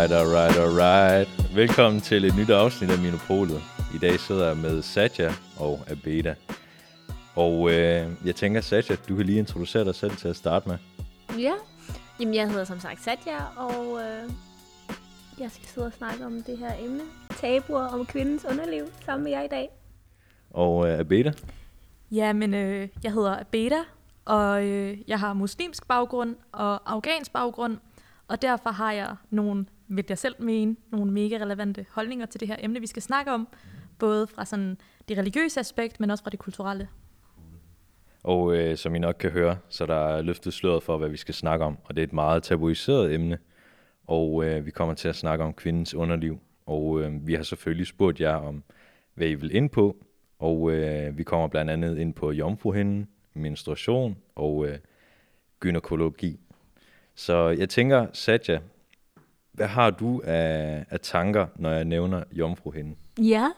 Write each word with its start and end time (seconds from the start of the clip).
Alright, 0.00 0.12
alright, 0.12 0.56
alright. 0.56 1.54
Velkommen 1.54 2.00
til 2.00 2.24
et 2.24 2.36
nyt 2.36 2.50
afsnit 2.50 2.90
af 2.90 2.98
Minopolet. 2.98 3.62
I 3.94 3.98
dag 3.98 4.20
sidder 4.20 4.46
jeg 4.46 4.56
med 4.56 4.82
Satya 4.82 5.32
og 5.58 5.80
Abeda. 5.90 6.34
Og 7.36 7.70
øh, 7.70 8.10
jeg 8.24 8.34
tænker, 8.34 8.60
Satya, 8.60 8.96
du 9.08 9.16
kan 9.16 9.26
lige 9.26 9.38
introducere 9.38 9.84
dig 9.84 9.94
selv 9.94 10.16
til 10.16 10.28
at 10.28 10.36
starte 10.36 10.68
med. 10.68 10.78
Ja, 11.38 11.52
jamen 12.20 12.34
jeg 12.34 12.48
hedder 12.48 12.64
som 12.64 12.80
sagt 12.80 13.02
Satya, 13.02 13.38
og 13.56 14.00
øh, 14.00 14.30
jeg 15.38 15.50
skal 15.50 15.68
sidde 15.68 15.86
og 15.86 15.92
snakke 15.92 16.26
om 16.26 16.42
det 16.42 16.58
her 16.58 16.72
emne. 16.84 17.02
Tabuer 17.30 17.82
om 17.82 18.06
kvindens 18.06 18.44
underliv 18.44 18.84
sammen 19.04 19.24
med 19.24 19.32
jer 19.32 19.42
i 19.42 19.48
dag. 19.48 19.68
Og 20.50 20.88
øh, 20.88 20.98
Abeda? 20.98 21.32
Ja, 22.10 22.32
men 22.32 22.54
øh, 22.54 22.88
jeg 23.04 23.12
hedder 23.12 23.40
Abeda, 23.40 23.80
og 24.24 24.64
øh, 24.64 24.98
jeg 25.08 25.20
har 25.20 25.32
muslimsk 25.32 25.88
baggrund 25.88 26.36
og 26.52 26.92
afghansk 26.92 27.32
baggrund, 27.32 27.78
og 28.28 28.42
derfor 28.42 28.70
har 28.70 28.92
jeg 28.92 29.16
nogle, 29.30 29.66
vil 29.90 30.04
jeg 30.08 30.18
selv 30.18 30.34
mene, 30.38 30.76
nogle 30.92 31.12
mega 31.12 31.38
relevante 31.38 31.86
holdninger 31.90 32.26
til 32.26 32.40
det 32.40 32.48
her 32.48 32.56
emne, 32.58 32.80
vi 32.80 32.86
skal 32.86 33.02
snakke 33.02 33.32
om, 33.32 33.48
både 33.98 34.26
fra 34.26 34.44
sådan 34.44 34.78
det 35.08 35.18
religiøse 35.18 35.60
aspekt, 35.60 36.00
men 36.00 36.10
også 36.10 36.24
fra 36.24 36.30
det 36.30 36.38
kulturelle. 36.38 36.88
Og 38.22 38.56
øh, 38.56 38.76
som 38.76 38.94
I 38.94 38.98
nok 38.98 39.16
kan 39.18 39.30
høre, 39.30 39.58
så 39.68 39.86
der 39.86 40.08
er 40.08 40.22
løftet 40.22 40.52
sløret 40.52 40.82
for, 40.82 40.98
hvad 40.98 41.08
vi 41.08 41.16
skal 41.16 41.34
snakke 41.34 41.64
om, 41.64 41.78
og 41.84 41.96
det 41.96 42.02
er 42.02 42.06
et 42.06 42.12
meget 42.12 42.42
tabuiseret 42.42 43.14
emne, 43.14 43.38
og 44.06 44.44
øh, 44.44 44.66
vi 44.66 44.70
kommer 44.70 44.94
til 44.94 45.08
at 45.08 45.16
snakke 45.16 45.44
om 45.44 45.54
kvindens 45.54 45.94
underliv, 45.94 46.38
og 46.66 47.00
øh, 47.00 47.26
vi 47.26 47.34
har 47.34 47.42
selvfølgelig 47.42 47.86
spurgt 47.86 48.20
jer 48.20 48.34
om, 48.34 48.62
hvad 49.14 49.28
I 49.28 49.34
vil 49.34 49.54
ind 49.54 49.70
på, 49.70 49.96
og 50.38 50.70
øh, 50.72 51.18
vi 51.18 51.22
kommer 51.22 51.48
blandt 51.48 51.70
andet 51.70 51.98
ind 51.98 52.14
på 52.14 52.32
jomfruhinden, 52.32 53.08
menstruation 53.34 54.16
og 54.34 54.66
øh, 54.66 54.78
gynækologi. 55.60 56.40
Så 57.14 57.48
jeg 57.48 57.68
tænker, 57.68 58.06
Satya, 58.12 58.60
hvad 59.52 59.66
har 59.66 59.90
du 59.90 60.22
af, 60.24 60.84
af 60.90 61.00
tanker, 61.00 61.46
når 61.56 61.70
jeg 61.70 61.84
nævner 61.84 62.24
jomfruhinden? 62.32 62.96
Ja. 63.18 63.48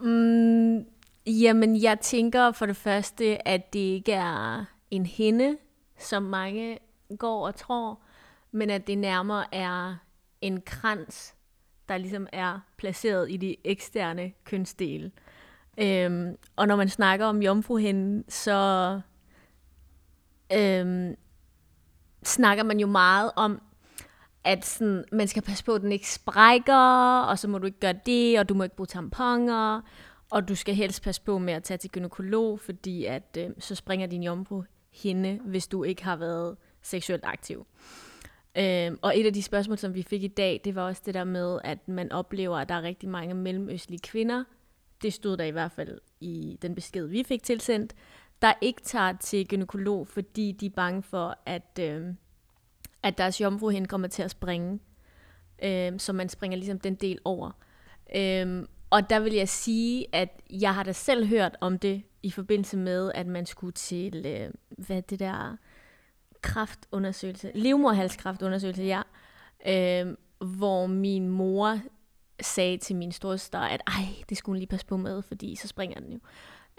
Mm, 0.00 0.86
jamen, 1.26 1.82
jeg 1.82 2.00
tænker 2.00 2.52
for 2.52 2.66
det 2.66 2.76
første, 2.76 3.48
at 3.48 3.72
det 3.72 3.78
ikke 3.78 4.12
er 4.12 4.64
en 4.90 5.06
hende, 5.06 5.56
som 5.98 6.22
mange 6.22 6.78
går 7.18 7.46
og 7.46 7.54
tror, 7.54 8.00
men 8.52 8.70
at 8.70 8.86
det 8.86 8.98
nærmere 8.98 9.54
er 9.54 9.96
en 10.40 10.60
krans, 10.60 11.34
der 11.88 11.96
ligesom 11.96 12.26
er 12.32 12.60
placeret 12.76 13.30
i 13.30 13.36
de 13.36 13.56
eksterne 13.64 14.32
kønsdele. 14.44 15.10
Øhm, 15.78 16.36
og 16.56 16.66
når 16.66 16.76
man 16.76 16.88
snakker 16.88 17.26
om 17.26 17.42
jomfruhinden, 17.42 18.24
så 18.28 19.00
øhm, 20.52 21.16
snakker 22.24 22.64
man 22.64 22.80
jo 22.80 22.86
meget 22.86 23.30
om, 23.36 23.62
at 24.44 24.64
sådan, 24.64 25.04
man 25.12 25.28
skal 25.28 25.42
passe 25.42 25.64
på, 25.64 25.74
at 25.74 25.82
den 25.82 25.92
ikke 25.92 26.10
sprækker, 26.10 27.20
og 27.20 27.38
så 27.38 27.48
må 27.48 27.58
du 27.58 27.66
ikke 27.66 27.80
gøre 27.80 27.94
det, 28.06 28.38
og 28.38 28.48
du 28.48 28.54
må 28.54 28.62
ikke 28.62 28.76
bruge 28.76 28.86
tamponer, 28.86 29.80
og 30.30 30.48
du 30.48 30.54
skal 30.54 30.74
helst 30.74 31.02
passe 31.02 31.22
på 31.22 31.38
med 31.38 31.54
at 31.54 31.62
tage 31.62 31.78
til 31.78 31.90
gynekolog, 31.90 32.60
fordi 32.60 33.04
at, 33.04 33.36
øh, 33.38 33.50
så 33.58 33.74
springer 33.74 34.06
din 34.06 34.22
jomfru 34.22 34.62
hende, 34.92 35.40
hvis 35.44 35.66
du 35.66 35.84
ikke 35.84 36.04
har 36.04 36.16
været 36.16 36.56
seksuelt 36.82 37.24
aktiv. 37.24 37.66
Øhm, 38.58 38.98
og 39.02 39.18
et 39.18 39.26
af 39.26 39.32
de 39.32 39.42
spørgsmål, 39.42 39.78
som 39.78 39.94
vi 39.94 40.02
fik 40.02 40.22
i 40.22 40.28
dag, 40.28 40.60
det 40.64 40.74
var 40.74 40.82
også 40.82 41.02
det 41.06 41.14
der 41.14 41.24
med, 41.24 41.58
at 41.64 41.88
man 41.88 42.12
oplever, 42.12 42.58
at 42.58 42.68
der 42.68 42.74
er 42.74 42.82
rigtig 42.82 43.08
mange 43.08 43.34
mellemøstlige 43.34 44.00
kvinder, 44.00 44.44
det 45.02 45.12
stod 45.12 45.36
der 45.36 45.44
i 45.44 45.50
hvert 45.50 45.72
fald 45.72 46.00
i 46.20 46.58
den 46.62 46.74
besked, 46.74 47.06
vi 47.06 47.22
fik 47.22 47.42
tilsendt, 47.42 47.94
der 48.42 48.52
ikke 48.60 48.82
tager 48.82 49.12
til 49.12 49.48
gynekolog, 49.48 50.08
fordi 50.08 50.52
de 50.52 50.66
er 50.66 50.70
bange 50.70 51.02
for, 51.02 51.38
at, 51.46 51.78
øh, 51.80 52.06
at 53.02 53.18
deres 53.18 53.40
jomfruhinde 53.40 53.88
kommer 53.88 54.08
til 54.08 54.22
at 54.22 54.30
springe. 54.30 54.78
Øh, 55.62 55.92
så 55.98 56.12
man 56.12 56.28
springer 56.28 56.56
ligesom 56.56 56.80
den 56.80 56.94
del 56.94 57.18
over. 57.24 57.50
Øh, 58.16 58.66
og 58.90 59.10
der 59.10 59.20
vil 59.20 59.32
jeg 59.32 59.48
sige, 59.48 60.06
at 60.12 60.40
jeg 60.50 60.74
har 60.74 60.82
da 60.82 60.92
selv 60.92 61.26
hørt 61.26 61.56
om 61.60 61.78
det 61.78 62.02
i 62.22 62.30
forbindelse 62.30 62.76
med, 62.76 63.12
at 63.14 63.26
man 63.26 63.46
skulle 63.46 63.72
til, 63.72 64.26
øh, 64.26 64.50
hvad 64.86 65.02
det 65.02 65.18
der, 65.18 65.56
kraftundersøgelse, 66.42 67.52
livmorhalskraftundersøgelse, 67.54 68.82
ja, 68.82 69.02
øh, 69.66 70.16
hvor 70.58 70.86
min 70.86 71.28
mor 71.28 71.80
sagde 72.40 72.78
til 72.78 72.96
min 72.96 73.12
storstar, 73.12 73.68
at 73.68 73.82
ej, 73.86 74.24
det 74.28 74.36
skulle 74.36 74.54
hun 74.54 74.58
lige 74.58 74.66
passe 74.66 74.86
på 74.86 74.96
med, 74.96 75.22
fordi 75.22 75.56
så 75.56 75.68
springer 75.68 76.00
den 76.00 76.12
jo. 76.12 76.18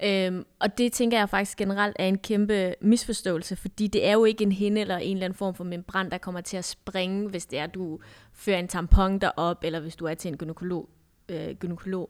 Øhm, 0.03 0.45
og 0.59 0.77
det 0.77 0.93
tænker 0.93 1.17
jeg 1.17 1.29
faktisk 1.29 1.57
generelt 1.57 1.95
er 1.99 2.05
en 2.05 2.17
kæmpe 2.17 2.75
misforståelse, 2.81 3.55
fordi 3.55 3.87
det 3.87 4.07
er 4.07 4.13
jo 4.13 4.25
ikke 4.25 4.43
en 4.43 4.51
hende 4.51 4.81
eller 4.81 4.97
en 4.97 5.17
eller 5.17 5.25
anden 5.25 5.37
form 5.37 5.55
for 5.55 5.63
membran, 5.63 6.11
der 6.11 6.17
kommer 6.17 6.41
til 6.41 6.57
at 6.57 6.65
springe, 6.65 7.29
hvis 7.29 7.45
det 7.45 7.59
er, 7.59 7.63
at 7.63 7.73
du 7.73 7.99
fører 8.33 8.59
en 8.59 8.67
tampon 8.67 9.19
derop, 9.19 9.63
eller 9.63 9.79
hvis 9.79 9.95
du 9.95 10.05
er 10.05 10.13
til 10.13 10.31
en 10.31 10.37
gynekolog, 10.37 10.89
øh, 11.29 11.55
gynekolog 11.55 12.09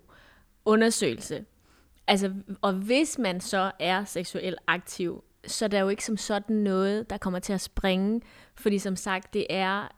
undersøgelse. 0.66 1.46
Altså, 2.08 2.34
og 2.62 2.74
hvis 2.74 3.18
man 3.20 3.42
så 3.42 3.72
er 3.80 4.04
seksuelt 4.04 4.58
aktiv, 4.68 5.24
så 5.48 5.66
er 5.66 5.70
der 5.70 5.80
jo 5.80 5.90
ikke 5.90 6.06
som 6.06 6.18
sådan 6.18 6.56
noget, 6.56 7.10
der 7.10 7.18
kommer 7.18 7.40
til 7.40 7.54
at 7.54 7.62
springe, 7.62 8.22
fordi 8.56 8.80
som 8.80 8.96
sagt, 8.96 9.34
det 9.34 9.46
er, 9.50 9.96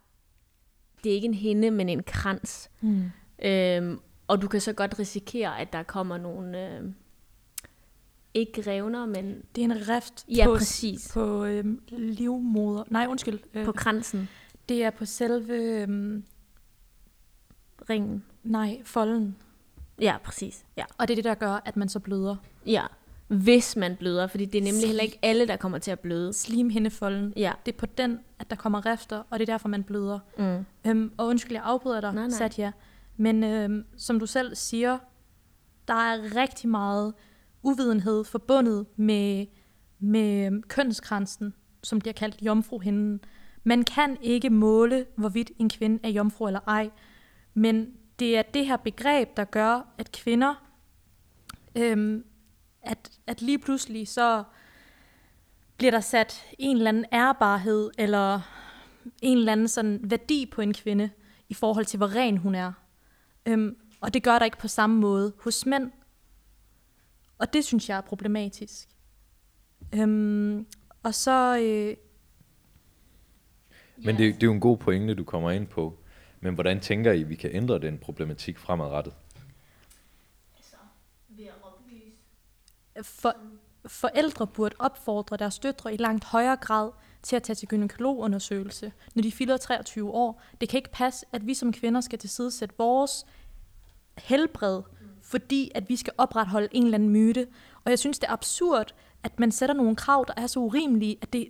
det 1.03 1.09
er 1.11 1.15
ikke 1.15 1.27
en 1.27 1.33
hende, 1.33 1.71
men 1.71 1.89
en 1.89 2.03
krans. 2.03 2.69
Mm. 2.81 3.11
Øhm, 3.43 3.99
og 4.27 4.41
du 4.41 4.47
kan 4.47 4.61
så 4.61 4.73
godt 4.73 4.99
risikere, 4.99 5.59
at 5.59 5.73
der 5.73 5.83
kommer 5.83 6.17
nogle... 6.17 6.67
Øh, 6.67 6.83
ikke 8.35 8.71
revner, 8.71 9.05
men... 9.05 9.41
Det 9.55 9.61
er 9.61 9.65
en 9.65 9.89
rift 9.89 10.25
ja, 10.29 10.45
på, 10.45 10.55
præcis. 10.57 11.11
på 11.13 11.45
øhm, 11.45 11.81
livmoder. 11.91 12.83
Nej, 12.87 13.05
undskyld. 13.09 13.39
Øh, 13.53 13.65
på 13.65 13.71
kransen. 13.71 14.29
Det 14.69 14.83
er 14.83 14.89
på 14.89 15.05
selve... 15.05 15.53
Øhm, 15.53 16.23
Ringen. 17.89 18.23
Nej, 18.43 18.81
folden. 18.83 19.35
Ja, 20.01 20.17
præcis. 20.23 20.65
Ja. 20.77 20.85
Og 20.97 21.07
det 21.07 21.13
er 21.13 21.15
det, 21.15 21.23
der 21.23 21.33
gør, 21.33 21.61
at 21.65 21.77
man 21.77 21.89
så 21.89 21.99
bløder. 21.99 22.35
Ja, 22.65 22.85
hvis 23.27 23.75
man 23.75 23.95
bløder, 23.95 24.27
fordi 24.27 24.45
det 24.45 24.59
er 24.59 24.63
nemlig 24.63 24.87
heller 24.87 25.03
ikke 25.03 25.19
alle, 25.21 25.47
der 25.47 25.55
kommer 25.55 25.77
til 25.77 25.91
at 25.91 25.99
bløde. 25.99 26.33
Slimhindefolden. 26.33 27.33
Ja. 27.35 27.51
Det 27.65 27.73
er 27.73 27.77
på 27.77 27.85
den, 27.85 28.19
at 28.39 28.49
der 28.49 28.55
kommer 28.55 28.85
rifter, 28.85 29.23
og 29.29 29.39
det 29.39 29.49
er 29.49 29.53
derfor, 29.53 29.69
man 29.69 29.83
bløder. 29.83 30.19
Mm. 30.37 30.65
Øhm, 30.89 31.11
og 31.17 31.27
undskyld, 31.27 31.53
jeg 31.53 31.63
afbryder 31.65 32.01
dig, 32.01 32.13
nej, 32.13 32.27
nej. 32.27 32.37
Satya. 32.37 32.71
Men 33.17 33.43
øhm, 33.43 33.85
som 33.97 34.19
du 34.19 34.25
selv 34.25 34.55
siger, 34.55 34.97
der 35.87 35.93
er 35.93 36.35
rigtig 36.35 36.69
meget 36.69 37.13
uvidenhed 37.65 38.23
forbundet 38.23 38.85
med, 38.95 39.45
med 39.99 40.61
kønskransen, 40.61 41.53
som 41.83 41.99
bliver 41.99 42.13
kaldt 42.13 42.41
jomfruhinden. 42.41 43.19
Man 43.63 43.83
kan 43.83 44.17
ikke 44.21 44.49
måle, 44.49 45.05
hvorvidt 45.17 45.51
en 45.59 45.69
kvinde 45.69 45.99
er 46.03 46.09
jomfru 46.09 46.47
eller 46.47 46.59
ej, 46.67 46.89
men 47.53 47.87
det 48.19 48.37
er 48.37 48.41
det 48.41 48.65
her 48.65 48.77
begreb, 48.77 49.37
der 49.37 49.43
gør, 49.43 49.93
at 49.97 50.11
kvinder, 50.11 50.65
øhm, 51.77 52.23
at, 52.81 53.11
at 53.27 53.41
lige 53.41 53.59
pludselig 53.59 54.07
så 54.07 54.43
bliver 55.77 55.91
der 55.91 55.99
sat 55.99 56.43
en 56.59 56.77
eller 56.77 56.89
anden 56.89 57.05
ærbarhed, 57.13 57.91
eller 57.97 58.39
en 59.21 59.37
eller 59.37 59.51
anden 59.51 59.67
sådan 59.67 59.99
værdi 60.03 60.45
på 60.45 60.61
en 60.61 60.73
kvinde, 60.73 61.09
i 61.49 61.53
forhold 61.53 61.85
til, 61.85 61.97
hvor 61.97 62.15
ren 62.15 62.37
hun 62.37 62.55
er. 62.55 62.71
Øhm, 63.45 63.77
og 64.01 64.13
det 64.13 64.23
gør 64.23 64.39
der 64.39 64.45
ikke 64.45 64.57
på 64.57 64.67
samme 64.67 64.95
måde 64.99 65.33
hos 65.43 65.65
mænd. 65.65 65.91
Og 67.37 67.53
det 67.53 67.65
synes 67.65 67.89
jeg 67.89 67.97
er 67.97 68.01
problematisk. 68.01 68.89
Øhm, 69.95 70.67
og 71.03 71.13
så... 71.13 71.57
Øh, 71.57 71.97
Men 74.05 74.17
det, 74.17 74.35
det 74.35 74.43
er 74.43 74.47
jo 74.47 74.53
en 74.53 74.59
god 74.59 74.77
pointe, 74.77 75.13
du 75.13 75.23
kommer 75.23 75.51
ind 75.51 75.67
på. 75.67 75.99
Men 76.39 76.53
hvordan 76.53 76.79
tænker 76.79 77.11
I, 77.11 77.23
vi 77.23 77.35
kan 77.35 77.49
ændre 77.53 77.79
den 77.79 77.97
problematik 77.97 78.57
fremadrettet? 78.57 79.13
Altså, 80.57 80.75
ved 81.29 81.45
at 81.45 81.53
oplyse. 81.63 82.11
For, 83.01 83.35
forældre 83.85 84.47
burde 84.47 84.75
opfordre 84.79 85.37
deres 85.37 85.59
døtre 85.59 85.93
i 85.93 85.97
langt 85.97 86.23
højere 86.23 86.55
grad 86.55 86.91
til 87.23 87.35
at 87.35 87.43
tage 87.43 87.55
til 87.55 87.67
gynekologundersøgelse, 87.67 88.91
når 89.15 89.21
de 89.21 89.31
fylder 89.31 89.57
23 89.57 90.11
år. 90.11 90.41
Det 90.61 90.69
kan 90.69 90.77
ikke 90.77 90.91
passe, 90.91 91.25
at 91.31 91.47
vi 91.47 91.53
som 91.53 91.73
kvinder 91.73 92.01
skal 92.01 92.19
tilsidesætte 92.19 92.75
vores 92.77 93.25
helbred, 94.17 94.81
fordi 95.25 95.71
at 95.75 95.89
vi 95.89 95.95
skal 95.95 96.13
opretholde 96.17 96.67
en 96.71 96.83
eller 96.83 96.97
anden 96.97 97.09
myte. 97.09 97.47
Og 97.83 97.89
jeg 97.89 97.99
synes, 97.99 98.19
det 98.19 98.27
er 98.27 98.33
absurd, 98.33 98.93
at 99.23 99.39
man 99.39 99.51
sætter 99.51 99.75
nogle 99.75 99.95
krav, 99.95 100.25
der 100.27 100.33
er 100.37 100.47
så 100.47 100.59
urimelige, 100.59 101.17
at 101.21 101.33
det, 101.33 101.47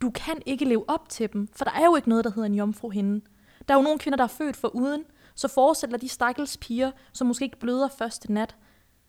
du 0.00 0.10
kan 0.10 0.42
ikke 0.46 0.64
leve 0.64 0.84
op 0.88 1.08
til 1.08 1.32
dem, 1.32 1.48
for 1.52 1.64
der 1.64 1.72
er 1.72 1.84
jo 1.84 1.96
ikke 1.96 2.08
noget, 2.08 2.24
der 2.24 2.30
hedder 2.30 2.46
en 2.46 2.54
jomfruhinde. 2.54 3.20
Der 3.68 3.74
er 3.74 3.78
jo 3.78 3.82
nogle 3.82 3.98
kvinder, 3.98 4.16
der 4.16 4.24
er 4.24 4.28
født 4.28 4.56
for 4.56 4.68
uden, 4.68 5.04
så 5.34 5.48
forestiller 5.48 5.98
de 5.98 6.08
stakkels 6.08 6.56
piger, 6.56 6.90
som 7.12 7.26
måske 7.26 7.44
ikke 7.44 7.58
bløder 7.58 7.88
første 7.88 8.32
nat, 8.32 8.56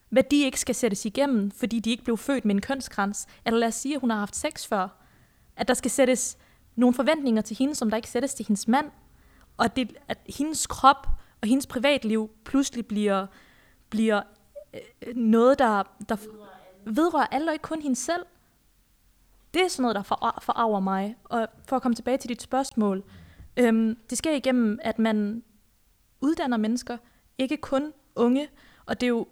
hvad 0.09 0.23
de 0.23 0.43
ikke 0.43 0.59
skal 0.59 0.75
sættes 0.75 1.05
igennem, 1.05 1.51
fordi 1.51 1.79
de 1.79 1.89
ikke 1.89 2.03
blev 2.03 2.17
født 2.17 2.45
med 2.45 2.55
en 2.55 2.61
kønskrans. 2.61 3.27
Eller 3.45 3.59
lad 3.59 3.67
os 3.67 3.75
sige, 3.75 3.95
at 3.95 4.01
hun 4.01 4.09
har 4.09 4.17
haft 4.17 4.35
sex 4.35 4.67
før. 4.67 4.87
At 5.55 5.67
der 5.67 5.73
skal 5.73 5.91
sættes 5.91 6.37
nogle 6.75 6.93
forventninger 6.93 7.41
til 7.41 7.57
hende, 7.57 7.75
som 7.75 7.89
der 7.89 7.97
ikke 7.97 8.09
sættes 8.09 8.33
til 8.33 8.45
hendes 8.47 8.67
mand. 8.67 8.91
Og 9.57 9.65
at, 9.65 9.75
det, 9.75 9.93
at 10.07 10.17
hendes 10.37 10.67
krop 10.67 11.07
og 11.41 11.47
hendes 11.47 11.67
privatliv 11.67 12.29
pludselig 12.45 12.85
bliver, 12.85 13.27
bliver 13.91 14.21
øh, 14.73 15.15
noget, 15.15 15.59
der, 15.59 15.83
der 16.09 16.15
vedrører 16.85 17.27
alle, 17.31 17.49
og 17.49 17.53
ikke 17.53 17.63
kun 17.63 17.81
hende 17.81 17.95
selv. 17.95 18.25
Det 19.53 19.61
er 19.61 19.67
sådan 19.67 19.81
noget, 19.81 19.95
der 19.95 20.03
for, 20.03 20.39
forarver 20.41 20.79
mig. 20.79 21.15
Og 21.23 21.47
for 21.67 21.75
at 21.75 21.81
komme 21.81 21.95
tilbage 21.95 22.17
til 22.17 22.29
dit 22.29 22.41
spørgsmål, 22.41 23.03
Øhm, 23.57 23.97
det 24.09 24.17
sker 24.17 24.35
igennem, 24.35 24.79
at 24.81 24.99
man 24.99 25.43
uddanner 26.21 26.57
mennesker, 26.57 26.97
ikke 27.37 27.57
kun 27.57 27.93
unge, 28.15 28.47
og 28.85 29.01
det 29.01 29.05
er 29.07 29.09
jo 29.09 29.27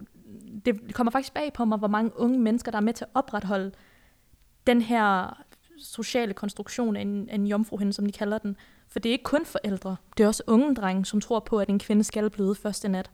det 0.66 0.94
kommer 0.94 1.12
faktisk 1.12 1.34
bag 1.34 1.54
på 1.54 1.66
mig, 1.66 1.78
hvor 1.78 1.88
mange 1.88 2.12
unge 2.20 2.40
mennesker, 2.40 2.72
der 2.72 2.78
er 2.78 2.82
med 2.82 2.94
til 2.94 3.06
at 3.06 3.10
opretholde 3.14 3.72
den 4.68 4.82
her 4.82 5.38
sociale 5.80 6.34
konstruktion 6.34 6.96
af 6.96 7.02
en, 7.02 7.30
af 7.30 7.36
en 7.36 7.48
jomfruhinde, 7.48 7.94
som 7.94 8.06
de 8.06 8.12
kalder 8.12 8.38
den. 8.38 8.58
For 8.88 9.00
det 9.00 9.10
er 9.10 9.14
ikke 9.14 9.24
kun 9.24 9.46
forældre, 9.46 9.96
det 10.18 10.24
er 10.24 10.28
også 10.28 10.44
unge 10.48 10.76
drenge, 10.76 11.06
som 11.06 11.22
tror 11.22 11.40
på, 11.40 11.60
at 11.60 11.70
en 11.70 11.80
kvinde 11.80 12.04
skal 12.04 12.30
bløde 12.30 12.56
første 12.56 12.90
nat. 12.90 13.12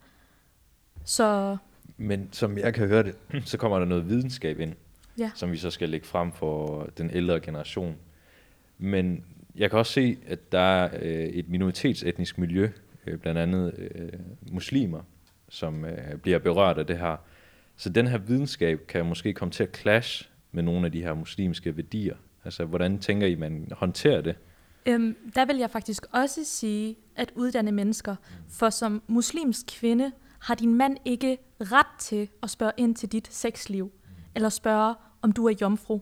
Så 1.06 1.58
Men 1.98 2.30
som 2.32 2.58
jeg 2.58 2.74
kan 2.74 2.88
høre 2.88 3.04
det, 3.04 3.16
så 3.50 3.58
kommer 3.58 3.80
der 3.80 3.86
noget 3.86 4.10
videnskab 4.10 4.60
ind, 4.60 4.74
Ja. 5.18 5.32
som 5.36 5.52
vi 5.52 5.58
så 5.58 5.72
skal 5.72 5.90
lægge 5.90 6.06
frem 6.08 6.32
for 6.32 6.90
den 6.98 7.10
ældre 7.14 7.40
generation. 7.40 7.96
Men 8.78 9.24
jeg 9.56 9.70
kan 9.70 9.80
også 9.80 9.92
se, 9.94 10.18
at 10.28 10.52
der 10.52 10.60
er 10.60 10.90
øh, 11.02 11.26
et 11.26 11.50
minoritetsetnisk 11.50 12.38
miljø, 12.38 12.70
øh, 13.08 13.18
blandt 13.18 13.40
andet 13.40 13.74
øh, 13.78 14.10
muslimer, 14.52 15.02
som 15.50 15.86
øh, 15.86 16.18
bliver 16.18 16.40
berørt 16.40 16.78
af 16.78 16.88
det 16.88 16.98
her. 17.00 17.18
Så 17.78 17.90
den 17.90 18.08
her 18.08 18.18
videnskab 18.18 18.88
kan 18.88 19.06
måske 19.06 19.34
komme 19.34 19.52
til 19.52 19.64
at 19.64 19.78
clash 19.78 20.30
med 20.52 20.64
nogle 20.64 20.86
af 20.86 20.92
de 20.92 21.02
her 21.02 21.14
muslimske 21.14 21.78
værdier. 21.78 22.16
Altså, 22.46 22.66
hvordan 22.66 23.00
tænker 23.00 23.28
I, 23.28 23.36
man 23.36 23.68
håndterer 23.72 24.22
det? 24.22 24.36
Øhm, 24.86 25.16
der 25.36 25.46
vil 25.46 25.58
jeg 25.58 25.70
faktisk 25.70 26.06
også 26.12 26.42
sige, 26.44 26.96
at 27.16 27.32
uddanne 27.36 27.72
mennesker, 27.72 28.16
for 28.50 28.70
som 28.70 29.02
muslimsk 29.08 29.66
kvinde 29.80 30.12
din 30.54 30.76
mand 30.76 30.98
ikke 31.06 31.38
ret 31.62 32.00
til 32.00 32.30
at 32.44 32.50
spørge 32.50 32.72
ind 32.78 32.96
til 32.96 33.12
dit 33.12 33.34
sexliv, 33.34 33.92
eller 34.36 34.50
spørge, 34.50 34.96
om 35.22 35.32
du 35.32 35.46
er 35.46 35.54
jomfru. 35.62 36.00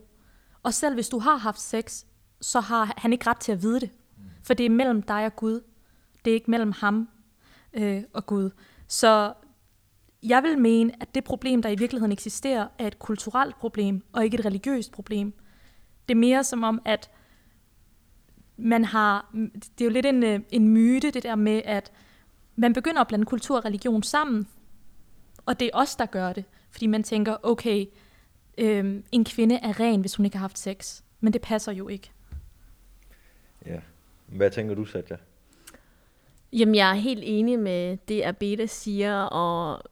Og 0.62 0.74
selv 0.74 0.94
hvis 0.94 1.08
du 1.08 1.18
har 1.18 1.36
haft 1.36 1.60
sex, 1.60 2.04
så 2.40 2.60
har 2.60 2.94
han 2.96 3.12
ikke 3.12 3.26
ret 3.26 3.38
til 3.38 3.52
at 3.52 3.62
vide 3.62 3.80
det. 3.80 3.90
For 4.42 4.54
det 4.54 4.66
er 4.66 4.70
mellem 4.70 5.02
dig 5.02 5.26
og 5.26 5.36
Gud. 5.36 5.60
Det 6.24 6.30
er 6.30 6.34
ikke 6.34 6.50
mellem 6.50 6.72
ham 6.72 7.08
øh, 7.72 8.02
og 8.12 8.26
Gud. 8.26 8.50
Så 8.88 9.32
jeg 10.22 10.42
vil 10.42 10.58
mene, 10.58 10.92
at 11.00 11.14
det 11.14 11.24
problem, 11.24 11.62
der 11.62 11.68
i 11.68 11.76
virkeligheden 11.76 12.12
eksisterer, 12.12 12.68
er 12.78 12.86
et 12.86 12.98
kulturelt 12.98 13.58
problem, 13.58 14.02
og 14.12 14.24
ikke 14.24 14.38
et 14.38 14.44
religiøst 14.44 14.92
problem. 14.92 15.32
Det 16.08 16.14
er 16.14 16.18
mere 16.18 16.44
som 16.44 16.62
om, 16.62 16.82
at 16.84 17.10
man 18.56 18.84
har, 18.84 19.30
det 19.52 19.80
er 19.80 19.84
jo 19.84 19.90
lidt 19.90 20.06
en, 20.06 20.22
øh, 20.22 20.40
en 20.50 20.68
myte, 20.68 21.10
det 21.10 21.22
der 21.22 21.34
med, 21.34 21.62
at 21.64 21.92
man 22.56 22.72
begynder 22.72 23.00
at 23.00 23.08
blande 23.08 23.26
kultur 23.26 23.56
og 23.56 23.64
religion 23.64 24.02
sammen, 24.02 24.48
og 25.46 25.60
det 25.60 25.66
er 25.66 25.70
os, 25.74 25.96
der 25.96 26.06
gør 26.06 26.32
det. 26.32 26.44
Fordi 26.70 26.86
man 26.86 27.02
tænker, 27.02 27.36
okay, 27.42 27.86
øhm, 28.58 29.04
en 29.12 29.24
kvinde 29.24 29.54
er 29.54 29.80
ren, 29.80 30.00
hvis 30.00 30.16
hun 30.16 30.26
ikke 30.26 30.36
har 30.36 30.44
haft 30.44 30.58
sex. 30.58 31.02
Men 31.20 31.32
det 31.32 31.40
passer 31.40 31.72
jo 31.72 31.88
ikke. 31.88 32.10
Ja. 33.66 33.80
Hvad 34.26 34.50
tænker 34.50 34.74
du, 34.74 34.84
Satya? 34.84 35.16
Jamen, 36.52 36.74
jeg 36.74 36.90
er 36.90 36.94
helt 36.94 37.22
enig 37.24 37.58
med 37.58 37.96
det, 38.08 38.24
Abeda 38.24 38.66
siger, 38.66 39.22
og 39.22 39.82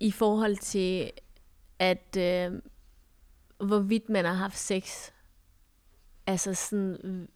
i 0.00 0.10
forhold 0.10 0.56
til, 0.56 1.10
at 1.78 2.16
øh, 2.18 2.52
hvorvidt 3.66 4.08
man 4.08 4.24
har 4.24 4.32
haft 4.32 4.58
sex, 4.58 5.10
altså 6.26 6.54
sådan, 6.54 7.28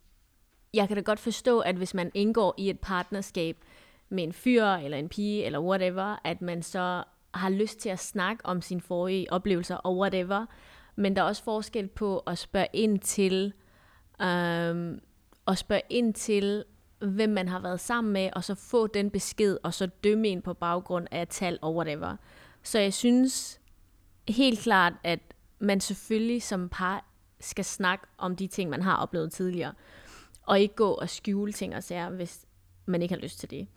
jeg 0.74 0.88
kan 0.88 0.96
da 0.96 1.02
godt 1.02 1.20
forstå, 1.20 1.60
at 1.60 1.74
hvis 1.74 1.94
man 1.94 2.10
indgår 2.14 2.54
i 2.58 2.70
et 2.70 2.80
partnerskab 2.80 3.56
med 4.12 4.24
en 4.24 4.32
fyr 4.32 4.64
eller 4.64 4.98
en 4.98 5.08
pige 5.08 5.44
eller 5.44 5.60
whatever, 5.60 6.16
at 6.24 6.42
man 6.42 6.62
så 6.62 7.04
har 7.34 7.50
lyst 7.50 7.78
til 7.78 7.88
at 7.88 7.98
snakke 7.98 8.46
om 8.46 8.62
sine 8.62 8.80
forrige 8.80 9.32
oplevelser 9.32 9.76
og 9.76 9.98
whatever, 9.98 10.46
men 10.96 11.16
der 11.16 11.22
er 11.22 11.26
også 11.26 11.44
forskel 11.44 11.88
på 11.88 12.18
at 12.18 12.38
spørge 12.38 12.66
ind 12.72 12.98
til, 12.98 13.52
øhm, 14.22 15.00
at 15.48 15.58
spørge 15.58 15.82
ind 15.90 16.14
til, 16.14 16.64
hvem 16.98 17.30
man 17.30 17.48
har 17.48 17.58
været 17.58 17.80
sammen 17.80 18.12
med, 18.12 18.30
og 18.32 18.44
så 18.44 18.54
få 18.54 18.86
den 18.86 19.10
besked, 19.10 19.58
og 19.62 19.74
så 19.74 19.86
dømme 19.86 20.28
en 20.28 20.42
på 20.42 20.54
baggrund 20.54 21.06
af 21.10 21.28
tal 21.28 21.58
og 21.62 21.76
whatever. 21.76 22.16
Så 22.62 22.78
jeg 22.78 22.94
synes 22.94 23.60
helt 24.28 24.60
klart, 24.60 24.92
at 25.04 25.20
man 25.58 25.80
selvfølgelig 25.80 26.42
som 26.42 26.68
par 26.68 27.04
skal 27.40 27.64
snakke 27.64 28.06
om 28.18 28.36
de 28.36 28.46
ting, 28.46 28.70
man 28.70 28.82
har 28.82 28.96
oplevet 28.96 29.32
tidligere, 29.32 29.72
og 30.42 30.60
ikke 30.60 30.74
gå 30.74 30.90
og 30.90 31.08
skjule 31.08 31.52
ting 31.52 31.76
og 31.76 31.82
sager, 31.82 32.10
hvis 32.10 32.46
man 32.86 33.02
ikke 33.02 33.14
har 33.14 33.22
lyst 33.22 33.38
til 33.38 33.50
det. 33.50 33.68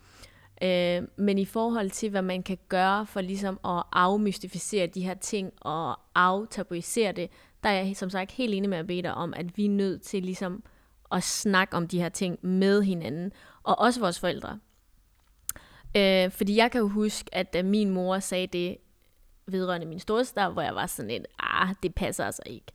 Øh, 0.62 1.04
men 1.18 1.38
i 1.38 1.46
forhold 1.46 1.90
til, 1.90 2.10
hvad 2.10 2.22
man 2.22 2.44
kan 2.44 2.57
gøre 2.69 3.06
for 3.06 3.22
ligesom 3.22 3.60
at 3.66 3.84
afmystificere 3.92 4.88
de 4.88 5.02
her 5.02 5.13
ting 5.13 5.52
og 5.62 6.00
aftabuisere 6.16 7.12
det, 7.12 7.30
der 7.63 7.69
er 7.69 7.84
jeg 7.84 7.96
som 7.96 8.10
sagt 8.10 8.31
helt 8.31 8.54
enig 8.54 8.69
med 8.69 8.84
Peter 8.84 9.12
om, 9.12 9.34
at 9.34 9.57
vi 9.57 9.66
er 9.66 9.69
nødt 9.69 10.02
til 10.02 10.24
ligesom 10.24 10.63
at 11.12 11.24
snakke 11.24 11.78
om 11.78 11.88
de 11.88 12.02
her 12.02 12.10
ting 12.10 12.40
med 12.42 12.81
hinanden, 12.81 13.31
og 13.63 13.80
også 13.80 14.00
vores 14.00 14.19
forældre. 14.19 14.60
Øh, 15.98 16.31
fordi 16.31 16.56
jeg 16.56 16.72
kan 16.72 16.81
jo 16.81 16.88
huske, 16.88 17.36
at 17.36 17.54
da 17.54 17.63
min 17.63 17.90
mor 17.90 18.19
sagde 18.19 18.48
det 18.48 18.78
vedrørende 19.48 19.88
min 19.88 20.00
storestar, 20.00 20.50
hvor 20.50 20.62
jeg 20.62 20.75
var 20.75 20.86
sådan 20.86 21.12
lidt, 21.12 21.28
ah, 21.40 21.75
det 21.84 21.96
passer 21.96 22.25
altså 22.25 22.42
ikke. 22.46 22.72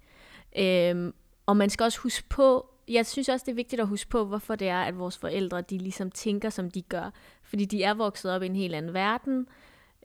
Øh, 0.58 1.12
og 1.46 1.56
man 1.56 1.70
skal 1.70 1.84
også 1.84 1.98
huske 1.98 2.28
på, 2.28 2.66
jeg 2.88 3.06
synes 3.06 3.28
også, 3.28 3.44
det 3.44 3.52
er 3.52 3.56
vigtigt 3.56 3.80
at 3.80 3.88
huske 3.88 4.10
på, 4.10 4.24
hvorfor 4.24 4.54
det 4.54 4.68
er, 4.68 4.82
at 4.82 4.98
vores 4.98 5.18
forældre, 5.18 5.60
de 5.60 5.78
ligesom 5.78 6.10
tænker, 6.10 6.50
som 6.50 6.70
de 6.70 6.82
gør. 6.82 7.10
Fordi 7.50 7.64
de 7.64 7.82
er 7.82 7.94
vokset 7.94 8.32
op 8.32 8.42
i 8.42 8.46
en 8.46 8.56
helt 8.56 8.74
anden 8.74 8.94
verden, 8.94 9.46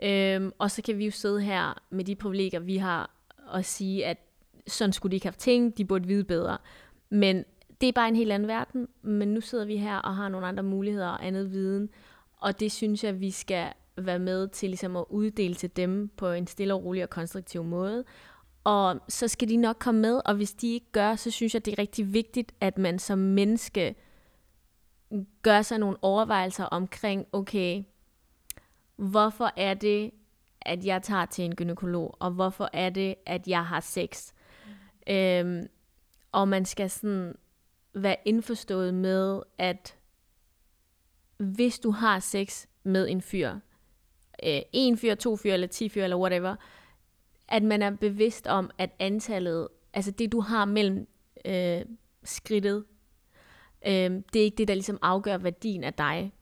øhm, 0.04 0.52
og 0.60 0.72
så 0.72 0.82
kan 0.82 0.98
vi 0.98 1.06
jo 1.06 1.12
sidde 1.12 1.42
her 1.42 1.82
med 1.90 2.06
de 2.06 2.16
privilegier, 2.16 2.60
vi 2.60 2.78
har, 2.78 3.12
og 3.48 3.66
sige, 3.66 4.06
at 4.06 4.18
sådan 4.68 4.94
skulle 4.94 5.12
de 5.12 5.16
ikke 5.16 5.28
have 5.28 5.36
tænkt, 5.38 5.78
de 5.78 5.86
burde 5.86 6.08
vide 6.08 6.24
bedre. 6.24 6.58
Men 7.10 7.46
det 7.82 7.90
er 7.90 7.94
bare 7.94 8.08
en 8.08 8.16
helt 8.16 8.32
anden 8.32 8.48
verden, 8.48 8.88
men 9.02 9.28
nu 9.28 9.42
sidder 9.42 9.66
vi 9.66 9.78
her 9.78 9.98
og 9.98 10.16
har 10.16 10.30
nogle 10.30 10.48
andre 10.48 10.64
muligheder 10.64 11.08
og 11.08 11.26
andet 11.26 11.52
viden, 11.52 11.90
og 12.38 12.60
det 12.60 12.72
synes 12.72 13.04
jeg, 13.04 13.20
vi 13.20 13.32
skal 13.32 13.68
være 13.98 14.20
med 14.20 14.48
til 14.48 14.70
ligesom 14.70 14.96
at 14.96 15.06
uddele 15.10 15.56
til 15.56 15.76
dem 15.76 16.10
på 16.18 16.32
en 16.32 16.48
stille 16.48 16.74
og 16.74 16.84
rolig 16.84 17.04
og 17.04 17.10
konstruktiv 17.10 17.64
måde. 17.64 18.04
Og 18.64 19.00
så 19.10 19.28
skal 19.28 19.50
de 19.50 19.58
nok 19.58 19.76
komme 19.80 20.02
med, 20.02 20.22
og 20.26 20.36
hvis 20.36 20.54
de 20.54 20.74
ikke 20.74 20.92
gør, 20.92 21.16
så 21.16 21.32
synes 21.32 21.54
jeg, 21.54 21.66
det 21.66 21.72
er 21.72 21.80
rigtig 21.80 22.14
vigtigt, 22.14 22.52
at 22.62 22.78
man 22.78 23.00
som 23.00 23.18
menneske 23.20 23.96
gør 25.42 25.62
sig 25.62 25.78
nogle 25.78 25.98
overvejelser 26.02 26.66
omkring, 26.66 27.28
okay, 27.32 27.84
hvorfor 28.96 29.52
er 29.58 29.74
det, 29.74 30.12
at 30.62 30.86
jeg 30.86 31.04
tager 31.04 31.26
til 31.26 31.46
en 31.46 31.56
gynekolog, 31.56 32.16
og 32.20 32.32
hvorfor 32.32 32.70
er 32.74 32.90
det, 32.90 33.16
at 33.26 33.48
jeg 33.48 33.66
har 33.66 33.80
sex? 33.80 34.34
Øhm, 35.10 35.68
og 36.32 36.48
man 36.48 36.66
skal 36.66 36.90
sådan 36.90 37.36
være 37.94 38.16
indforstået 38.26 38.94
med, 38.94 39.42
at 39.58 39.96
hvis 41.38 41.80
du 41.80 41.92
har 41.92 42.20
sex 42.20 42.66
med 42.84 43.10
en 43.10 43.22
fyr, 43.22 43.52
øh, 44.44 44.62
en 44.74 44.98
fyr, 44.98 45.16
to 45.16 45.36
fyr, 45.36 45.54
eller 45.54 45.68
ti 45.68 45.90
fyr, 45.90 46.04
eller 46.04 46.18
whatever, 46.18 46.56
at 47.48 47.64
man 47.64 47.82
er 47.82 47.90
bevidst 47.90 48.48
om, 48.48 48.72
at 48.78 48.90
antallet, 49.00 49.68
altså 49.94 50.12
det 50.12 50.32
du 50.32 50.40
har 50.40 50.66
mellem 50.66 51.08
øh, 51.46 51.82
skridtet, 52.24 52.86
øh, 53.88 54.22
det 54.34 54.40
er 54.40 54.44
ikke 54.44 54.58
det, 54.58 54.68
der 54.68 54.74
ligesom 54.74 55.00
afgør 55.02 55.38
værdien 55.38 55.84
af 55.84 55.94
dig. 55.94 56.34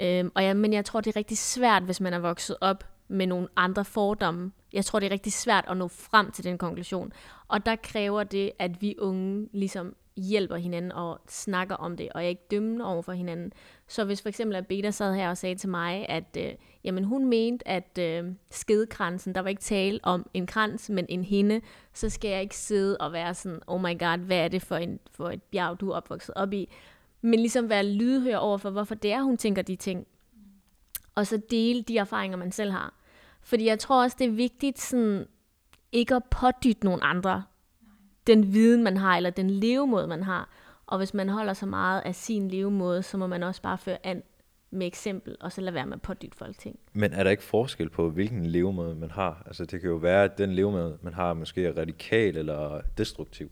Øhm, 0.00 0.32
og 0.34 0.44
jeg, 0.44 0.56
men 0.56 0.72
jeg 0.72 0.84
tror, 0.84 1.00
det 1.00 1.10
er 1.10 1.16
rigtig 1.16 1.38
svært, 1.38 1.82
hvis 1.82 2.00
man 2.00 2.12
er 2.12 2.18
vokset 2.18 2.56
op 2.60 2.84
med 3.08 3.26
nogle 3.26 3.48
andre 3.56 3.84
fordomme. 3.84 4.52
Jeg 4.72 4.84
tror, 4.84 4.98
det 4.98 5.06
er 5.06 5.10
rigtig 5.10 5.32
svært 5.32 5.64
at 5.68 5.76
nå 5.76 5.88
frem 5.88 6.30
til 6.30 6.44
den 6.44 6.58
konklusion. 6.58 7.12
Og 7.48 7.66
der 7.66 7.76
kræver 7.76 8.24
det, 8.24 8.52
at 8.58 8.82
vi 8.82 8.94
unge 8.98 9.48
ligesom 9.52 9.94
hjælper 10.28 10.56
hinanden 10.56 10.92
og 10.92 11.20
snakker 11.28 11.74
om 11.74 11.96
det, 11.96 12.08
og 12.14 12.24
er 12.24 12.28
ikke 12.28 12.46
dømmende 12.50 12.84
over 12.84 13.02
for 13.02 13.12
hinanden. 13.12 13.52
Så 13.88 14.04
hvis 14.04 14.22
for 14.22 14.28
eksempel 14.28 14.64
Beta 14.64 14.90
sad 14.90 15.14
her 15.14 15.30
og 15.30 15.36
sagde 15.36 15.54
til 15.54 15.68
mig, 15.68 16.08
at 16.08 16.36
øh, 16.38 16.52
jamen, 16.84 17.04
hun 17.04 17.28
mente, 17.28 17.68
at 17.68 17.98
øh, 17.98 18.24
skedekransen, 18.50 19.34
der 19.34 19.40
var 19.40 19.48
ikke 19.48 19.62
tale 19.62 20.00
om 20.02 20.26
en 20.34 20.46
krans, 20.46 20.90
men 20.90 21.06
en 21.08 21.24
hende, 21.24 21.60
så 21.92 22.08
skal 22.08 22.30
jeg 22.30 22.42
ikke 22.42 22.56
sidde 22.56 22.96
og 22.96 23.12
være 23.12 23.34
sådan, 23.34 23.60
oh 23.66 23.80
my 23.80 23.98
god, 23.98 24.18
hvad 24.18 24.38
er 24.38 24.48
det 24.48 24.62
for, 24.62 24.76
en, 24.76 25.00
for 25.12 25.30
et 25.30 25.42
bjerg, 25.42 25.80
du 25.80 25.90
er 25.90 25.96
opvokset 25.96 26.34
op 26.34 26.52
i? 26.52 26.68
Men 27.22 27.40
ligesom 27.40 27.68
være 27.68 27.86
lydhør 27.86 28.36
over 28.36 28.58
for, 28.58 28.70
hvorfor 28.70 28.94
det 28.94 29.12
er, 29.12 29.22
hun 29.22 29.36
tænker 29.36 29.62
de 29.62 29.76
ting. 29.76 30.06
Og 31.14 31.26
så 31.26 31.40
dele 31.50 31.82
de 31.82 31.98
erfaringer, 31.98 32.36
man 32.36 32.52
selv 32.52 32.72
har. 32.72 32.94
Fordi 33.42 33.66
jeg 33.66 33.78
tror 33.78 34.02
også, 34.02 34.16
det 34.20 34.26
er 34.26 34.30
vigtigt 34.30 34.80
sådan, 34.80 35.26
ikke 35.92 36.14
at 36.14 36.24
pådytte 36.24 36.84
nogen 36.84 37.00
andre 37.02 37.44
den 38.26 38.54
viden, 38.54 38.84
man 38.84 38.96
har, 38.96 39.16
eller 39.16 39.30
den 39.30 39.50
levemåde, 39.50 40.06
man 40.06 40.22
har. 40.22 40.48
Og 40.86 40.98
hvis 40.98 41.14
man 41.14 41.28
holder 41.28 41.52
så 41.52 41.66
meget 41.66 42.00
af 42.00 42.14
sin 42.14 42.48
levemåde, 42.48 43.02
så 43.02 43.16
må 43.16 43.26
man 43.26 43.42
også 43.42 43.62
bare 43.62 43.78
føre 43.78 44.06
an 44.06 44.22
med 44.70 44.86
eksempel, 44.86 45.36
og 45.40 45.52
så 45.52 45.60
lade 45.60 45.74
være 45.74 45.86
med 45.86 45.94
at 45.94 46.02
pådytte 46.02 46.36
folk 46.36 46.58
ting. 46.58 46.78
Men 46.92 47.12
er 47.12 47.24
der 47.24 47.30
ikke 47.30 47.42
forskel 47.42 47.88
på, 47.88 48.10
hvilken 48.10 48.46
levemåde 48.46 48.94
man 48.94 49.10
har? 49.10 49.42
Altså 49.46 49.64
det 49.64 49.80
kan 49.80 49.90
jo 49.90 49.96
være, 49.96 50.24
at 50.24 50.38
den 50.38 50.52
levemåde, 50.52 50.98
man 51.02 51.14
har, 51.14 51.34
måske 51.34 51.66
er 51.66 51.78
radikal 51.78 52.36
eller 52.36 52.80
destruktiv. 52.98 53.50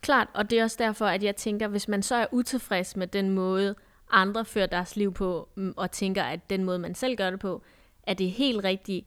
Klart, 0.00 0.28
og 0.34 0.50
det 0.50 0.58
er 0.58 0.62
også 0.62 0.76
derfor, 0.80 1.06
at 1.06 1.22
jeg 1.22 1.36
tænker, 1.36 1.68
hvis 1.68 1.88
man 1.88 2.02
så 2.02 2.14
er 2.14 2.26
utilfreds 2.32 2.96
med 2.96 3.06
den 3.06 3.30
måde, 3.30 3.74
andre 4.10 4.44
fører 4.44 4.66
deres 4.66 4.96
liv 4.96 5.14
på, 5.14 5.48
mm, 5.54 5.74
og 5.76 5.90
tænker, 5.90 6.22
at 6.22 6.50
den 6.50 6.64
måde, 6.64 6.78
man 6.78 6.94
selv 6.94 7.16
gør 7.16 7.30
det 7.30 7.40
på, 7.40 7.62
er 8.02 8.14
det 8.14 8.30
helt 8.30 8.64
rigtigt, 8.64 9.06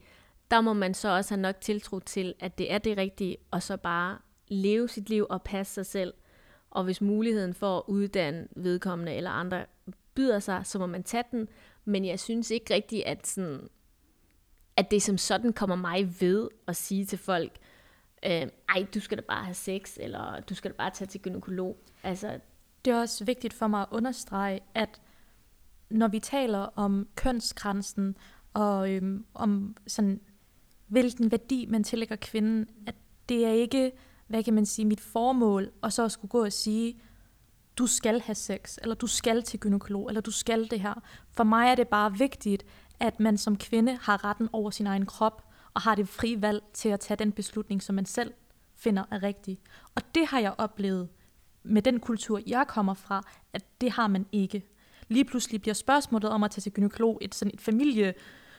der 0.50 0.60
må 0.60 0.72
man 0.72 0.94
så 0.94 1.08
også 1.08 1.34
have 1.34 1.42
nok 1.42 1.60
tiltro 1.60 1.98
til, 1.98 2.34
at 2.40 2.58
det 2.58 2.72
er 2.72 2.78
det 2.78 2.96
rigtige, 2.96 3.36
og 3.50 3.62
så 3.62 3.76
bare 3.76 4.18
leve 4.50 4.88
sit 4.88 5.08
liv 5.08 5.26
og 5.30 5.42
passe 5.42 5.74
sig 5.74 5.86
selv. 5.86 6.14
Og 6.70 6.84
hvis 6.84 7.00
muligheden 7.00 7.54
for 7.54 7.78
at 7.78 7.82
uddanne 7.86 8.48
vedkommende 8.56 9.12
eller 9.12 9.30
andre 9.30 9.66
byder 10.14 10.38
sig, 10.38 10.60
så 10.64 10.78
må 10.78 10.86
man 10.86 11.02
tage 11.02 11.24
den. 11.30 11.48
Men 11.84 12.04
jeg 12.04 12.20
synes 12.20 12.50
ikke 12.50 12.74
rigtigt, 12.74 13.04
at, 13.04 13.26
sådan, 13.26 13.68
at 14.76 14.90
det 14.90 15.02
som 15.02 15.18
sådan 15.18 15.52
kommer 15.52 15.76
mig 15.76 16.20
ved 16.20 16.48
at 16.66 16.76
sige 16.76 17.04
til 17.04 17.18
folk, 17.18 17.52
øh, 18.26 18.46
ej, 18.68 18.86
du 18.94 19.00
skal 19.00 19.18
da 19.18 19.22
bare 19.28 19.44
have 19.44 19.54
sex, 19.54 19.96
eller 20.00 20.40
du 20.40 20.54
skal 20.54 20.70
da 20.70 20.76
bare 20.76 20.90
tage 20.90 21.08
til 21.08 21.20
gynekolog. 21.20 21.76
Altså, 22.02 22.38
Det 22.84 22.90
er 22.90 23.00
også 23.00 23.24
vigtigt 23.24 23.54
for 23.54 23.66
mig 23.66 23.80
at 23.80 23.86
understrege, 23.90 24.60
at 24.74 25.00
når 25.90 26.08
vi 26.08 26.18
taler 26.18 26.58
om 26.58 27.08
kønsgrænsen, 27.14 28.16
og 28.54 28.90
øhm, 28.90 29.24
om 29.34 29.76
sådan, 29.86 30.20
hvilken 30.86 31.30
værdi 31.30 31.66
man 31.66 31.84
tillægger 31.84 32.16
kvinden, 32.16 32.68
at 32.86 32.94
det 33.28 33.46
er 33.46 33.52
ikke, 33.52 33.92
hvad 34.30 34.42
kan 34.42 34.54
man 34.54 34.66
sige, 34.66 34.86
mit 34.86 35.00
formål, 35.00 35.70
og 35.82 35.92
så 35.92 36.08
skulle 36.08 36.30
gå 36.30 36.44
og 36.44 36.52
sige, 36.52 37.00
du 37.76 37.86
skal 37.86 38.20
have 38.20 38.34
sex, 38.34 38.78
eller 38.82 38.94
du 38.94 39.06
skal 39.06 39.42
til 39.42 39.60
gynekolog, 39.60 40.08
eller 40.08 40.20
du 40.20 40.30
skal 40.30 40.70
det 40.70 40.80
her. 40.80 40.94
For 41.30 41.44
mig 41.44 41.70
er 41.70 41.74
det 41.74 41.88
bare 41.88 42.18
vigtigt, 42.18 42.66
at 43.00 43.20
man 43.20 43.38
som 43.38 43.56
kvinde 43.56 43.98
har 44.02 44.24
retten 44.24 44.48
over 44.52 44.70
sin 44.70 44.86
egen 44.86 45.06
krop, 45.06 45.44
og 45.74 45.80
har 45.80 45.94
det 45.94 46.08
frie 46.08 46.42
valg 46.42 46.62
til 46.72 46.88
at 46.88 47.00
tage 47.00 47.16
den 47.16 47.32
beslutning, 47.32 47.82
som 47.82 47.94
man 47.94 48.06
selv 48.06 48.32
finder 48.76 49.04
er 49.10 49.22
rigtig. 49.22 49.60
Og 49.94 50.02
det 50.14 50.26
har 50.26 50.40
jeg 50.40 50.54
oplevet 50.58 51.08
med 51.62 51.82
den 51.82 52.00
kultur, 52.00 52.40
jeg 52.46 52.64
kommer 52.68 52.94
fra, 52.94 53.22
at 53.52 53.80
det 53.80 53.90
har 53.90 54.06
man 54.06 54.26
ikke. 54.32 54.62
Lige 55.08 55.24
pludselig 55.24 55.60
bliver 55.60 55.74
spørgsmålet 55.74 56.30
om 56.30 56.42
at 56.42 56.50
tage 56.50 56.62
til 56.62 56.72
gynekolog 56.72 57.18
et, 57.20 57.34
sådan 57.34 57.54
et 57.54 57.60
familie, 57.60 58.14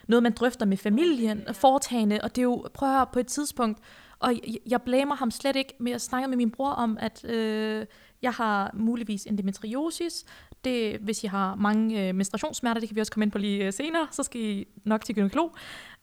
noget 0.08 0.24
man 0.24 0.32
drøfter 0.32 0.66
med 0.66 0.78
familien, 0.78 1.44
foretagende, 1.54 2.20
og 2.24 2.36
det 2.36 2.42
er 2.42 2.44
jo, 2.44 2.68
prøv 2.74 2.90
at 2.90 2.96
høre, 2.96 3.08
på 3.14 3.20
et 3.20 3.28
tidspunkt, 3.28 3.80
og 4.20 4.34
jeg, 4.34 4.58
jeg 4.68 4.82
blamer 4.82 5.16
ham 5.16 5.32
slet 5.32 5.56
ikke, 5.56 5.74
men 5.80 5.92
jeg 5.92 6.02
snakker 6.02 6.28
med 6.28 6.38
min 6.38 6.52
bror 6.52 6.70
om, 6.70 6.98
at 7.02 7.26
øh, 7.26 7.86
jeg 8.22 8.32
har 8.32 8.72
muligvis 8.74 9.26
endometriosis. 9.26 10.26
Det, 10.64 10.98
hvis 10.98 11.24
I 11.24 11.28
har 11.28 11.56
mange 11.56 12.08
øh, 12.08 12.16
menstruationssmerter, 12.16 12.80
det 12.80 12.90
kan 12.90 12.96
vi 12.96 13.02
også 13.02 13.12
komme 13.12 13.26
ind 13.26 13.32
på 13.32 13.38
lige 13.38 13.66
øh, 13.66 13.74
senere, 13.74 14.08
så 14.12 14.24
skal 14.24 14.42
I 14.42 14.68
nok 14.84 15.06
til 15.06 15.16
gynekolog. 15.16 15.56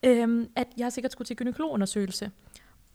Øh, 0.05 0.47
at 0.55 0.67
jeg 0.77 0.93
sikkert 0.93 1.11
skulle 1.11 1.25
til 1.25 1.35
gynekologundersøgelse. 1.35 2.31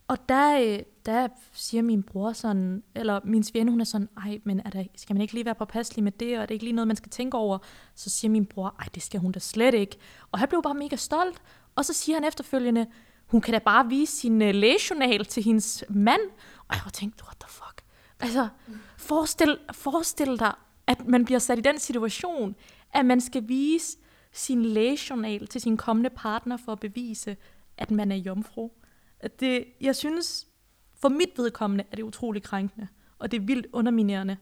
Og 0.09 0.29
der, 0.29 0.61
øh, 0.61 0.79
der 1.07 1.29
siger 1.53 1.83
min 1.83 2.03
bror 2.03 2.33
sådan, 2.33 2.83
eller 2.95 3.21
min 3.25 3.43
svigerinde, 3.43 3.73
hun 3.73 3.81
er 3.81 3.85
sådan, 3.85 4.09
ej, 4.17 4.41
men 4.45 4.61
er 4.65 4.71
der, 4.71 4.85
skal 4.97 5.15
man 5.15 5.21
ikke 5.21 5.35
lige 5.35 5.45
være 5.45 5.55
påpasselig 5.55 6.05
med 6.05 6.13
det, 6.13 6.37
og 6.37 6.43
er 6.43 6.47
det 6.47 6.55
ikke 6.55 6.65
lige 6.65 6.75
noget, 6.75 6.89
man 6.89 6.97
skal 6.97 7.11
tænke 7.11 7.37
over? 7.37 7.59
Så 7.95 8.11
siger 8.11 8.31
min 8.31 8.47
bror, 8.47 8.75
ej, 8.79 8.87
det 8.95 9.03
skal 9.03 9.21
hun 9.21 9.33
da 9.33 9.39
slet 9.39 9.75
ikke. 9.75 9.97
Og 10.33 10.39
han 10.39 10.49
blev 10.49 10.63
bare 10.63 10.75
mega 10.75 10.97
stolt, 10.97 11.43
og 11.75 11.85
så 11.85 11.93
siger 11.93 12.17
han 12.17 12.25
efterfølgende, 12.25 12.87
hun 13.27 13.41
kan 13.41 13.53
da 13.53 13.59
bare 13.59 13.89
vise 13.89 14.17
sin 14.17 14.43
uh, 14.43 14.49
lægejournal 14.49 15.25
til 15.25 15.43
hendes 15.43 15.85
mand. 15.89 16.21
Og 16.69 16.75
jeg 16.75 16.83
tænkte, 16.83 16.99
tænkt, 16.99 17.23
what 17.23 17.37
the 17.41 17.51
fuck? 17.51 17.85
Altså, 18.21 18.49
forestil, 18.99 19.59
forestil 19.73 20.39
dig, 20.39 20.55
at 20.87 21.07
man 21.07 21.25
bliver 21.25 21.39
sat 21.39 21.59
i 21.59 21.63
den 21.63 21.79
situation, 21.79 22.57
at 22.95 23.07
man 23.07 23.21
skal 23.21 23.49
vise 23.49 23.99
sin 24.33 24.63
lægejournal 24.63 25.47
til 25.47 25.61
sin 25.61 25.77
kommende 25.77 26.11
partner 26.11 26.57
for 26.57 26.73
at 26.73 26.81
bevise, 26.81 27.37
at 27.79 27.91
man 27.91 28.13
er 28.13 28.17
jomfru. 28.17 28.71
At 29.25 29.41
Det, 29.41 29.65
jeg 29.81 29.97
synes, 29.97 30.47
for 30.95 31.09
mit 31.09 31.31
vedkommende 31.37 31.85
er 31.91 31.97
det 31.97 32.03
utrolig 32.03 32.43
krænkende, 32.43 32.89
og 33.19 33.31
det 33.31 33.41
er 33.41 33.45
vildt 33.45 33.67
underminerende. 33.73 34.37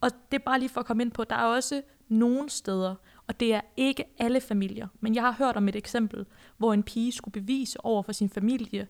Og 0.00 0.10
det 0.30 0.40
er 0.40 0.44
bare 0.44 0.58
lige 0.58 0.68
for 0.68 0.80
at 0.80 0.86
komme 0.86 1.02
ind 1.02 1.12
på, 1.12 1.24
der 1.24 1.36
er 1.36 1.44
også 1.44 1.82
nogle 2.08 2.50
steder, 2.50 2.94
og 3.26 3.40
det 3.40 3.54
er 3.54 3.60
ikke 3.76 4.04
alle 4.18 4.40
familier, 4.40 4.88
men 5.00 5.14
jeg 5.14 5.22
har 5.22 5.32
hørt 5.32 5.56
om 5.56 5.68
et 5.68 5.76
eksempel, 5.76 6.26
hvor 6.56 6.72
en 6.72 6.82
pige 6.82 7.12
skulle 7.12 7.32
bevise 7.32 7.84
over 7.84 8.02
for 8.02 8.12
sin 8.12 8.30
familie, 8.30 8.88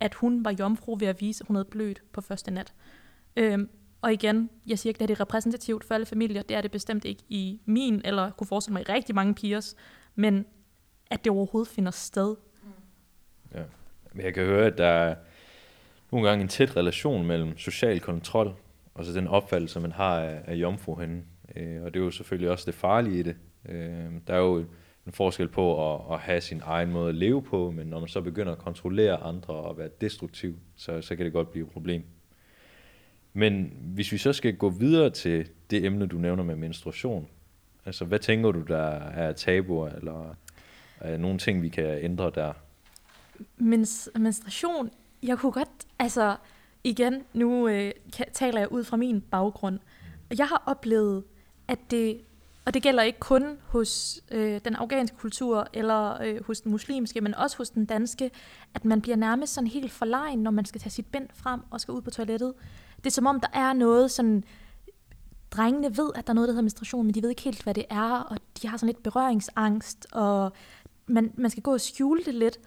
at 0.00 0.14
hun 0.14 0.44
var 0.44 0.54
jomfru 0.58 0.96
ved 0.96 1.06
at 1.06 1.20
vise, 1.20 1.42
at 1.42 1.46
hun 1.46 1.56
havde 1.56 1.68
blødt 1.70 2.02
på 2.12 2.20
første 2.20 2.50
nat. 2.50 2.74
Øhm, 3.36 3.70
og 4.02 4.12
igen, 4.12 4.50
jeg 4.66 4.78
siger 4.78 4.90
ikke, 4.90 5.02
at 5.02 5.08
det 5.08 5.16
er 5.16 5.20
repræsentativt 5.20 5.84
for 5.84 5.94
alle 5.94 6.06
familier, 6.06 6.42
det 6.42 6.56
er 6.56 6.60
det 6.60 6.70
bestemt 6.70 7.04
ikke 7.04 7.22
i 7.28 7.60
min, 7.64 8.00
eller 8.04 8.30
kunne 8.30 8.46
forestille 8.46 8.72
mig 8.72 8.88
i 8.88 8.92
rigtig 8.92 9.14
mange 9.14 9.34
pigers, 9.34 9.74
men 10.14 10.46
at 11.10 11.24
det 11.24 11.32
overhovedet 11.32 11.68
finder 11.68 11.90
sted. 11.90 12.36
Ja. 13.54 13.62
Men 14.14 14.24
jeg 14.24 14.34
kan 14.34 14.44
høre, 14.44 14.66
at 14.66 14.78
der 14.78 14.86
er 14.86 15.14
nogle 16.12 16.28
gange 16.28 16.42
en 16.42 16.48
tæt 16.48 16.76
relation 16.76 17.26
mellem 17.26 17.58
social 17.58 18.00
kontrol 18.00 18.54
og 18.94 19.04
så 19.04 19.12
den 19.12 19.28
opfattelse, 19.28 19.80
man 19.80 19.92
har 19.92 20.20
af, 20.20 20.40
af 20.44 20.54
jomfru 20.54 20.94
henne. 20.94 21.22
Øh, 21.56 21.82
og 21.82 21.94
det 21.94 22.00
er 22.00 22.04
jo 22.04 22.10
selvfølgelig 22.10 22.50
også 22.50 22.66
det 22.66 22.74
farlige 22.74 23.18
i 23.18 23.22
det. 23.22 23.36
Øh, 23.68 24.04
der 24.26 24.34
er 24.34 24.38
jo 24.38 24.58
en 25.06 25.12
forskel 25.12 25.48
på 25.48 25.94
at, 25.94 26.14
at 26.14 26.18
have 26.18 26.40
sin 26.40 26.62
egen 26.64 26.90
måde 26.90 27.08
at 27.08 27.14
leve 27.14 27.42
på, 27.42 27.70
men 27.70 27.86
når 27.86 28.00
man 28.00 28.08
så 28.08 28.20
begynder 28.20 28.52
at 28.52 28.58
kontrollere 28.58 29.16
andre 29.16 29.54
og 29.54 29.78
være 29.78 29.88
destruktiv, 30.00 30.58
så, 30.76 31.00
så 31.00 31.16
kan 31.16 31.24
det 31.24 31.32
godt 31.32 31.50
blive 31.50 31.66
et 31.66 31.72
problem. 31.72 32.02
Men 33.32 33.72
hvis 33.80 34.12
vi 34.12 34.18
så 34.18 34.32
skal 34.32 34.56
gå 34.56 34.70
videre 34.70 35.10
til 35.10 35.48
det 35.70 35.84
emne, 35.84 36.06
du 36.06 36.18
nævner 36.18 36.42
med 36.42 36.56
menstruation, 36.56 37.28
altså 37.86 38.04
hvad 38.04 38.18
tænker 38.18 38.52
du, 38.52 38.60
der 38.60 38.86
er 38.92 39.32
tabuer, 39.32 39.88
eller 39.88 40.36
er 41.00 41.16
nogle 41.16 41.38
ting, 41.38 41.62
vi 41.62 41.68
kan 41.68 41.98
ændre 42.04 42.30
der? 42.34 42.52
Mens, 43.56 44.10
menstruation, 44.18 44.90
jeg 45.22 45.38
kunne 45.38 45.52
godt, 45.52 45.86
altså 45.98 46.36
igen, 46.84 47.22
nu 47.32 47.68
øh, 47.68 47.92
taler 48.32 48.60
jeg 48.60 48.72
ud 48.72 48.84
fra 48.84 48.96
min 48.96 49.20
baggrund. 49.20 49.78
Jeg 50.38 50.46
har 50.46 50.62
oplevet, 50.66 51.24
at 51.68 51.90
det, 51.90 52.20
og 52.64 52.74
det 52.74 52.82
gælder 52.82 53.02
ikke 53.02 53.20
kun 53.20 53.58
hos 53.66 54.20
øh, 54.30 54.60
den 54.64 54.76
afghanske 54.76 55.16
kultur, 55.16 55.66
eller 55.72 56.22
øh, 56.22 56.44
hos 56.46 56.60
den 56.60 56.70
muslimske, 56.72 57.20
men 57.20 57.34
også 57.34 57.56
hos 57.56 57.70
den 57.70 57.84
danske, 57.84 58.30
at 58.74 58.84
man 58.84 59.00
bliver 59.00 59.16
nærmest 59.16 59.54
sådan 59.54 59.68
helt 59.68 59.92
forlegen, 59.92 60.38
når 60.38 60.50
man 60.50 60.64
skal 60.64 60.80
tage 60.80 60.90
sit 60.90 61.06
bind 61.06 61.28
frem 61.34 61.60
og 61.70 61.80
skal 61.80 61.92
ud 61.92 62.02
på 62.02 62.10
toilettet. 62.10 62.54
Det 62.96 63.06
er 63.06 63.10
som 63.10 63.26
om, 63.26 63.40
der 63.40 63.48
er 63.52 63.72
noget 63.72 64.10
sådan, 64.10 64.44
drengene 65.50 65.96
ved, 65.96 66.10
at 66.14 66.26
der 66.26 66.32
er 66.32 66.34
noget, 66.34 66.48
der 66.48 66.52
hedder 66.52 66.62
menstruation, 66.62 67.06
men 67.06 67.14
de 67.14 67.22
ved 67.22 67.30
ikke 67.30 67.42
helt, 67.42 67.62
hvad 67.62 67.74
det 67.74 67.84
er, 67.90 68.10
og 68.10 68.38
de 68.62 68.68
har 68.68 68.76
sådan 68.76 68.86
lidt 68.86 69.02
berøringsangst, 69.02 70.06
og 70.12 70.52
man, 71.06 71.32
man 71.36 71.50
skal 71.50 71.62
gå 71.62 71.72
og 71.72 71.80
skjule 71.80 72.24
det 72.24 72.34
lidt. 72.34 72.58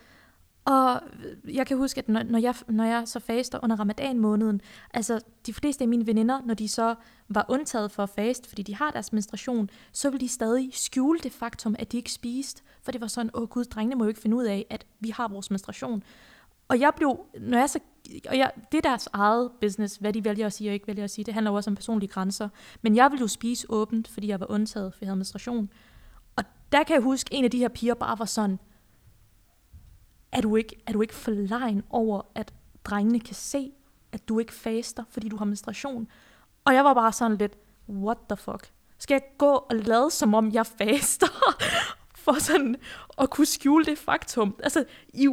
Og 0.68 1.02
jeg 1.48 1.68
kan 1.68 1.78
huske, 1.78 2.00
at 2.00 2.10
når, 2.10 2.24
når, 2.24 2.40
jeg, 2.40 2.56
når 2.68 2.84
jeg 2.84 3.04
så 3.06 3.20
faster 3.20 3.60
under 3.64 3.76
ramadan-måneden, 3.76 4.62
altså 4.94 5.20
de 5.46 5.54
fleste 5.54 5.84
af 5.84 5.88
mine 5.88 6.08
veninder, 6.08 6.42
når 6.46 6.54
de 6.54 6.68
så 6.68 6.96
var 7.30 7.46
undtaget 7.50 7.92
for 7.92 8.04
at 8.04 8.10
faste, 8.10 8.50
fordi 8.50 8.64
de 8.64 8.76
har 8.76 8.92
deres 8.92 9.14
menstruation, 9.14 9.70
så 9.92 10.10
ville 10.10 10.22
de 10.22 10.28
stadig 10.28 10.70
skjule 10.74 11.20
det 11.20 11.32
faktum, 11.32 11.76
at 11.80 11.92
de 11.92 11.98
ikke 11.98 12.12
spiste. 12.12 12.62
For 12.84 12.92
det 12.92 13.02
var 13.02 13.08
sådan, 13.08 13.32
åh 13.34 13.48
gud, 13.48 13.64
drengene 13.64 13.96
må 13.96 14.04
jo 14.04 14.08
ikke 14.08 14.20
finde 14.20 14.38
ud 14.38 14.46
af, 14.46 14.66
at 14.70 14.86
vi 15.00 15.10
har 15.10 15.28
vores 15.28 15.52
menstruation. 15.52 16.04
Og 16.68 16.80
jeg 16.80 16.92
blev, 16.96 17.20
når 17.40 17.58
jeg 17.58 17.70
så, 17.70 17.80
og 18.30 18.38
jeg, 18.38 18.52
det 18.72 18.78
er 18.78 18.90
deres 18.90 19.10
eget 19.14 19.52
business, 19.62 19.96
hvad 19.96 20.14
de 20.14 20.24
vælger 20.26 20.46
at 20.46 20.54
sige 20.54 20.70
og 20.70 20.74
ikke 20.74 20.88
vælger 20.88 21.04
at 21.04 21.12
sige. 21.12 21.26
Det 21.26 21.34
handler 21.34 21.52
jo 21.52 21.56
også 21.56 21.70
om 21.70 21.76
personlige 21.76 22.10
grænser. 22.10 22.50
Men 22.82 22.96
jeg 22.96 23.12
ville 23.12 23.22
jo 23.22 23.28
spise 23.28 23.66
åbent, 23.70 24.08
fordi 24.08 24.28
jeg 24.28 24.40
var 24.40 24.52
undtaget, 24.52 24.94
for 24.94 24.98
jeg 25.02 25.08
havde 25.08 25.18
menstruation. 25.18 25.70
Og 26.36 26.44
der 26.72 26.84
kan 26.84 26.94
jeg 26.94 27.04
huske, 27.04 27.34
en 27.34 27.44
af 27.44 27.52
de 27.52 27.58
her 27.58 27.68
piger 27.68 27.94
bare 27.94 28.20
var 28.20 28.26
sådan, 28.26 28.60
er 30.32 30.42
du 30.42 30.56
ikke, 30.56 30.76
er 30.88 30.94
du 30.94 31.02
ikke 31.02 31.16
forlegen 31.16 31.84
over, 31.90 32.22
at 32.36 32.54
drengene 32.84 33.20
kan 33.20 33.36
se, 33.36 33.72
at 34.12 34.30
du 34.30 34.40
ikke 34.40 34.54
faster, 34.54 35.04
fordi 35.10 35.30
du 35.30 35.38
har 35.38 35.46
menstruation? 35.46 36.08
Og 36.66 36.74
jeg 36.74 36.86
var 36.86 36.94
bare 36.94 37.14
sådan 37.14 37.38
lidt, 37.38 37.58
what 37.90 38.18
the 38.30 38.38
fuck? 38.38 38.72
Skal 38.98 39.16
jeg 39.16 39.24
gå 39.38 39.52
og 39.52 39.76
lade, 39.76 40.12
som 40.12 40.34
om 40.34 40.52
jeg 40.52 40.66
faster? 40.66 41.28
for 42.28 42.40
sådan 42.40 42.76
at 43.18 43.30
kunne 43.30 43.46
skjule 43.46 43.86
det 43.86 43.98
faktum. 43.98 44.56
Altså, 44.64 44.86
I, 45.14 45.30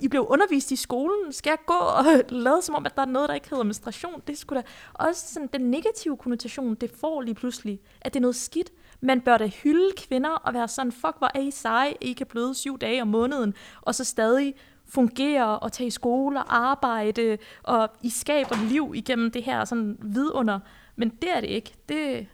I 0.00 0.08
blev 0.08 0.26
undervist 0.28 0.70
i 0.70 0.76
skolen. 0.76 1.32
Skal 1.32 1.50
jeg 1.50 1.58
gå 1.66 1.74
og 1.74 2.04
lade 2.46 2.62
som 2.62 2.74
om, 2.74 2.86
at 2.86 2.96
der 2.96 3.02
er 3.02 3.06
noget, 3.06 3.28
der 3.28 3.34
ikke 3.34 3.50
hedder 3.50 3.64
menstruation? 3.64 4.22
Det 4.26 4.38
skulle 4.38 4.62
da 4.62 4.66
også 4.94 5.34
sådan 5.34 5.48
den 5.52 5.70
negative 5.70 6.16
konnotation, 6.16 6.74
det 6.74 6.90
får 7.00 7.20
lige 7.20 7.34
pludselig, 7.34 7.80
at 8.00 8.14
det 8.14 8.18
er 8.18 8.22
noget 8.22 8.36
skidt. 8.36 8.70
Man 9.00 9.20
bør 9.20 9.38
da 9.38 9.46
hylde 9.46 9.92
kvinder 9.96 10.30
og 10.30 10.54
være 10.54 10.68
sådan, 10.68 10.92
fuck, 10.92 11.18
hvor 11.18 11.30
er 11.34 11.40
I 11.40 11.50
seje, 11.50 11.94
I 12.00 12.12
kan 12.12 12.26
bløde 12.26 12.54
syv 12.54 12.78
dage 12.78 13.02
om 13.02 13.08
måneden, 13.08 13.54
og 13.80 13.94
så 13.94 14.04
stadig 14.04 14.54
fungere 14.84 15.58
og 15.58 15.72
tage 15.72 15.86
i 15.86 15.90
skole 15.90 16.38
og 16.38 16.56
arbejde, 16.56 17.38
og 17.62 17.88
I 18.02 18.10
skaber 18.10 18.68
liv 18.68 18.92
igennem 18.94 19.30
det 19.30 19.42
her 19.42 19.64
sådan 19.64 19.98
vidunder. 20.02 20.60
Men 20.96 21.08
det 21.08 21.30
er 21.36 21.40
det 21.40 21.50
ikke. 21.50 21.74
Det, 21.88 22.26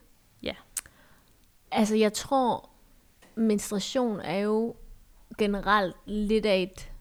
ja. 0.43 0.55
Altså, 1.71 1.97
jeg 1.97 2.13
tror, 2.13 2.71
menstruation 3.35 4.21
er 4.21 4.39
jo 4.39 4.75
generelt 5.39 5.97
lidt 6.07 6.47
af 6.47 6.63
et 6.63 6.93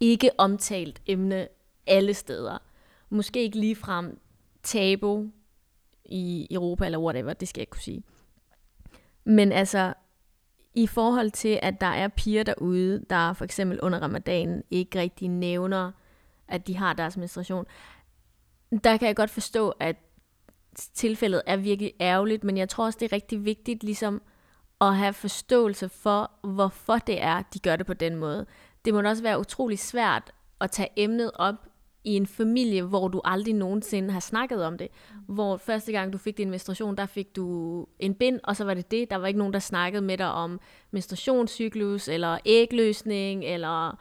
ikke 0.00 0.30
omtalt 0.38 1.02
emne 1.06 1.48
alle 1.86 2.14
steder. 2.14 2.58
Måske 3.10 3.42
ikke 3.42 3.58
ligefrem 3.58 4.20
tabu 4.62 5.26
i 6.04 6.46
Europa 6.50 6.84
eller 6.84 6.98
whatever, 6.98 7.32
det 7.32 7.48
skal 7.48 7.60
jeg 7.60 7.62
ikke 7.62 7.70
kunne 7.70 7.82
sige. 7.82 8.02
Men 9.28 9.52
altså, 9.52 9.94
i 10.74 10.86
forhold 10.86 11.30
til, 11.30 11.58
at 11.62 11.80
der 11.80 11.86
er 11.86 12.08
piger 12.08 12.42
derude, 12.42 13.04
der 13.10 13.32
for 13.32 13.44
eksempel 13.44 13.80
under 13.80 13.98
ramadanen 13.98 14.62
ikke 14.70 15.00
rigtig 15.00 15.28
nævner, 15.28 15.92
at 16.48 16.66
de 16.66 16.76
har 16.76 16.92
deres 16.92 17.16
menstruation, 17.16 17.66
der 18.84 18.96
kan 18.96 19.08
jeg 19.08 19.16
godt 19.16 19.30
forstå, 19.30 19.70
at 19.70 19.96
tilfældet 20.94 21.42
er 21.46 21.56
virkelig 21.56 21.92
ærgerligt, 22.00 22.44
men 22.44 22.56
jeg 22.56 22.68
tror 22.68 22.84
også, 22.84 22.98
det 23.00 23.12
er 23.12 23.12
rigtig 23.12 23.44
vigtigt 23.44 23.82
ligesom 23.82 24.22
at 24.80 24.96
have 24.96 25.12
forståelse 25.12 25.88
for, 25.88 26.30
hvorfor 26.42 26.98
det 26.98 27.22
er, 27.22 27.42
de 27.42 27.58
gør 27.58 27.76
det 27.76 27.86
på 27.86 27.94
den 27.94 28.16
måde. 28.16 28.46
Det 28.84 28.94
må 28.94 29.02
også 29.02 29.22
være 29.22 29.40
utrolig 29.40 29.78
svært 29.78 30.32
at 30.60 30.70
tage 30.70 30.88
emnet 30.96 31.30
op 31.34 31.67
i 32.04 32.16
en 32.16 32.26
familie, 32.26 32.82
hvor 32.82 33.08
du 33.08 33.20
aldrig 33.24 33.54
nogensinde 33.54 34.10
har 34.12 34.20
snakket 34.20 34.64
om 34.64 34.78
det. 34.78 34.88
Hvor 35.26 35.56
første 35.56 35.92
gang 35.92 36.12
du 36.12 36.18
fik 36.18 36.38
din 36.38 36.50
menstruation, 36.50 36.96
der 36.96 37.06
fik 37.06 37.36
du 37.36 37.86
en 37.98 38.14
bind, 38.14 38.40
og 38.44 38.56
så 38.56 38.64
var 38.64 38.74
det 38.74 38.90
det. 38.90 39.10
Der 39.10 39.16
var 39.16 39.26
ikke 39.26 39.38
nogen, 39.38 39.52
der 39.52 39.58
snakkede 39.58 40.02
med 40.02 40.18
dig 40.18 40.32
om 40.32 40.60
menstruationscyklus, 40.90 42.08
eller 42.08 42.38
ægløsning, 42.46 43.44
eller 43.44 43.98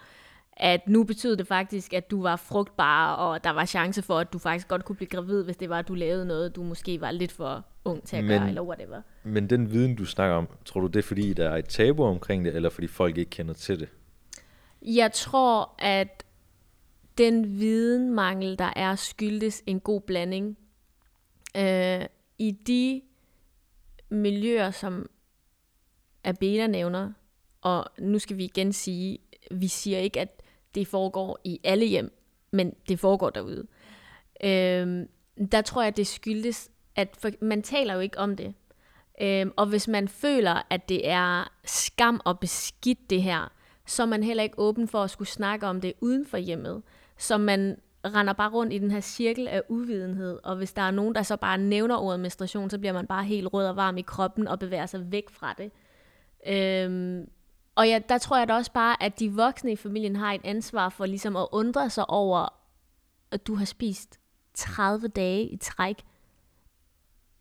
at 0.59 0.87
nu 0.87 1.03
betød 1.03 1.35
det 1.37 1.47
faktisk, 1.47 1.93
at 1.93 2.11
du 2.11 2.21
var 2.21 2.35
frugtbar, 2.35 3.13
og 3.15 3.43
der 3.43 3.49
var 3.49 3.65
chance 3.65 4.01
for, 4.01 4.19
at 4.19 4.33
du 4.33 4.37
faktisk 4.39 4.67
godt 4.67 4.85
kunne 4.85 4.95
blive 4.95 5.09
gravid, 5.09 5.43
hvis 5.43 5.57
det 5.57 5.69
var, 5.69 5.79
at 5.79 5.87
du 5.87 5.93
lavede 5.93 6.25
noget, 6.25 6.55
du 6.55 6.63
måske 6.63 7.01
var 7.01 7.11
lidt 7.11 7.31
for 7.31 7.65
ung 7.85 8.03
til 8.03 8.15
at 8.17 8.23
Men- 8.23 8.39
gøre, 8.39 8.47
eller 8.49 8.61
whatever. 8.61 9.01
Men 9.23 9.49
den 9.49 9.71
viden, 9.71 9.95
du 9.95 10.05
snakker 10.05 10.35
om, 10.35 10.47
tror 10.65 10.81
du 10.81 10.87
det 10.87 10.95
er 10.99 11.03
fordi, 11.03 11.33
der 11.33 11.49
er 11.49 11.55
et 11.57 11.65
tabu 11.65 12.03
omkring 12.03 12.45
det, 12.45 12.55
eller 12.55 12.69
fordi 12.69 12.87
folk 12.87 13.17
ikke 13.17 13.29
kender 13.31 13.53
til 13.53 13.79
det? 13.79 13.89
Jeg 14.81 15.11
tror, 15.11 15.71
at 15.79 16.23
den 17.17 17.59
videnmangel, 17.59 18.59
der 18.59 18.73
er, 18.75 18.95
skyldes 18.95 19.63
en 19.65 19.79
god 19.79 20.01
blanding. 20.01 20.57
Øh, 21.57 22.05
I 22.37 22.51
de 22.51 23.01
miljøer, 24.09 24.71
som 24.71 25.09
Abela 26.23 26.67
nævner, 26.67 27.11
og 27.61 27.85
nu 27.99 28.19
skal 28.19 28.37
vi 28.37 28.43
igen 28.43 28.73
sige, 28.73 29.19
vi 29.51 29.67
siger 29.67 29.99
ikke, 29.99 30.19
at 30.19 30.41
det 30.75 30.87
foregår 30.87 31.39
i 31.43 31.59
alle 31.63 31.85
hjem, 31.85 32.17
men 32.51 32.73
det 32.89 32.99
foregår 32.99 33.29
derude. 33.29 33.67
Øh, 34.43 35.05
der 35.51 35.61
tror 35.61 35.83
jeg, 35.83 35.97
det 35.97 36.07
skyldes, 36.07 36.69
at 36.95 37.15
for, 37.19 37.29
man 37.41 37.61
taler 37.61 37.93
jo 37.93 37.99
ikke 37.99 38.17
om 38.17 38.35
det. 38.35 38.53
Øhm, 39.21 39.51
og 39.55 39.65
hvis 39.65 39.87
man 39.87 40.07
føler, 40.07 40.61
at 40.69 40.89
det 40.89 41.09
er 41.09 41.53
skam 41.65 42.21
og 42.25 42.39
beskidt 42.39 43.09
det 43.09 43.23
her, 43.23 43.51
så 43.85 44.03
er 44.03 44.07
man 44.07 44.23
heller 44.23 44.43
ikke 44.43 44.59
åben 44.59 44.87
for 44.87 45.03
at 45.03 45.09
skulle 45.09 45.27
snakke 45.27 45.67
om 45.67 45.81
det 45.81 45.93
uden 46.01 46.25
for 46.25 46.37
hjemmet. 46.37 46.83
Så 47.17 47.37
man 47.37 47.77
render 48.05 48.33
bare 48.33 48.49
rundt 48.49 48.73
i 48.73 48.77
den 48.77 48.91
her 48.91 48.99
cirkel 48.99 49.47
af 49.47 49.61
uvidenhed, 49.69 50.39
og 50.43 50.55
hvis 50.55 50.73
der 50.73 50.81
er 50.81 50.91
nogen, 50.91 51.15
der 51.15 51.23
så 51.23 51.37
bare 51.37 51.57
nævner 51.57 51.97
ordet 51.97 52.19
menstruation, 52.19 52.69
så 52.69 52.79
bliver 52.79 52.93
man 52.93 53.07
bare 53.07 53.23
helt 53.23 53.53
rød 53.53 53.67
og 53.67 53.75
varm 53.75 53.97
i 53.97 54.01
kroppen 54.01 54.47
og 54.47 54.59
bevæger 54.59 54.85
sig 54.85 55.11
væk 55.11 55.29
fra 55.29 55.53
det. 55.57 55.71
Øhm, 56.47 57.29
og 57.75 57.87
ja, 57.87 57.99
der 58.09 58.17
tror 58.17 58.37
jeg 58.37 58.47
da 58.47 58.53
også 58.53 58.71
bare, 58.71 59.03
at 59.03 59.19
de 59.19 59.31
voksne 59.31 59.71
i 59.71 59.75
familien 59.75 60.15
har 60.15 60.33
et 60.33 60.41
ansvar 60.43 60.89
for 60.89 61.05
ligesom 61.05 61.35
at 61.35 61.47
undre 61.51 61.89
sig 61.89 62.09
over, 62.09 62.47
at 63.31 63.47
du 63.47 63.55
har 63.55 63.65
spist 63.65 64.19
30 64.53 65.07
dage 65.07 65.47
i 65.47 65.57
træk, 65.57 66.03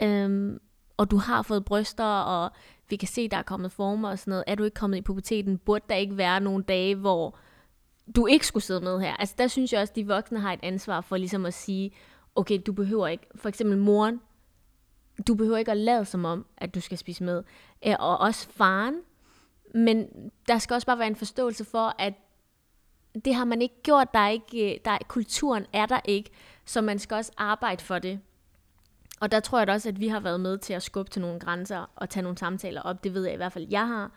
øhm, 0.03 0.61
og 0.97 1.11
du 1.11 1.17
har 1.17 1.43
fået 1.43 1.65
bryster, 1.65 2.05
og 2.05 2.51
vi 2.89 2.97
kan 2.97 3.09
se, 3.09 3.29
der 3.29 3.37
er 3.37 3.43
kommet 3.43 3.73
former 3.73 4.09
og 4.11 4.19
sådan 4.19 4.31
noget. 4.31 4.45
Er 4.47 4.55
du 4.55 4.65
ikke 4.65 4.75
kommet 4.75 4.99
i 4.99 5.03
puberteten? 5.03 5.59
Burde 5.59 5.85
der 5.89 5.95
ikke 5.95 6.17
være 6.17 6.41
nogle 6.41 6.65
dage, 6.65 6.95
hvor 6.95 7.39
du 8.17 8.27
ikke 8.27 8.47
skulle 8.47 8.65
sidde 8.65 8.81
med 8.81 9.01
her? 9.01 9.17
Altså 9.17 9.35
der 9.39 9.47
synes 9.47 9.73
jeg 9.73 9.81
også, 9.81 9.93
at 9.93 9.97
de 9.97 10.07
voksne 10.07 10.41
har 10.41 10.53
et 10.53 10.61
ansvar 10.63 11.01
for 11.01 11.17
ligesom 11.17 11.47
at 11.47 11.55
sige, 11.55 11.91
okay, 12.35 12.61
du 12.67 12.73
behøver 12.73 13.07
ikke, 13.07 13.27
for 13.35 13.49
eksempel 13.49 13.79
moren, 13.79 14.21
du 15.27 15.35
behøver 15.35 15.59
ikke 15.59 15.71
at 15.71 15.77
lade 15.77 16.05
som 16.05 16.25
om, 16.25 16.47
at 16.57 16.75
du 16.75 16.81
skal 16.81 16.99
spise 16.99 17.25
med. 17.25 17.43
Øh, 17.87 17.95
og 17.99 18.19
også 18.19 18.49
faren. 18.51 18.95
Men 19.75 20.07
der 20.49 20.59
skal 20.59 20.75
også 20.75 20.87
bare 20.87 20.99
være 20.99 21.09
en 21.09 21.17
forståelse 21.17 21.65
for, 21.65 21.95
at 21.99 22.15
det 23.25 23.35
har 23.35 23.45
man 23.45 23.63
ikke 23.63 23.83
gjort. 23.83 24.15
Der 24.15 24.19
er 24.19 24.29
ikke, 24.29 24.75
øh, 24.75 24.81
der 24.85 24.91
er, 24.91 24.99
kulturen 25.09 25.67
er 25.73 25.87
der 25.87 26.01
ikke, 26.05 26.31
så 26.65 26.81
man 26.81 26.99
skal 26.99 27.15
også 27.15 27.33
arbejde 27.37 27.85
for 27.85 27.99
det. 27.99 28.21
Og 29.21 29.33
der 29.33 29.41
tror 29.41 29.59
jeg 29.59 29.67
da 29.67 29.73
også, 29.73 29.89
at 29.89 30.01
vi 30.01 30.09
har 30.09 30.21
været 30.21 30.41
med 30.41 30.59
til 30.59 30.73
at 30.73 30.83
skubbe 30.83 31.11
til 31.11 31.23
nogle 31.23 31.41
grænser 31.41 31.91
og 31.97 32.11
tage 32.11 32.23
nogle 32.23 32.39
samtaler 32.39 32.83
op. 32.83 33.05
Det 33.05 33.15
ved 33.15 33.25
jeg 33.25 33.35
i 33.35 33.37
hvert 33.37 33.53
fald, 33.53 33.67
jeg 33.71 33.89
har. 33.89 34.11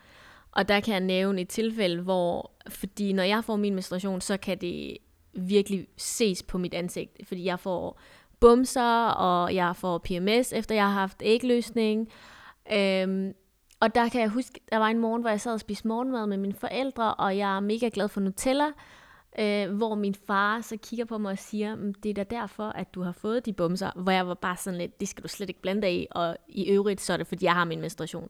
Og 0.52 0.68
der 0.68 0.80
kan 0.80 0.92
jeg 0.92 1.00
nævne 1.00 1.40
et 1.40 1.48
tilfælde, 1.48 2.02
hvor, 2.02 2.50
fordi 2.68 3.12
når 3.12 3.22
jeg 3.22 3.44
får 3.44 3.56
min 3.56 3.74
menstruation, 3.74 4.20
så 4.20 4.36
kan 4.36 4.58
det 4.58 4.96
virkelig 5.32 5.86
ses 5.96 6.42
på 6.42 6.58
mit 6.58 6.74
ansigt. 6.74 7.28
Fordi 7.28 7.44
jeg 7.44 7.60
får 7.60 8.00
bumser, 8.40 9.08
og 9.08 9.54
jeg 9.54 9.76
får 9.76 9.98
PMS, 9.98 10.52
efter 10.52 10.74
jeg 10.74 10.84
har 10.84 11.00
haft 11.00 11.22
ægløsning. 11.24 12.08
Øhm, 12.72 13.34
og 13.80 13.94
der 13.94 14.08
kan 14.08 14.20
jeg 14.20 14.28
huske, 14.28 14.60
der 14.72 14.78
var 14.78 14.86
en 14.88 14.98
morgen, 14.98 15.20
hvor 15.20 15.30
jeg 15.30 15.40
sad 15.40 15.52
og 15.52 15.60
spiste 15.60 15.88
morgenmad 15.88 16.26
med 16.26 16.36
mine 16.36 16.54
forældre, 16.54 17.14
og 17.14 17.38
jeg 17.38 17.56
er 17.56 17.60
mega 17.60 17.90
glad 17.92 18.08
for 18.08 18.20
Nutella, 18.20 18.66
øh, 19.38 19.76
hvor 19.76 19.94
min 19.94 20.14
far 20.14 20.60
så 20.60 20.76
kigger 20.76 21.04
på 21.04 21.18
mig 21.18 21.32
og 21.32 21.38
siger, 21.38 21.76
mm, 21.76 21.94
det 21.94 22.10
er 22.10 22.14
da 22.14 22.36
derfor, 22.36 22.68
at 22.68 22.94
du 22.94 23.02
har 23.02 23.12
fået 23.12 23.46
de 23.46 23.52
bumser, 23.52 23.90
hvor 23.96 24.12
jeg 24.12 24.26
var 24.26 24.34
bare 24.34 24.56
sådan 24.56 24.78
lidt, 24.78 25.00
det 25.00 25.08
skal 25.08 25.22
du 25.22 25.28
slet 25.28 25.48
ikke 25.48 25.62
blande 25.62 25.82
dig 25.82 26.02
i, 26.02 26.06
og 26.10 26.36
i 26.48 26.70
øvrigt 26.70 27.00
så 27.00 27.12
er 27.12 27.16
det, 27.16 27.26
fordi 27.26 27.44
jeg 27.44 27.54
har 27.54 27.64
min 27.64 27.80
menstruation. 27.80 28.28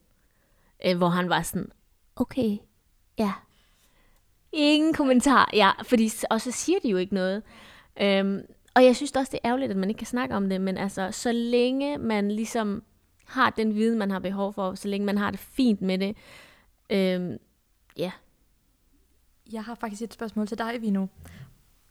Øh, 0.86 0.96
hvor 0.96 1.08
han 1.08 1.28
var 1.28 1.42
sådan, 1.42 1.70
okay, 2.16 2.58
ja. 3.18 3.32
Ingen 4.52 4.94
kommentar, 4.94 5.50
ja, 5.52 5.70
fordi, 5.82 6.10
og 6.30 6.40
så 6.40 6.50
siger 6.50 6.78
de 6.82 6.88
jo 6.88 6.96
ikke 6.96 7.14
noget. 7.14 7.42
Øhm, 8.00 8.40
og 8.74 8.84
jeg 8.84 8.96
synes 8.96 9.12
også, 9.12 9.30
det 9.32 9.40
er 9.42 9.48
ærgerligt, 9.48 9.70
at 9.70 9.76
man 9.76 9.88
ikke 9.90 9.98
kan 9.98 10.06
snakke 10.06 10.34
om 10.34 10.48
det, 10.48 10.60
men 10.60 10.78
altså, 10.78 11.08
så 11.12 11.32
længe 11.32 11.98
man 11.98 12.30
ligesom 12.30 12.82
har 13.26 13.50
den 13.50 13.74
viden, 13.74 13.98
man 13.98 14.10
har 14.10 14.18
behov 14.18 14.52
for, 14.52 14.74
så 14.74 14.88
længe 14.88 15.06
man 15.06 15.18
har 15.18 15.30
det 15.30 15.40
fint 15.40 15.80
med 15.82 15.98
det, 15.98 16.16
øhm, 16.90 17.36
ja, 17.96 18.12
Jeg 19.52 19.64
har 19.64 19.74
faktisk 19.74 20.02
et 20.02 20.14
spørgsmål 20.14 20.46
til 20.46 20.58
dig, 20.58 20.82
Vino. 20.82 21.06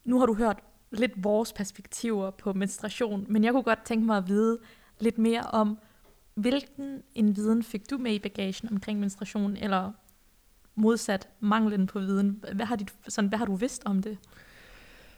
Nu 0.03 0.19
har 0.19 0.25
du 0.25 0.33
hørt 0.33 0.59
lidt 0.91 1.23
vores 1.23 1.53
perspektiver 1.53 2.31
på 2.31 2.53
menstruation, 2.53 3.25
men 3.29 3.43
jeg 3.43 3.51
kunne 3.53 3.63
godt 3.63 3.85
tænke 3.85 4.05
mig 4.05 4.17
at 4.17 4.27
vide 4.27 4.59
lidt 4.99 5.17
mere 5.17 5.41
om, 5.41 5.79
hvilken 6.33 7.03
en 7.15 7.35
viden 7.35 7.63
fik 7.63 7.89
du 7.89 7.97
med 7.97 8.13
i 8.13 8.19
bagagen 8.19 8.69
omkring 8.71 8.99
menstruation, 8.99 9.57
eller 9.57 9.91
modsat 10.79 11.29
manglen 11.39 11.87
på 11.87 11.99
viden? 11.99 12.43
Hvad 12.53 12.65
har, 12.65 12.75
dit, 12.75 12.93
sådan, 13.07 13.29
hvad 13.29 13.39
har 13.39 13.45
du 13.45 13.55
vidst 13.55 13.83
om 13.85 14.01
det? 14.01 14.17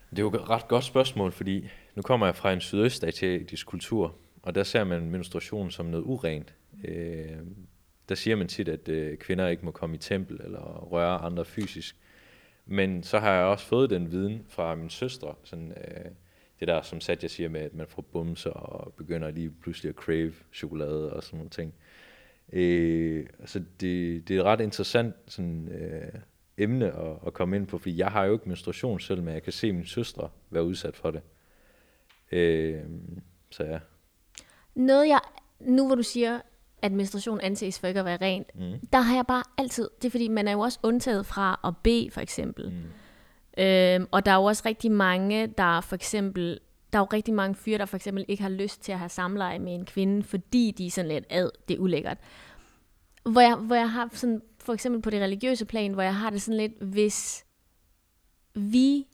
Det 0.10 0.20
er 0.20 0.24
jo 0.24 0.30
et 0.30 0.50
ret 0.50 0.68
godt 0.68 0.84
spørgsmål, 0.84 1.32
fordi 1.32 1.70
nu 1.96 2.02
kommer 2.02 2.26
jeg 2.26 2.36
fra 2.36 2.54
en 2.54 2.62
sydøstasiatisk 2.62 3.68
kultur, 3.68 4.16
og 4.44 4.56
der 4.56 4.64
ser 4.64 4.84
man 4.84 5.10
menstruation 5.10 5.72
som 5.72 5.86
noget 5.86 6.04
urent. 6.04 6.54
Øh, 6.84 7.38
der 8.10 8.16
siger 8.16 8.36
man 8.36 8.48
tit, 8.48 8.70
at 8.70 8.90
øh, 8.90 9.18
kvinder 9.18 9.48
ikke 9.48 9.66
må 9.66 9.72
komme 9.72 9.96
i 9.96 10.00
tempel 10.00 10.42
eller 10.44 10.88
røre 10.92 11.18
andre 11.18 11.46
fysisk. 11.46 11.96
Men 12.66 13.04
så 13.04 13.20
har 13.20 13.34
jeg 13.34 13.46
også 13.46 13.66
fået 13.66 13.90
den 13.90 14.12
viden 14.12 14.46
fra 14.50 14.76
min 14.76 14.90
søstre, 14.90 15.36
sådan, 15.44 15.72
øh, 15.72 16.12
det 16.60 16.68
der, 16.68 16.82
som 16.82 17.02
Satya 17.02 17.28
siger 17.28 17.50
med, 17.50 17.62
at 17.62 17.74
man 17.74 17.88
får 17.88 18.02
bumser 18.02 18.50
og 18.50 18.94
begynder 18.94 19.32
lige 19.32 19.52
pludselig 19.62 19.90
at 19.90 19.96
crave 19.96 20.34
chokolade 20.54 21.14
og 21.14 21.24
sådan 21.24 21.38
nogle 21.38 21.50
ting. 21.50 21.74
Øh, 21.74 22.11
altså 23.40 23.60
det, 23.80 24.28
det 24.28 24.36
er 24.36 24.40
et 24.40 24.46
ret 24.46 24.62
interessant 24.62 25.16
sådan, 25.28 25.68
øh, 25.68 26.20
emne 26.58 26.86
at, 26.86 27.18
at 27.28 27.34
komme 27.34 27.56
ind 27.56 27.68
på, 27.68 27.78
fordi 27.78 27.98
jeg 27.98 28.08
har 28.08 28.26
jo 28.26 28.34
ikke 28.34 28.50
menstruation 28.50 29.00
selv, 29.00 29.24
men 29.24 29.34
jeg 29.34 29.44
kan 29.44 29.54
se 29.54 29.72
min 29.72 29.86
søstre 29.86 30.30
være 30.50 30.64
udsat 30.64 30.96
for 30.96 31.12
det. 31.12 31.22
Øh, 32.32 32.82
så 33.50 33.64
ja. 33.64 33.80
Noget 34.76 35.08
jeg, 35.08 35.20
nu 35.60 35.88
hvor 35.88 35.96
du 35.96 36.04
siger, 36.04 36.40
at 36.82 36.92
menstruation 36.92 37.40
anses 37.42 37.80
for 37.80 37.88
ikke 37.88 38.00
at 38.00 38.06
være 38.06 38.18
rent, 38.22 38.56
Mm. 38.56 38.88
der 38.94 39.00
har 39.00 39.16
jeg 39.16 39.26
bare 39.28 39.44
altid, 39.58 39.90
det 40.02 40.08
er 40.08 40.12
fordi, 40.12 40.28
man 40.28 40.48
er 40.48 40.52
jo 40.52 40.60
også 40.60 40.80
undtaget 40.84 41.26
fra 41.26 41.60
at 41.64 41.74
bede, 41.84 42.12
for 42.12 42.22
eksempel. 42.22 42.70
Mm. 42.70 43.64
Øhm, 43.64 44.08
og 44.12 44.26
der 44.26 44.32
er 44.32 44.36
jo 44.36 44.44
også 44.44 44.64
rigtig 44.66 44.92
mange, 44.92 45.48
der 45.48 45.82
for 45.82 45.96
eksempel, 45.96 46.60
der 46.94 47.00
er 47.00 47.04
jo 47.04 47.08
rigtig 47.14 47.34
mange 47.34 47.56
fyre, 47.56 47.78
der 47.78 47.86
for 47.86 47.96
eksempel 47.96 48.26
ikke 48.28 48.44
har 48.44 48.50
lyst 48.50 48.82
til 48.82 48.92
at 48.92 49.00
have 49.00 49.10
samleje 49.10 49.60
med 49.60 49.76
en 49.76 49.86
kvinde, 49.86 50.24
fordi 50.24 50.72
de 50.78 50.86
er 50.88 50.92
sådan 50.92 51.12
lidt, 51.12 51.26
ad, 51.30 51.50
det 51.68 51.76
er 51.76 51.80
ulækkert. 51.80 52.18
Hvor 53.24 53.42
jeg, 53.42 53.56
hvor 53.56 53.76
jeg 53.76 53.92
har 53.92 54.10
sådan, 54.14 54.42
for 54.60 54.74
eksempel 54.74 55.02
på 55.02 55.10
det 55.10 55.22
religiøse 55.22 55.66
plan, 55.66 55.94
hvor 55.94 56.04
jeg 56.04 56.16
har 56.16 56.30
det 56.30 56.42
sådan 56.42 56.58
lidt, 56.58 56.82
hvis 56.82 57.46
vi 58.54 59.08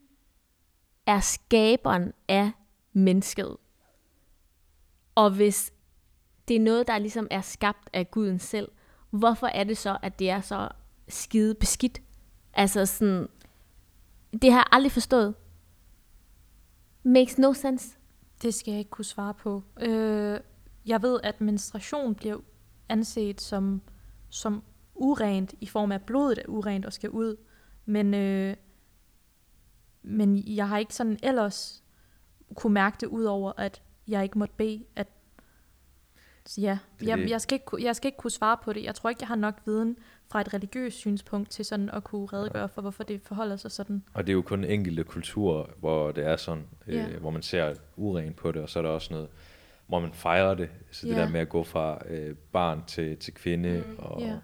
er 1.05 1.19
skaberen 1.19 2.13
af 2.27 2.51
mennesket, 2.93 3.57
og 5.15 5.31
hvis 5.31 5.73
det 6.47 6.55
er 6.55 6.59
noget, 6.59 6.87
der 6.87 6.97
ligesom 6.97 7.27
er 7.31 7.41
skabt 7.41 7.89
af 7.93 8.11
Guden 8.11 8.39
selv, 8.39 8.71
hvorfor 9.09 9.47
er 9.47 9.63
det 9.63 9.77
så, 9.77 9.97
at 10.01 10.19
det 10.19 10.29
er 10.29 10.41
så 10.41 10.69
skide 11.07 11.55
beskidt? 11.55 12.01
Altså 12.53 12.85
sådan, 12.85 13.27
det 14.41 14.51
har 14.51 14.59
jeg 14.59 14.67
aldrig 14.71 14.91
forstået. 14.91 15.35
Makes 17.03 17.37
no 17.37 17.53
sense. 17.53 17.97
Det 18.41 18.53
skal 18.53 18.71
jeg 18.71 18.79
ikke 18.79 18.91
kunne 18.91 19.05
svare 19.05 19.33
på. 19.33 19.63
Øh, 19.79 20.39
jeg 20.85 21.01
ved, 21.01 21.19
at 21.23 21.41
menstruation 21.41 22.15
bliver 22.15 22.39
anset 22.89 23.41
som, 23.41 23.81
som 24.29 24.63
urent 24.95 25.53
i 25.61 25.65
form 25.65 25.91
af 25.91 25.95
at 25.95 26.03
blodet 26.03 26.37
er 26.37 26.47
urent 26.47 26.85
og 26.85 26.93
skal 26.93 27.09
ud. 27.09 27.35
Men, 27.85 28.13
øh, 28.13 28.55
men 30.01 30.55
jeg 30.55 30.69
har 30.69 30.77
ikke 30.77 30.95
sådan 30.95 31.19
ellers 31.23 31.83
kunne 32.55 32.73
mærke 32.73 32.97
det 32.99 33.07
ud 33.07 33.23
over, 33.23 33.53
at 33.57 33.81
jeg 34.07 34.23
ikke 34.23 34.39
måtte 34.39 34.55
bede. 34.57 34.85
At, 34.95 35.07
ja, 36.57 36.77
Det 36.99 37.07
jeg, 37.07 37.17
det. 37.17 37.29
jeg, 37.29 37.41
skal 37.41 37.55
ikke, 37.55 37.85
jeg 37.85 37.95
skal 37.95 38.07
ikke 38.07 38.17
kunne 38.17 38.31
svare 38.31 38.57
på 38.63 38.73
det. 38.73 38.83
Jeg 38.83 38.95
tror 38.95 39.09
ikke, 39.09 39.21
jeg 39.21 39.27
har 39.27 39.35
nok 39.35 39.55
viden 39.65 39.97
fra 40.31 40.41
et 40.41 40.53
religiøst 40.53 40.97
synspunkt 40.97 41.49
til 41.49 41.65
sådan 41.65 41.89
at 41.89 42.03
kunne 42.03 42.25
redegøre 42.25 42.69
for, 42.69 42.81
hvorfor 42.81 43.03
det 43.03 43.21
forholder 43.21 43.55
sig 43.55 43.71
sådan. 43.71 44.03
Og 44.13 44.27
det 44.27 44.31
er 44.31 44.35
jo 44.35 44.41
kun 44.41 44.63
enkelte 44.63 45.03
kulturer, 45.03 45.65
hvor 45.79 46.11
det 46.11 46.25
er 46.27 46.35
sådan, 46.35 46.63
Ja. 46.87 47.07
øh, 47.09 47.19
hvor 47.21 47.29
man 47.29 47.41
ser 47.41 47.73
urent 47.95 48.35
på 48.35 48.51
det, 48.51 48.61
og 48.61 48.69
så 48.69 48.79
er 48.79 48.83
der 48.83 48.89
også 48.89 49.13
noget, 49.13 49.29
hvor 49.87 49.99
man 49.99 50.13
fejrer 50.13 50.53
det. 50.55 50.69
Så 50.91 51.07
det 51.07 51.13
Ja. 51.15 51.19
der 51.21 51.29
med 51.29 51.39
at 51.39 51.49
gå 51.49 51.63
fra 51.63 52.01
øh, 52.09 52.35
barn 52.51 52.83
til, 52.87 53.17
til 53.17 53.33
kvinde, 53.33 53.83
mm, 53.87 53.95
og 53.97 54.21
ja. 54.21 54.35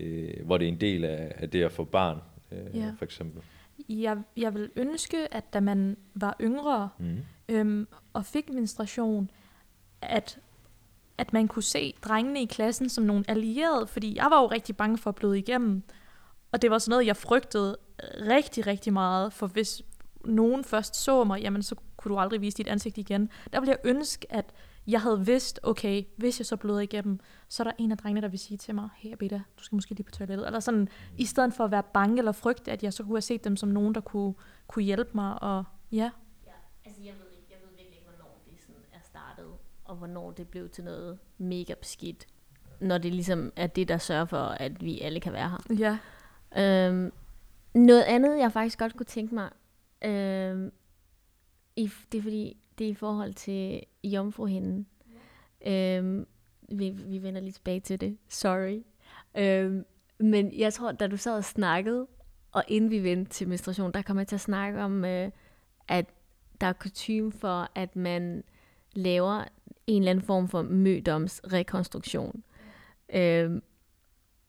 øh, 0.00 0.46
hvor 0.46 0.58
det 0.58 0.64
er 0.64 0.72
en 0.72 0.80
del 0.80 1.04
af, 1.04 1.32
af 1.36 1.50
det 1.50 1.62
at 1.62 1.72
få 1.72 1.84
barn, 1.84 2.18
øh, 2.52 2.76
Ja. 2.76 2.92
for 2.98 3.04
eksempel. 3.04 3.42
Jeg, 3.88 4.18
jeg 4.36 4.54
vil 4.54 4.70
ønske, 4.76 5.34
at 5.34 5.52
da 5.52 5.60
man 5.60 5.96
var 6.14 6.36
yngre 6.40 6.88
Mm. 6.98 7.16
øhm, 7.48 7.88
og 8.12 8.24
fik 8.26 8.52
menstruation, 8.52 9.30
at, 10.02 10.38
at 11.18 11.32
man 11.32 11.48
kunne 11.48 11.62
se 11.62 11.94
drengene 12.02 12.42
i 12.42 12.46
klassen 12.46 12.88
som 12.88 13.04
nogle 13.04 13.24
allierede, 13.28 13.86
fordi 13.86 14.16
jeg 14.16 14.26
var 14.30 14.40
jo 14.40 14.46
rigtig 14.46 14.76
bange 14.76 14.98
for 14.98 15.10
at 15.10 15.14
bløde 15.14 15.38
igennem. 15.38 15.82
Og 16.52 16.62
det 16.62 16.70
var 16.70 16.78
sådan 16.78 16.90
noget, 16.90 17.06
jeg 17.06 17.16
frygtede 17.16 17.76
rigtig, 18.20 18.66
rigtig 18.66 18.92
meget, 18.92 19.32
for 19.32 19.46
hvis 19.46 19.82
nogen 20.24 20.64
først 20.64 20.96
så 20.96 21.24
mig, 21.24 21.40
jamen 21.40 21.62
så 21.62 21.74
kunne 21.96 22.14
du 22.14 22.18
aldrig 22.18 22.40
vise 22.40 22.56
dit 22.56 22.68
ansigt 22.68 22.98
igen. 22.98 23.30
Der 23.52 23.60
ville 23.60 23.70
jeg 23.70 23.90
ønske, 23.90 24.32
at 24.32 24.52
jeg 24.86 25.00
havde 25.00 25.26
vidst, 25.26 25.60
okay, 25.62 26.04
hvis 26.16 26.40
jeg 26.40 26.46
så 26.46 26.56
bløder 26.56 26.80
igennem, 26.80 27.20
så 27.48 27.62
er 27.62 27.64
der 27.64 27.72
en 27.78 27.92
af 27.92 27.98
drengene, 27.98 28.20
der 28.20 28.28
vil 28.28 28.38
sige 28.38 28.58
til 28.58 28.74
mig, 28.74 28.88
hey 28.96 29.12
Abida, 29.12 29.42
du 29.58 29.64
skal 29.64 29.76
måske 29.76 29.94
lige 29.94 30.04
på 30.04 30.10
toilettet. 30.10 30.46
Eller 30.46 30.60
sådan, 30.60 30.88
i 31.18 31.24
stedet 31.24 31.54
for 31.54 31.64
at 31.64 31.70
være 31.70 31.82
bange 31.82 32.18
eller 32.18 32.32
frygte, 32.32 32.72
at 32.72 32.82
jeg 32.82 32.92
så 32.92 33.02
kunne 33.02 33.16
have 33.16 33.20
set 33.20 33.44
dem 33.44 33.56
som 33.56 33.68
nogen, 33.68 33.94
der 33.94 34.00
kunne, 34.00 34.34
kunne 34.66 34.84
hjælpe 34.84 35.10
mig. 35.14 35.42
Og 35.42 35.64
ja, 35.92 36.10
Ja, 36.46 36.52
altså 36.84 37.02
jeg 37.02 37.14
ved 37.14 37.36
virkelig 37.76 37.98
ikke, 37.98 38.08
hvornår 38.08 38.42
det 38.46 38.60
sådan 38.60 38.82
er 38.92 39.00
startet, 39.02 39.52
og 39.88 39.96
hvornår 39.96 40.30
det 40.30 40.48
blev 40.48 40.68
til 40.68 40.84
noget 40.84 41.18
mega 41.38 41.74
beskidt. 41.74 42.26
Når 42.80 42.98
det 42.98 43.14
ligesom 43.14 43.52
er 43.56 43.66
det, 43.66 43.88
der 43.88 43.98
sørger 43.98 44.24
for, 44.24 44.36
at 44.36 44.84
vi 44.84 45.00
alle 45.00 45.20
kan 45.20 45.32
være 45.32 45.50
her. 45.50 45.74
ja. 45.78 45.98
Øhm, 46.56 47.12
noget 47.74 48.02
andet, 48.02 48.38
jeg 48.38 48.52
faktisk 48.52 48.78
godt 48.78 48.96
kunne 48.96 49.06
tænke 49.06 49.34
mig, 49.34 49.50
øhm, 50.04 50.72
i, 51.76 51.90
det 52.12 52.18
er 52.18 52.22
fordi, 52.22 52.56
det 52.78 52.86
er 52.86 52.90
i 52.90 52.94
forhold 52.94 53.34
til 53.34 53.82
jomfruhinden. 54.04 54.86
Øhm, 55.66 56.26
vi, 56.68 56.90
vi 56.90 57.22
vender 57.22 57.40
lige 57.40 57.52
tilbage 57.52 57.80
til 57.80 58.00
det. 58.00 58.18
Sorry. 58.28 58.82
Øhm, 59.38 59.84
men 60.18 60.58
jeg 60.58 60.72
tror, 60.72 60.92
da 60.92 61.06
du 61.06 61.16
sad 61.16 61.36
og 61.36 61.44
snakkede, 61.44 62.06
og 62.52 62.64
inden 62.68 62.90
vi 62.90 63.02
vendte 63.02 63.32
til 63.32 63.48
menstruation, 63.48 63.92
der 63.92 64.02
kom 64.02 64.18
jeg 64.18 64.26
til 64.26 64.36
at 64.36 64.40
snakke 64.40 64.82
om, 64.82 65.04
øh, 65.04 65.30
at 65.88 66.06
der 66.60 66.66
er 66.66 66.72
kutume 66.72 67.32
for, 67.32 67.68
at 67.74 67.96
man 67.96 68.44
laver 68.92 69.44
en 69.86 70.02
eller 70.02 70.10
anden 70.10 70.24
form 70.24 70.48
for 70.48 70.62
mødomsrekonstruktion. 70.62 72.42
Øhm, 73.14 73.62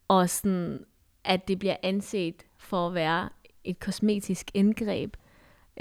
og 0.08 0.30
sådan, 0.30 0.86
at 1.23 1.47
det 1.47 1.60
bliver 1.60 1.76
anset 1.84 2.45
for 2.58 2.88
at 2.88 2.93
være 2.93 3.30
et 3.63 3.80
kosmetisk 3.80 4.52
indgreb, 4.54 5.17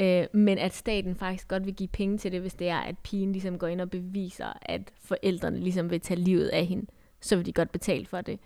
øh, 0.00 0.26
men 0.32 0.58
at 0.58 0.74
staten 0.74 1.14
faktisk 1.14 1.48
godt 1.48 1.66
vil 1.66 1.74
give 1.74 1.88
penge 1.88 2.18
til 2.18 2.32
det, 2.32 2.40
hvis 2.40 2.54
det 2.54 2.68
er, 2.68 2.78
at 2.78 2.98
pigen 2.98 3.32
ligesom 3.32 3.58
går 3.58 3.66
ind 3.66 3.80
og 3.80 3.90
beviser, 3.90 4.58
at 4.62 4.92
forældrene 5.00 5.60
ligesom 5.60 5.90
vil 5.90 6.00
tage 6.00 6.20
livet 6.20 6.48
af 6.48 6.66
hende, 6.66 6.86
så 7.20 7.36
vil 7.36 7.46
de 7.46 7.52
godt 7.52 7.72
betale 7.72 8.06
for 8.06 8.20
det. 8.20 8.40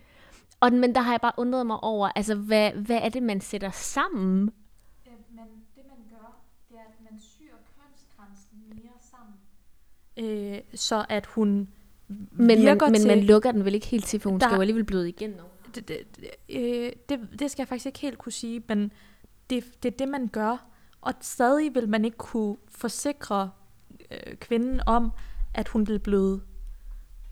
Og, 0.61 0.73
men 0.73 0.95
der 0.95 1.01
har 1.01 1.13
jeg 1.13 1.21
bare 1.21 1.33
undret 1.37 1.67
mig 1.67 1.83
over, 1.83 2.09
altså 2.17 2.35
hvad, 2.35 2.73
hvad 2.73 2.99
er 3.03 3.09
det, 3.09 3.23
man 3.23 3.41
sætter 3.41 3.71
sammen? 3.71 4.51
Men 5.31 5.49
det 5.77 5.85
man 5.89 5.99
gør, 6.11 6.43
det 6.69 6.77
er, 6.77 6.81
at 6.81 7.11
man 7.11 7.21
syr 7.21 7.55
kønsgrænsen 7.77 8.59
mere 8.69 8.99
sammen. 9.01 9.35
Øh, 10.21 10.59
så 10.75 11.05
at 11.09 11.27
hun 11.27 11.69
Men, 12.09 12.65
man, 12.65 12.79
men 12.81 12.95
til... 12.95 13.07
man 13.07 13.21
lukker 13.21 13.53
den 13.53 13.65
vel 13.65 13.75
ikke 13.75 13.87
helt 13.87 14.05
til, 14.05 14.21
for 14.21 14.31
hun 14.31 14.41
Der- 14.41 14.47
skal 14.47 14.55
jo 14.55 14.61
alligevel 14.61 14.85
bløde 14.85 15.09
igen 15.09 15.35
det, 15.75 15.89
det, 15.89 15.99
det, 16.17 16.31
øh, 16.49 16.93
det, 17.09 17.21
det 17.39 17.51
skal 17.51 17.63
jeg 17.63 17.69
faktisk 17.69 17.87
ikke 17.87 17.99
helt 17.99 18.19
kunne 18.19 18.33
sige, 18.33 18.63
men 18.69 18.93
det, 19.51 19.83
det 19.83 19.93
er 19.93 19.97
det, 19.97 20.09
man 20.09 20.29
gør. 20.29 20.67
Og 21.01 21.15
stadig 21.21 21.75
vil 21.75 21.89
man 21.89 22.05
ikke 22.05 22.17
kunne 22.17 22.57
forsikre 22.69 23.51
øh, 24.11 24.37
kvinden 24.37 24.81
om, 24.87 25.13
at 25.55 25.69
hun 25.69 25.89
vil 25.89 25.99
bløde. 25.99 26.41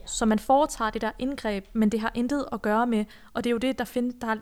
Så 0.07 0.27
man 0.27 0.39
foretager 0.39 0.91
det 0.91 1.03
der 1.03 1.11
indgreb, 1.19 1.65
men 1.73 1.89
det 1.93 2.01
har 2.01 2.13
intet 2.15 2.47
at 2.53 2.63
gøre 2.63 2.87
med, 2.87 3.05
og 3.33 3.45
det 3.45 3.51
er 3.51 3.53
jo 3.53 3.59
det, 3.59 3.79
der 3.79 3.85
findes, 3.85 4.15
der 4.21 4.27
er, 4.27 4.37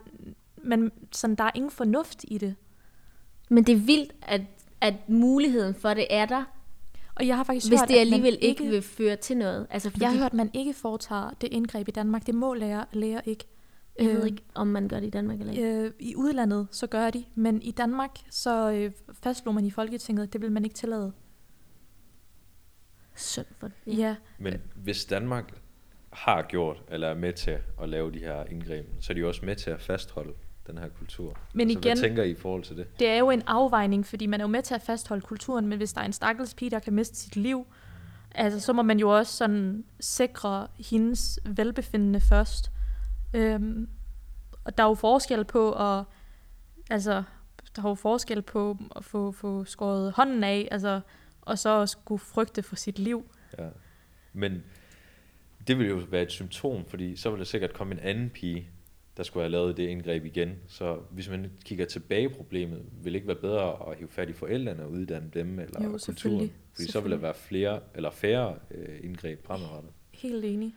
men 0.57 0.93
sådan, 1.13 1.37
der 1.37 1.45
er 1.45 1.51
ingen 1.55 1.71
fornuft 1.71 2.25
i 2.29 2.39
det. 2.39 2.55
Men 3.49 3.65
det 3.65 3.73
er 3.73 3.77
vildt, 3.81 4.13
at, 4.23 4.41
at 4.81 4.95
muligheden 5.09 5.75
for 5.75 5.95
det 5.95 6.07
er 6.11 6.27
der, 6.27 6.45
Og 7.16 7.26
jeg 7.26 7.37
har 7.37 7.44
faktisk 7.44 7.70
hvis 7.70 7.81
hørt, 7.81 7.88
det 7.88 7.94
at 7.94 8.00
alligevel 8.00 8.38
ikke 8.40 8.64
vil 8.64 8.83
føre 8.83 9.16
til 9.16 9.37
noget. 9.37 9.66
Altså, 9.70 9.90
fordi 9.90 10.02
Jeg 10.02 10.11
har 10.11 10.18
hørt, 10.18 10.26
at 10.26 10.35
man 10.35 10.50
ikke 10.55 10.74
foretager 10.74 11.31
det 11.40 11.48
indgreb 11.52 11.88
i 11.88 11.90
Danmark. 11.90 12.26
Det 12.26 12.35
må 12.35 12.55
læger, 12.55 12.85
læger 12.92 13.20
ikke. 13.24 13.44
jeg 13.98 14.07
ved 14.07 14.20
Øh, 14.20 14.26
ikke, 14.26 14.42
om 14.55 14.66
man 14.66 14.88
gør 14.88 15.00
det 15.00 15.07
i 15.07 15.11
Danmark 15.11 15.40
eller 15.40 15.52
ikke. 15.52 15.64
Øh, 15.64 15.92
I 15.98 16.16
udlandet, 16.16 16.68
så 16.70 16.87
gør 16.87 17.11
de, 17.11 17.24
men 17.35 17.62
i 17.62 17.70
Danmark, 17.70 18.11
så 18.31 18.70
øh, 18.70 18.92
fastslog 19.22 19.55
man 19.55 19.64
i 19.64 19.70
Folketinget, 19.70 20.22
at 20.22 20.33
det 20.33 20.40
vil 20.40 20.52
man 20.52 20.64
ikke 20.64 20.76
tillade. 20.76 21.12
Synd 23.14 23.46
for 23.59 23.68
det. 23.68 23.76
Ja. 23.87 23.92
ja. 23.92 24.16
Men 24.38 24.61
hvis 24.74 25.05
Danmark 25.05 25.61
har 26.12 26.42
gjort, 26.42 26.83
eller 26.88 27.09
er 27.09 27.14
med 27.14 27.33
til 27.33 27.59
at 27.83 27.88
lave 27.88 28.12
de 28.12 28.18
her 28.18 28.44
indgreb, 28.44 28.87
så 29.00 29.12
er 29.12 29.14
de 29.14 29.20
jo 29.20 29.29
også 29.29 29.44
med 29.44 29.57
til 29.57 29.70
at 29.70 29.81
fastholde 29.81 30.33
den 30.66 30.79
her 30.79 30.88
kultur. 30.88 31.38
Men 31.55 31.61
altså, 31.70 31.79
igen- 31.79 31.98
Hvad 31.98 32.09
tænker 32.09 32.22
I 32.22 32.31
i 32.31 32.35
forhold 32.35 32.62
til 32.62 32.76
det? 32.76 32.98
Det 32.98 33.09
er 33.09 33.18
jo 33.18 33.31
en 33.31 33.42
afvejning, 33.46 34.07
fordi 34.07 34.26
man 34.26 34.40
er 34.40 34.44
jo 34.44 34.48
med 34.48 34.62
til 34.62 34.74
at 34.74 34.83
fastholde 34.83 35.22
kulturen, 35.22 35.66
men 35.66 35.79
hvis 35.79 35.92
der 35.92 36.00
er 36.00 36.05
en 36.05 36.12
stakkels 36.12 36.55
pige, 36.55 36.70
der 36.70 36.79
kan 36.79 36.92
miste 36.92 37.16
sit 37.16 37.37
liv, 37.37 37.66
altså, 38.35 38.61
så 38.61 38.72
må 38.72 38.83
man 38.83 38.98
jo 38.98 39.16
også 39.16 39.33
sådan 39.37 39.85
sikre 40.00 40.66
hendes 40.90 41.40
velbefindende 41.44 42.20
først. 42.20 42.70
Øhm, 43.35 43.88
og 44.64 44.79
der 44.79 44.85
er 44.85 44.88
jo 44.88 44.94
forskel 44.94 45.44
på 45.44 45.72
at, 45.72 46.05
altså, 46.90 47.22
der 47.76 47.85
er 47.85 47.88
jo 47.88 47.94
forskel 47.94 48.42
på 48.42 48.76
at 48.96 49.05
få, 49.05 49.33
få 49.33 49.64
skåret 49.64 50.12
hånden 50.12 50.44
af, 50.44 50.68
altså, 50.70 51.00
og 51.42 51.59
så 51.59 51.81
at 51.83 51.88
skulle 51.88 52.18
frygte 52.18 52.62
for 52.62 52.76
sit 52.76 52.98
liv. 52.98 53.31
Ja. 53.59 53.68
Men 54.33 54.62
det 55.68 55.79
vil 55.79 55.88
jo 55.88 56.00
være 56.11 56.22
et 56.22 56.33
symptom, 56.33 56.85
fordi 56.85 57.16
så 57.16 57.31
vil 57.31 57.38
der 57.38 57.44
sikkert 57.44 57.72
komme 57.74 57.94
en 57.94 58.00
anden 58.00 58.31
pige, 58.31 58.70
der 59.16 59.22
skulle 59.22 59.42
have 59.44 59.50
lavet 59.50 59.76
det 59.76 59.88
indgreb 59.88 60.24
igen. 60.24 60.50
Så 60.68 60.98
hvis 61.11 61.29
man 61.31 61.50
kigger 61.64 61.85
tilbage 61.85 62.29
på 62.29 62.37
problemet, 62.37 62.83
vil 62.92 63.12
det 63.12 63.14
ikke 63.14 63.29
være 63.29 63.37
bedre 63.37 63.90
at 63.90 63.96
hive 63.98 64.09
fat 64.09 64.29
i 64.29 64.33
forældrene 64.33 64.83
og 64.85 64.90
uddanne 64.90 65.31
dem, 65.35 65.48
eller 65.59 65.64
Jo, 65.83 65.88
kulturen? 65.90 65.98
selvfølgelig. 65.98 66.55
Fordi 66.74 66.90
så 66.90 67.00
vil 67.00 67.11
der 67.11 67.16
være 67.16 67.35
flere, 67.35 67.81
eller 67.94 68.11
færre 68.11 68.55
øh, 68.70 68.98
indgreb 69.02 69.46
fremadrettet. 69.46 69.90
Helt 70.14 70.44
enig. 70.44 70.74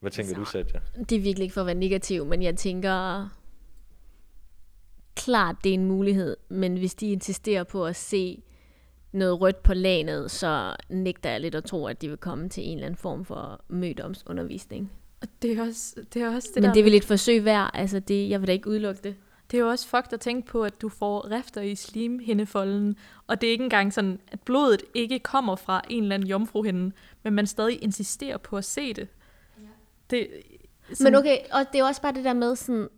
Hvad 0.00 0.10
tænker 0.10 0.38
Altså, 0.38 0.58
du, 0.58 0.64
Satya? 0.64 0.80
Det 1.04 1.16
er 1.16 1.20
virkelig 1.20 1.42
ikke 1.44 1.52
for 1.52 1.60
at 1.60 1.66
være 1.66 1.74
negativ, 1.74 2.24
men 2.26 2.42
jeg 2.42 2.56
tænker, 2.56 3.28
klart 5.16 5.56
det 5.64 5.70
er 5.70 5.74
en 5.74 5.84
mulighed, 5.86 6.36
men 6.48 6.76
hvis 6.76 6.94
de 6.94 7.12
insisterer 7.12 7.64
på 7.64 7.86
at 7.86 7.96
se 7.96 8.42
noget 9.12 9.40
rødt 9.40 9.62
på 9.62 9.74
lanet, 9.74 10.30
så 10.30 10.76
nægter 10.88 11.30
jeg 11.30 11.40
lidt 11.40 11.54
at 11.54 11.64
tro, 11.64 11.86
at 11.86 12.02
de 12.02 12.08
vil 12.08 12.16
komme 12.18 12.48
til 12.48 12.64
en 12.68 12.72
eller 12.78 12.86
anden 12.86 12.98
form 12.98 13.24
for 13.24 13.64
mødomsundervisning. 13.68 14.92
Det 15.42 15.58
er 15.58 15.62
også 15.62 15.94
det, 16.14 16.22
er 16.22 16.34
også 16.34 16.48
det 16.48 16.54
Det 16.54 16.62
der... 16.62 16.68
men 16.68 16.74
det 16.74 16.80
er 16.80 16.84
vel 16.84 16.94
et 16.94 17.04
forsøg 17.04 17.44
værd, 17.44 17.70
altså 17.74 18.00
det, 18.00 18.28
jeg 18.30 18.40
vil 18.40 18.46
da 18.46 18.52
ikke 18.52 18.68
udelukke 18.68 19.00
det. 19.04 19.16
Det 19.50 19.56
er 19.56 19.62
jo 19.62 19.68
også 19.68 19.88
fucked 19.88 20.12
at 20.12 20.20
tænke 20.20 20.46
på, 20.46 20.62
at 20.62 20.80
du 20.80 20.88
får 20.88 21.30
rifter 21.30 21.60
i 21.60 21.74
slimhindefolden, 21.74 22.96
og 23.26 23.40
det 23.40 23.46
er 23.46 23.50
ikke 23.50 23.64
engang 23.64 23.92
sådan, 23.92 24.20
at 24.28 24.40
blodet 24.40 24.82
ikke 24.94 25.18
kommer 25.18 25.56
fra 25.56 25.82
en 25.90 26.02
eller 26.02 26.14
anden 26.14 26.28
jomfruhinde, 26.28 26.92
men 27.22 27.32
man 27.32 27.46
stadig 27.46 27.82
insisterer 27.82 28.36
på 28.36 28.56
at 28.56 28.64
se 28.64 28.94
det. 28.94 29.08
det 30.10 30.28
Men 31.00 31.14
okay, 31.14 31.38
og 31.52 31.72
det 31.72 31.80
er 31.80 31.84
også 31.84 32.02
bare 32.02 32.12
det 32.12 32.24
der 32.24 32.32
med 32.32 32.56
sådan, 32.56 32.88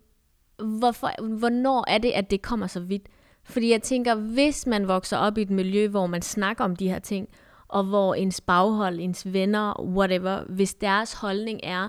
hvorfor, 0.56 1.38
hvornår 1.38 1.84
er 1.88 1.98
det, 1.98 2.10
at 2.10 2.30
det 2.30 2.42
kommer 2.42 2.66
så 2.66 2.80
vidt? 2.80 3.08
Fordi 3.44 3.70
jeg 3.70 3.82
tænker, 3.82 4.14
hvis 4.14 4.66
man 4.66 4.88
vokser 4.88 5.16
op 5.16 5.38
i 5.38 5.42
et 5.42 5.50
miljø, 5.50 5.88
hvor 5.88 6.06
man 6.06 6.22
snakker 6.22 6.64
om 6.64 6.76
de 6.76 6.88
her 6.88 6.98
ting, 6.98 7.28
og 7.68 7.84
hvor 7.84 8.14
ens 8.14 8.40
baghold, 8.40 9.00
ens 9.00 9.32
venner, 9.32 9.80
whatever, 9.80 10.44
hvis 10.48 10.74
deres 10.74 11.12
holdning 11.12 11.60
er, 11.62 11.88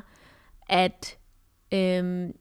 at... 0.69 1.17
Øhm, 1.73 2.31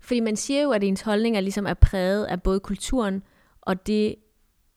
fordi 0.00 0.20
man 0.20 0.36
siger 0.36 0.62
jo, 0.62 0.70
at 0.70 0.84
ens 0.84 1.00
holdninger 1.00 1.40
ligesom 1.40 1.66
er 1.66 1.74
præget 1.74 2.24
af 2.24 2.42
både 2.42 2.60
kulturen 2.60 3.22
og 3.60 3.86
det 3.86 4.14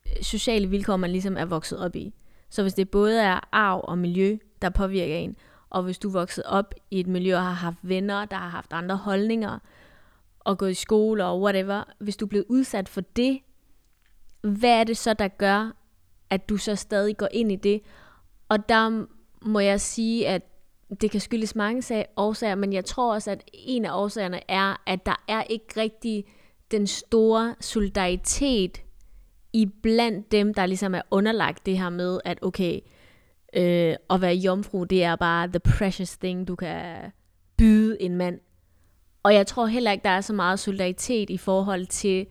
øh, 0.06 0.24
sociale 0.24 0.68
vilkår, 0.68 0.98
man 0.98 1.12
ligesom 1.12 1.38
er 1.38 1.46
vokset 1.46 1.80
op 1.80 1.96
i. 1.96 2.14
Så 2.50 2.62
hvis 2.62 2.74
det 2.74 2.90
både 2.90 3.22
er 3.22 3.40
arv 3.52 3.82
og 3.84 3.98
miljø, 3.98 4.38
der 4.62 4.70
påvirker 4.70 5.16
en, 5.16 5.36
og 5.70 5.84
hvis 5.84 6.00
du 6.00 6.08
er 6.08 6.12
vokset 6.12 6.44
op 6.44 6.74
i 6.92 7.00
et 7.00 7.08
miljø 7.08 7.36
og 7.36 7.44
har 7.44 7.52
haft 7.52 7.78
venner, 7.82 8.26
der 8.26 8.36
har 8.36 8.50
haft 8.50 8.74
andre 8.74 8.98
holdninger, 8.98 9.60
og 10.40 10.58
gået 10.58 10.72
i 10.72 10.74
skole 10.74 11.26
og 11.26 11.42
whatever, 11.42 11.84
hvis 12.00 12.18
du 12.18 12.26
er 12.26 12.30
blevet 12.30 12.46
udsat 12.50 12.90
for 12.90 13.02
det, 13.02 13.40
hvad 14.42 14.80
er 14.80 14.84
det 14.84 14.98
så, 14.98 15.14
der 15.14 15.28
gør, 15.28 15.72
at 16.30 16.50
du 16.50 16.58
så 16.58 16.76
stadig 16.76 17.18
går 17.18 17.28
ind 17.32 17.52
i 17.52 17.56
det? 17.56 17.82
Og 18.50 18.70
der 18.70 19.06
må 19.42 19.60
jeg 19.60 19.82
sige, 19.82 20.28
at 20.28 20.42
det 21.02 21.12
kan 21.12 21.20
skyldes 21.20 21.56
mange 21.56 21.82
sag- 21.82 22.06
årsager, 22.18 22.56
men 22.56 22.74
jeg 22.74 22.86
tror 22.86 23.14
også, 23.14 23.32
at 23.32 23.44
en 23.54 23.86
af 23.86 24.02
årsagerne 24.02 24.52
er, 24.52 24.82
at 24.88 25.06
der 25.06 25.24
er 25.28 25.44
ikke 25.44 25.66
rigtig 25.78 26.26
den 26.72 26.88
store 26.88 27.56
solidaritet 27.60 28.82
i 29.54 29.66
blandt 29.66 30.32
dem, 30.32 30.54
der 30.54 30.66
ligesom 30.66 30.96
er 30.96 31.02
underlagt 31.12 31.66
det 31.66 31.78
her 31.80 31.90
med, 31.90 32.20
at 32.26 32.40
okay, 32.42 32.80
øh, 33.56 33.96
at 34.10 34.22
være 34.22 34.36
jomfru, 34.36 34.84
det 34.84 35.04
er 35.04 35.16
bare 35.16 35.48
the 35.48 35.60
precious 35.60 36.18
thing, 36.18 36.48
du 36.48 36.56
kan 36.56 37.12
byde 37.58 38.02
en 38.02 38.16
mand. 38.16 38.40
Og 39.24 39.34
jeg 39.34 39.48
tror 39.48 39.66
heller 39.66 39.92
ikke, 39.92 40.04
der 40.04 40.10
er 40.10 40.22
så 40.22 40.34
meget 40.34 40.60
solidaritet 40.60 41.30
i 41.30 41.38
forhold 41.38 41.86
til 41.86 42.28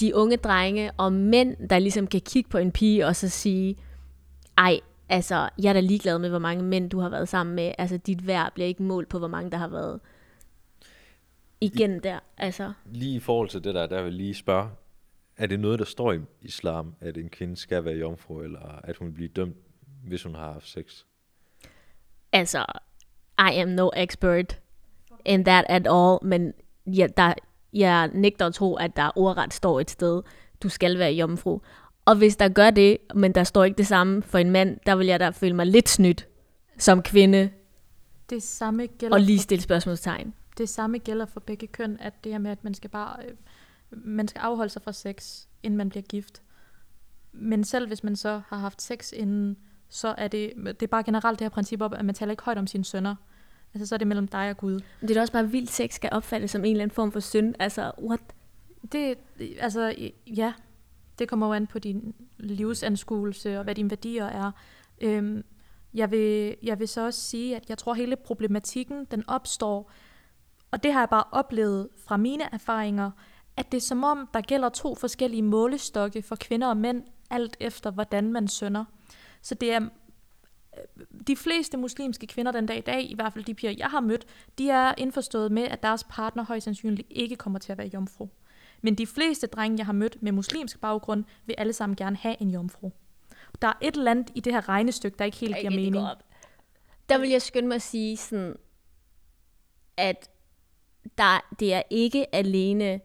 de 0.00 0.14
unge 0.14 0.36
drenge 0.36 0.90
og 0.96 1.12
mænd, 1.12 1.68
der 1.70 1.78
ligesom 1.78 2.06
kan 2.06 2.20
kigge 2.20 2.50
på 2.50 2.58
en 2.58 2.72
pige 2.72 3.06
og 3.06 3.16
så 3.16 3.28
sige, 3.28 3.76
ej, 4.58 4.80
altså, 5.08 5.48
jeg 5.62 5.68
er 5.68 5.72
da 5.72 5.80
ligeglad 5.80 6.18
med, 6.18 6.28
hvor 6.28 6.38
mange 6.38 6.64
mænd 6.64 6.90
du 6.90 6.98
har 7.00 7.08
været 7.08 7.28
sammen 7.28 7.56
med. 7.56 7.72
Altså, 7.78 7.96
dit 7.96 8.26
værd 8.26 8.52
bliver 8.54 8.66
ikke 8.66 8.82
målt 8.82 9.08
på, 9.08 9.18
hvor 9.18 9.28
mange 9.28 9.50
der 9.50 9.56
har 9.56 9.68
været 9.68 10.00
igen 11.60 12.02
der. 12.02 12.18
Altså, 12.36 12.72
Lige 12.84 13.16
i 13.16 13.20
forhold 13.20 13.48
til 13.48 13.64
det 13.64 13.74
der, 13.74 13.86
der 13.86 14.02
vil 14.02 14.12
lige 14.12 14.34
spørge, 14.34 14.70
er 15.36 15.46
det 15.46 15.60
noget, 15.60 15.78
der 15.78 15.84
står 15.84 16.12
i 16.12 16.20
islam, 16.42 16.94
at 17.00 17.16
en 17.16 17.28
kvinde 17.28 17.56
skal 17.56 17.84
være 17.84 17.94
jomfru, 17.94 18.40
eller 18.40 18.80
at 18.84 18.96
hun 18.96 19.12
bliver 19.14 19.28
dømt, 19.28 19.56
hvis 20.06 20.22
hun 20.22 20.34
har 20.34 20.52
haft 20.52 20.68
sex? 20.68 21.04
Altså, 22.32 22.64
I 23.38 23.56
am 23.56 23.68
no 23.68 23.90
expert 23.96 24.60
in 25.24 25.44
that 25.44 25.64
at 25.68 25.86
all, 25.90 26.18
men 26.22 26.52
jeg, 26.86 27.16
der, 27.16 27.34
jeg 27.72 28.10
nægter 28.14 28.46
at 28.46 28.54
tro, 28.54 28.74
at 28.74 28.96
der 28.96 29.10
ordret 29.16 29.52
står 29.52 29.80
et 29.80 29.90
sted, 29.90 30.22
du 30.62 30.68
skal 30.68 30.98
være 30.98 31.12
jomfru. 31.12 31.60
Og 32.06 32.16
hvis 32.16 32.36
der 32.36 32.48
gør 32.48 32.70
det, 32.70 32.98
men 33.14 33.32
der 33.32 33.44
står 33.44 33.64
ikke 33.64 33.78
det 33.78 33.86
samme 33.86 34.22
for 34.22 34.38
en 34.38 34.50
mand, 34.50 34.78
der 34.86 34.96
vil 34.96 35.06
jeg 35.06 35.20
da 35.20 35.30
føle 35.30 35.54
mig 35.54 35.66
lidt 35.66 35.88
snydt 35.88 36.28
som 36.78 37.02
kvinde 37.02 37.50
Det 38.30 38.42
samme 38.42 38.86
gælder 38.86 39.16
og 39.16 39.20
lige 39.20 39.38
stille 39.38 39.62
spørgsmålstegn. 39.62 40.34
det 40.58 40.68
samme 40.68 40.98
gælder 40.98 41.26
for 41.26 41.40
begge 41.40 41.66
køn, 41.66 41.96
at 42.00 42.24
det 42.24 42.32
her 42.32 42.38
med, 42.38 42.50
at 42.50 42.64
man 42.64 42.74
skal 42.74 42.90
bare 42.90 43.16
øh, 43.24 43.34
man 43.90 44.28
skal 44.28 44.38
afholde 44.38 44.72
sig 44.72 44.82
fra 44.82 44.92
sex, 44.92 45.44
inden 45.62 45.78
man 45.78 45.88
bliver 45.88 46.02
gift. 46.02 46.42
Men 47.32 47.64
selv 47.64 47.86
hvis 47.86 48.04
man 48.04 48.16
så 48.16 48.40
har 48.48 48.58
haft 48.58 48.82
sex 48.82 49.12
inden, 49.12 49.56
så 49.88 50.14
er 50.18 50.28
det, 50.28 50.52
det 50.56 50.82
er 50.82 50.86
bare 50.86 51.02
generelt 51.02 51.38
det 51.38 51.44
her 51.44 51.50
princip 51.50 51.80
op, 51.80 51.94
at 51.94 52.04
man 52.04 52.14
taler 52.14 52.30
ikke 52.30 52.42
højt 52.42 52.58
om 52.58 52.66
sine 52.66 52.84
sønner. 52.84 53.14
Altså 53.74 53.86
så 53.86 53.94
er 53.94 53.98
det 53.98 54.06
mellem 54.06 54.28
dig 54.28 54.50
og 54.50 54.56
Gud. 54.56 54.80
Det 55.00 55.10
er 55.10 55.14
da 55.14 55.20
også 55.20 55.32
bare 55.32 55.50
vildt, 55.50 55.70
sex 55.70 55.94
skal 55.94 56.10
opfattes 56.12 56.50
som 56.50 56.64
en 56.64 56.70
eller 56.70 56.82
anden 56.82 56.94
form 56.94 57.12
for 57.12 57.20
synd. 57.20 57.54
Altså, 57.58 57.92
what? 58.02 58.20
Det, 58.92 59.18
altså, 59.60 59.94
ja, 60.26 60.52
det 61.18 61.28
kommer 61.28 61.46
jo 61.46 61.52
an 61.52 61.66
på 61.66 61.78
din 61.78 62.14
livsanskuelse 62.38 63.58
og 63.58 63.64
hvad 63.64 63.74
dine 63.74 63.90
værdier 63.90 64.26
er. 64.26 64.52
Øhm, 65.00 65.44
jeg, 65.94 66.10
vil, 66.10 66.56
jeg 66.62 66.78
vil 66.78 66.88
så 66.88 67.06
også 67.06 67.20
sige, 67.20 67.56
at 67.56 67.68
jeg 67.68 67.78
tror, 67.78 67.94
hele 67.94 68.16
problematikken, 68.16 69.04
den 69.04 69.24
opstår, 69.28 69.90
og 70.70 70.82
det 70.82 70.92
har 70.92 71.00
jeg 71.00 71.08
bare 71.08 71.24
oplevet 71.32 71.88
fra 72.06 72.16
mine 72.16 72.54
erfaringer, 72.54 73.10
at 73.56 73.72
det 73.72 73.76
er 73.76 73.82
som 73.82 74.04
om, 74.04 74.28
der 74.34 74.40
gælder 74.40 74.68
to 74.68 74.94
forskellige 74.94 75.42
målestokke 75.42 76.22
for 76.22 76.36
kvinder 76.36 76.68
og 76.68 76.76
mænd, 76.76 77.02
alt 77.30 77.56
efter 77.60 77.90
hvordan 77.90 78.32
man 78.32 78.48
sønder. 78.48 78.84
Så 79.42 79.54
det 79.54 79.72
er 79.72 79.80
øh, 79.80 81.06
de 81.26 81.36
fleste 81.36 81.76
muslimske 81.76 82.26
kvinder 82.26 82.52
den 82.52 82.66
dag 82.66 82.78
i 82.78 82.80
dag, 82.80 83.10
i 83.10 83.14
hvert 83.14 83.32
fald 83.32 83.44
de 83.44 83.54
piger, 83.54 83.74
jeg 83.78 83.86
har 83.86 84.00
mødt, 84.00 84.26
de 84.58 84.70
er 84.70 84.94
indforstået 84.98 85.52
med, 85.52 85.62
at 85.62 85.82
deres 85.82 86.04
partner 86.04 86.44
højst 86.44 86.64
sandsynligt 86.64 87.08
ikke 87.10 87.36
kommer 87.36 87.58
til 87.58 87.72
at 87.72 87.78
være 87.78 87.90
jomfru. 87.94 88.28
Men 88.86 88.94
de 88.94 89.06
fleste 89.06 89.46
drenge, 89.46 89.78
jeg 89.78 89.86
har 89.86 89.92
mødt 89.92 90.22
med 90.22 90.32
muslimsk 90.32 90.80
baggrund, 90.80 91.24
vil 91.46 91.54
alle 91.58 91.72
sammen 91.72 91.96
gerne 91.96 92.16
have 92.16 92.36
en 92.40 92.50
jomfru. 92.50 92.90
Der 93.62 93.68
er 93.68 93.72
et 93.82 93.96
eller 93.96 94.10
andet 94.10 94.30
i 94.34 94.40
det 94.40 94.52
her 94.52 94.68
regnestykke, 94.68 95.18
der 95.18 95.24
ikke 95.24 95.36
helt 95.36 95.56
giver 95.60 95.70
mening. 95.70 95.98
op. 95.98 96.16
Der 97.08 97.18
vil 97.18 97.30
jeg 97.30 97.42
skynde 97.42 97.68
mig 97.68 97.74
at 97.74 97.82
sige 97.82 98.16
sådan, 98.16 98.56
at 99.96 100.30
der, 101.18 101.46
det 101.60 101.74
er 101.74 101.82
ikke 101.90 102.34
alene 102.34 103.00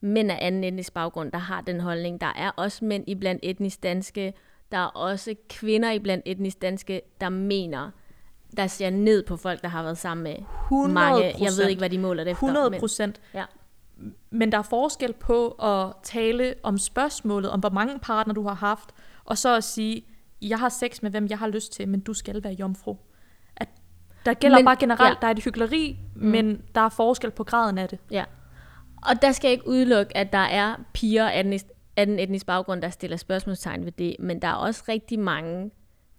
mænd 0.00 0.30
af 0.30 0.38
anden 0.40 0.64
etnisk 0.64 0.92
baggrund, 0.94 1.32
der 1.32 1.38
har 1.38 1.60
den 1.60 1.80
holdning. 1.80 2.20
Der 2.20 2.32
er 2.36 2.50
også 2.50 2.84
mænd 2.84 3.04
i 3.06 3.14
blandt 3.14 3.40
etnisk 3.42 3.82
danske, 3.82 4.34
der 4.72 4.78
er 4.78 4.86
også 4.86 5.34
kvinder 5.48 5.90
i 5.90 5.98
blandt 5.98 6.22
etnisk 6.26 6.62
danske, 6.62 7.02
der 7.20 7.28
mener, 7.28 7.90
der 8.56 8.66
ser 8.66 8.90
ned 8.90 9.22
på 9.22 9.36
folk, 9.36 9.62
der 9.62 9.68
har 9.68 9.82
været 9.82 9.98
sammen 9.98 10.24
med 10.24 10.36
100 10.64 10.94
mange. 10.94 11.24
Jeg 11.24 11.50
ved 11.58 11.68
ikke, 11.68 11.80
hvad 11.80 11.90
de 11.90 11.98
måler 11.98 12.24
det 12.24 12.30
efter. 12.30 12.46
100 12.46 12.70
men- 12.70 12.80
procent. 12.80 13.20
Ja. 13.34 13.44
Men 14.30 14.52
der 14.52 14.58
er 14.58 14.62
forskel 14.62 15.12
på 15.12 15.48
at 15.48 15.92
tale 16.02 16.54
om 16.62 16.78
spørgsmålet, 16.78 17.50
om 17.50 17.60
hvor 17.60 17.70
mange 17.70 17.98
partner 17.98 18.34
du 18.34 18.42
har 18.42 18.54
haft, 18.54 18.90
og 19.24 19.38
så 19.38 19.56
at 19.56 19.64
sige, 19.64 20.02
jeg 20.42 20.58
har 20.58 20.68
sex 20.68 21.02
med 21.02 21.10
hvem 21.10 21.26
jeg 21.30 21.38
har 21.38 21.48
lyst 21.48 21.72
til, 21.72 21.88
men 21.88 22.00
du 22.00 22.14
skal 22.14 22.44
være 22.44 22.52
jomfru. 22.52 22.96
At 23.56 23.68
der 24.26 24.34
gælder 24.34 24.58
Men- 24.58 24.64
bare 24.64 24.76
generelt, 24.80 25.14
ja. 25.14 25.20
der 25.20 25.26
er 25.26 25.30
et 25.30 25.44
hyggeleri, 25.44 25.98
mm. 26.16 26.26
men 26.26 26.62
der 26.74 26.80
er 26.80 26.88
forskel 26.88 27.30
på 27.30 27.44
graden 27.44 27.78
af 27.78 27.88
det. 27.88 27.98
Ja. 28.10 28.24
Og 28.96 29.22
der 29.22 29.32
skal 29.32 29.48
jeg 29.48 29.52
ikke 29.52 29.68
udelukke, 29.68 30.16
at 30.16 30.32
der 30.32 30.38
er 30.38 30.76
piger 30.92 31.28
af 31.28 31.40
etnisk, 31.40 31.66
af 31.96 32.06
den 32.06 32.18
etnisk 32.18 32.46
baggrund, 32.46 32.82
der 32.82 32.90
stiller 32.90 33.16
spørgsmålstegn 33.16 33.84
ved 33.84 33.92
det, 33.92 34.16
men 34.18 34.42
der 34.42 34.48
er 34.48 34.54
også 34.54 34.82
rigtig 34.88 35.18
mange, 35.18 35.70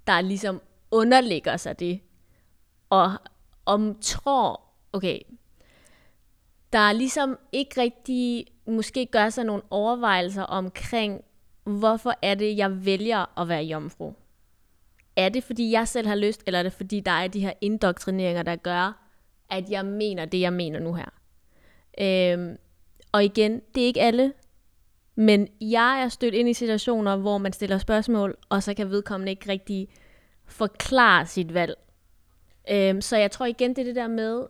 der 0.07 0.21
ligesom 0.21 0.61
underlægger 0.91 1.57
sig 1.57 1.79
det, 1.79 1.99
og 2.89 3.11
om 3.65 3.97
tror, 4.01 4.61
okay, 4.93 5.19
der 6.73 6.91
ligesom 6.91 7.37
ikke 7.51 7.81
rigtig, 7.81 8.45
måske 8.65 9.05
gør 9.05 9.29
sig 9.29 9.43
nogle 9.43 9.63
overvejelser 9.69 10.43
omkring, 10.43 11.21
hvorfor 11.63 12.13
er 12.21 12.35
det, 12.35 12.57
jeg 12.57 12.85
vælger 12.85 13.39
at 13.39 13.47
være 13.47 13.63
jomfru? 13.63 14.13
Er 15.15 15.29
det, 15.29 15.43
fordi 15.43 15.71
jeg 15.71 15.87
selv 15.87 16.07
har 16.07 16.15
lyst, 16.15 16.43
eller 16.45 16.59
er 16.59 16.63
det, 16.63 16.73
fordi 16.73 16.99
der 16.99 17.11
er 17.11 17.27
de 17.27 17.39
her 17.39 17.53
indoktrineringer, 17.61 18.43
der 18.43 18.55
gør, 18.55 19.07
at 19.49 19.69
jeg 19.69 19.85
mener 19.85 20.25
det, 20.25 20.39
jeg 20.39 20.53
mener 20.53 20.79
nu 20.79 20.93
her? 20.93 21.09
Øhm, 21.99 22.57
og 23.11 23.23
igen, 23.23 23.61
det 23.75 23.83
er 23.83 23.87
ikke 23.87 24.01
alle, 24.01 24.33
men 25.15 25.47
jeg 25.61 26.01
er 26.03 26.09
stødt 26.09 26.33
ind 26.33 26.49
i 26.49 26.53
situationer, 26.53 27.15
hvor 27.15 27.37
man 27.37 27.53
stiller 27.53 27.77
spørgsmål, 27.77 28.37
og 28.49 28.63
så 28.63 28.73
kan 28.73 28.89
vedkommende 28.89 29.29
ikke 29.29 29.49
rigtig 29.49 29.87
forklare 30.45 31.25
sit 31.25 31.53
valg. 31.53 31.75
Øhm, 32.71 33.01
så 33.01 33.17
jeg 33.17 33.31
tror 33.31 33.45
igen, 33.45 33.69
det 33.69 33.79
er 33.79 33.85
det 33.85 33.95
der 33.95 34.07
med, 34.07 34.47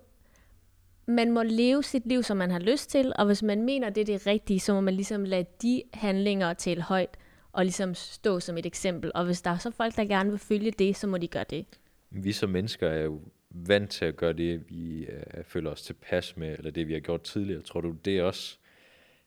man 1.05 1.31
må 1.31 1.43
leve 1.43 1.83
sit 1.83 2.07
liv, 2.07 2.23
som 2.23 2.37
man 2.37 2.51
har 2.51 2.59
lyst 2.59 2.89
til, 2.89 3.13
og 3.15 3.25
hvis 3.25 3.43
man 3.43 3.61
mener, 3.61 3.89
det 3.89 4.01
er 4.01 4.05
det 4.05 4.27
rigtige, 4.27 4.59
så 4.59 4.73
må 4.73 4.81
man 4.81 4.93
ligesom 4.93 5.23
lade 5.23 5.45
de 5.61 5.83
handlinger 5.93 6.53
tale 6.53 6.81
højt, 6.81 7.17
og 7.51 7.65
ligesom 7.65 7.93
stå 7.93 8.39
som 8.39 8.57
et 8.57 8.65
eksempel. 8.65 9.11
Og 9.15 9.25
hvis 9.25 9.41
der 9.41 9.49
er 9.51 9.57
så 9.57 9.71
folk, 9.71 9.95
der 9.95 10.05
gerne 10.05 10.29
vil 10.29 10.39
følge 10.39 10.71
det, 10.71 10.95
så 10.95 11.07
må 11.07 11.17
de 11.17 11.27
gøre 11.27 11.45
det. 11.49 11.65
Vi 12.09 12.31
som 12.31 12.49
mennesker 12.49 12.87
er 12.87 13.03
jo 13.03 13.21
vant 13.49 13.89
til 13.89 14.05
at 14.05 14.15
gøre 14.15 14.33
det, 14.33 14.69
vi 14.69 15.05
øh, 15.05 15.43
føler 15.43 15.71
os 15.71 15.81
tilpas 15.81 16.37
med, 16.37 16.57
eller 16.57 16.71
det, 16.71 16.87
vi 16.87 16.93
har 16.93 16.99
gjort 16.99 17.21
tidligere. 17.21 17.61
Tror 17.61 17.81
du, 17.81 17.95
det 18.05 18.21
også 18.21 18.57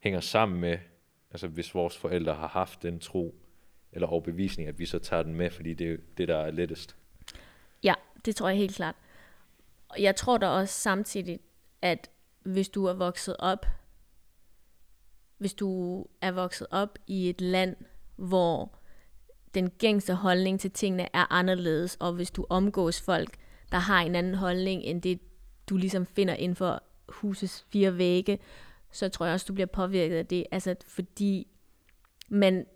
hænger 0.01 0.21
sammen 0.21 0.61
med, 0.61 0.79
altså 1.31 1.49
hvis 1.49 1.75
vores 1.75 1.97
forældre 1.97 2.35
har 2.35 2.49
haft 2.49 2.83
den 2.83 2.99
tro, 2.99 3.35
eller 3.93 4.09
overbevisning, 4.09 4.69
at 4.69 4.79
vi 4.79 4.87
så 4.87 4.99
tager 4.99 5.23
den 5.23 5.35
med, 5.35 5.51
fordi 5.51 5.75
det 5.75 5.93
er 5.93 5.97
det, 6.19 6.29
der 6.29 6.37
er 6.37 6.51
lettest? 6.51 6.97
Ja, 7.83 7.95
det 8.25 8.37
tror 8.37 8.49
jeg 8.49 8.59
helt 8.59 8.75
klart. 8.75 8.95
Jeg 9.99 10.17
tror 10.17 10.39
da 10.39 10.47
også 10.47 10.75
samtidig, 10.75 11.41
at 11.85 12.11
hvis 12.43 12.69
du 12.69 12.85
er 12.85 12.93
vokset 12.93 13.37
op, 13.39 13.67
hvis 15.39 15.55
du 15.55 16.01
er 16.21 16.33
vokset 16.33 16.67
op 16.71 16.99
i 17.07 17.29
et 17.31 17.41
land, 17.41 17.77
hvor 18.17 18.79
den 19.55 19.71
gængse 19.71 20.15
holdning 20.15 20.61
til 20.61 20.71
tingene 20.71 21.09
er 21.17 21.33
anderledes, 21.33 21.97
og 22.01 22.13
hvis 22.13 22.31
du 22.31 22.47
omgås 22.51 23.01
folk, 23.01 23.37
der 23.73 23.79
har 23.79 24.01
en 24.01 24.15
anden 24.15 24.35
holdning, 24.35 24.83
end 24.83 25.03
det 25.03 25.21
du 25.69 25.77
ligesom 25.77 26.07
finder 26.07 26.35
inden 26.35 26.57
for 26.57 26.83
husets 27.09 27.67
fire 27.69 27.99
vægge, 27.99 28.39
så 28.93 29.09
tror 29.09 29.27
jeg 29.27 29.33
også, 29.33 29.47
du 29.49 29.55
bliver 29.55 29.67
påvirket 29.67 30.17
af 30.17 30.27
det. 30.27 30.47
Altså, 30.51 30.75
fordi 30.87 31.47
man, 32.29 32.67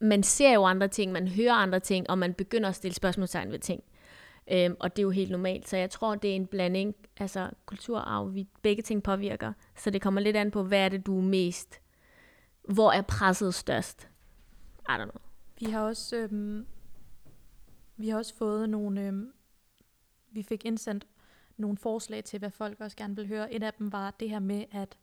man 0.00 0.22
ser 0.22 0.52
jo 0.54 0.64
andre 0.64 0.88
ting, 0.88 1.12
man 1.12 1.28
hører 1.28 1.54
andre 1.54 1.80
ting, 1.80 2.10
og 2.10 2.18
man 2.18 2.34
begynder 2.34 2.68
at 2.68 2.74
stille 2.74 2.94
spørgsmålstegn 2.94 3.52
ved 3.52 3.58
ting. 3.58 3.82
Øhm, 4.50 4.76
og 4.80 4.96
det 4.96 5.02
er 5.02 5.04
jo 5.04 5.10
helt 5.10 5.30
normalt. 5.30 5.68
Så 5.68 5.76
jeg 5.76 5.90
tror, 5.90 6.14
det 6.14 6.30
er 6.30 6.36
en 6.36 6.46
blanding, 6.46 6.94
altså 7.16 7.50
kulturarv, 7.66 8.34
vi 8.34 8.48
begge 8.62 8.82
ting 8.82 9.02
påvirker. 9.02 9.52
Så 9.76 9.90
det 9.90 10.02
kommer 10.02 10.20
lidt 10.20 10.36
an 10.36 10.50
på, 10.50 10.62
hvad 10.62 10.84
er 10.84 10.88
det, 10.88 11.06
du 11.06 11.18
er 11.18 11.22
mest, 11.22 11.80
hvor 12.62 12.92
er 12.92 13.02
presset 13.02 13.54
størst? 13.54 14.08
I 14.88 14.92
don't 14.92 15.10
know. 15.10 15.22
Vi 15.60 15.66
har 15.66 15.80
også, 15.80 16.16
øhm, 16.16 16.66
vi 17.96 18.08
har 18.08 18.18
også 18.18 18.34
fået 18.34 18.68
nogle, 18.68 19.06
øhm, 19.06 19.32
vi 20.30 20.42
fik 20.42 20.64
indsendt 20.64 21.06
nogle 21.56 21.76
forslag 21.76 22.24
til, 22.24 22.38
hvad 22.38 22.50
folk 22.50 22.80
også 22.80 22.96
gerne 22.96 23.16
vil 23.16 23.26
høre. 23.26 23.52
Et 23.52 23.62
af 23.62 23.72
dem 23.74 23.92
var 23.92 24.10
det 24.10 24.30
her 24.30 24.38
med, 24.38 24.64
at 24.70 24.98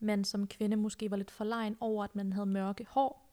man 0.00 0.24
som 0.24 0.46
kvinde 0.46 0.76
måske 0.76 1.10
var 1.10 1.16
lidt 1.16 1.30
forlegen 1.30 1.76
over, 1.80 2.04
at 2.04 2.14
man 2.14 2.32
havde 2.32 2.46
mørke 2.46 2.86
hår. 2.88 3.28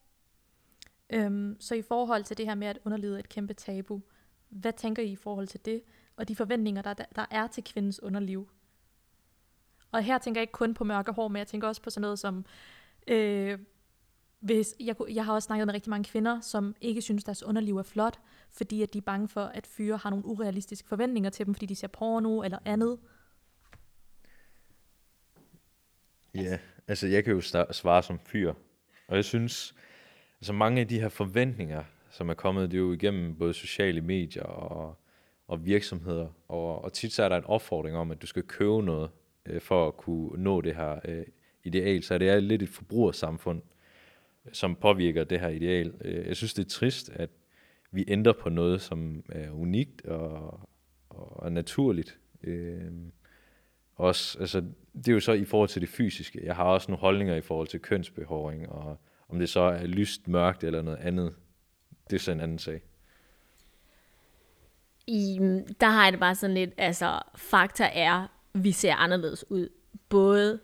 Øhm, 1.10 1.58
så 1.60 1.76
i 1.76 1.82
forhold 1.82 2.24
til 2.24 2.38
det 2.38 2.46
her 2.46 2.56
med, 2.56 2.68
at 2.68 2.80
underlivet 2.86 3.16
er 3.16 3.20
et 3.20 3.30
kæmpe 3.30 3.54
tabu, 3.54 4.02
hvad 4.50 4.74
tænker 4.74 5.04
I 5.04 5.12
i 5.12 5.16
forhold 5.16 5.48
til 5.48 5.66
det, 5.66 5.82
og 6.16 6.28
de 6.28 6.36
forventninger, 6.36 6.82
der, 6.82 6.94
der 6.94 7.26
er 7.32 7.48
til 7.48 7.64
kvindens 7.64 8.04
underliv? 8.04 8.50
Og 9.92 10.04
her 10.04 10.18
tænker 10.18 10.42
jeg 10.42 10.44
ikke 10.44 10.52
kun 10.52 10.74
på 10.74 10.84
mørke 10.84 11.12
hår, 11.12 11.28
men 11.28 11.38
jeg 11.38 11.48
tænker 11.48 11.68
også 11.68 11.82
på 11.82 11.90
sådan 11.90 12.02
noget 12.02 12.20
som, 12.20 12.46
øh, 13.08 13.60
hvis, 14.40 14.76
jeg, 14.80 14.96
jeg 15.10 15.26
har 15.26 15.34
også 15.34 15.46
snakket 15.46 15.68
med 15.68 15.74
rigtig 15.74 15.90
mange 15.90 16.10
kvinder, 16.10 16.40
som 16.42 16.76
ikke 16.82 17.02
synes, 17.02 17.24
deres 17.24 17.44
underliv 17.44 17.78
er 17.78 17.84
flot, 17.84 18.20
fordi 18.50 18.82
at 18.82 18.94
de 18.94 18.98
er 18.98 19.02
bange 19.02 19.28
for, 19.28 19.42
at 19.42 19.68
fyre 19.68 19.98
har 19.98 20.10
nogle 20.10 20.26
urealistiske 20.26 20.88
forventninger 20.88 21.30
til 21.30 21.46
dem, 21.46 21.54
fordi 21.54 21.66
de 21.66 21.76
ser 21.76 21.88
porno 21.88 22.42
eller 22.42 22.60
andet. 22.66 23.00
Ja, 26.36 26.60
altså 26.88 27.08
jeg 27.08 27.24
kan 27.24 27.34
jo 27.34 27.42
svare 27.72 28.04
som 28.04 28.20
fyr, 28.20 28.54
og 29.08 29.16
jeg 29.16 29.26
synes, 29.26 29.76
altså 30.40 30.54
mange 30.54 30.82
af 30.82 30.88
de 30.88 31.00
her 31.00 31.10
forventninger, 31.10 31.84
som 32.10 32.30
er 32.30 32.34
kommet, 32.34 32.72
det 32.72 32.78
er 32.78 32.82
jo 32.82 32.94
igennem 32.94 33.36
både 33.36 33.54
sociale 33.54 34.02
medier 34.02 34.44
og, 34.44 34.96
og 35.48 35.66
virksomheder, 35.66 36.28
og, 36.48 36.84
og 36.84 36.94
tit 36.94 37.14
så 37.14 37.24
er 37.24 37.30
der 37.30 37.38
en 37.38 37.46
opfordring 37.46 37.98
om, 37.98 38.12
at 38.12 38.22
du 38.22 38.28
skal 38.28 38.44
købe 38.44 38.82
noget, 38.82 39.10
øh, 39.46 39.62
for 39.62 39.88
at 39.88 39.98
kunne 39.98 40.44
nå 40.44 40.62
det 40.62 40.76
her 40.76 41.00
øh, 41.06 41.26
ideal, 41.64 42.04
så 42.04 42.18
det 42.18 42.30
er 42.30 42.40
lidt 42.40 42.62
et 42.62 42.70
forbrugersamfund, 42.70 43.62
som 44.52 44.76
påvirker 44.76 45.24
det 45.24 45.40
her 45.40 45.50
ideal. 45.50 45.94
Øh, 46.02 46.28
jeg 46.28 46.36
synes, 46.36 46.54
det 46.54 46.66
er 46.66 46.70
trist, 46.70 47.10
at 47.10 47.30
vi 47.92 48.06
ændrer 48.08 48.34
på 48.34 48.50
noget, 48.50 48.82
som 48.82 49.24
er 49.30 49.52
unikt 49.52 50.06
og, 50.06 50.60
og 51.10 51.52
naturligt. 51.52 52.20
Øh, 52.44 52.92
også, 53.96 54.40
altså, 54.40 54.64
det 54.94 55.08
er 55.08 55.14
jo 55.14 55.20
så 55.20 55.34
i 55.34 55.46
forhold 55.46 55.70
til 55.70 55.82
det 55.82 55.90
fysiske. 55.90 56.46
Jeg 56.46 56.56
har 56.56 56.64
også 56.64 56.92
nogle 56.92 57.02
holdninger 57.02 57.36
i 57.36 57.42
forhold 57.42 57.68
til 57.68 57.80
kønsbehåring, 57.80 58.70
og 58.70 58.98
om 59.30 59.40
det 59.40 59.50
så 59.50 59.60
er 59.60 59.86
lyst, 59.86 60.28
mørkt 60.28 60.64
eller 60.64 60.82
noget 60.82 60.98
andet, 60.98 61.34
det 62.10 62.16
er 62.16 62.20
så 62.20 62.32
en 62.32 62.40
anden 62.40 62.60
sag. 62.60 62.82
I, 65.08 65.40
der 65.82 65.90
har 65.90 66.04
jeg 66.04 66.12
det 66.12 66.20
bare 66.20 66.36
sådan 66.36 66.54
lidt, 66.54 66.74
altså 66.78 67.20
fakta 67.36 67.90
er, 67.94 68.28
vi 68.54 68.72
ser 68.72 68.96
anderledes 68.96 69.52
ud. 69.52 69.70
Både 70.10 70.60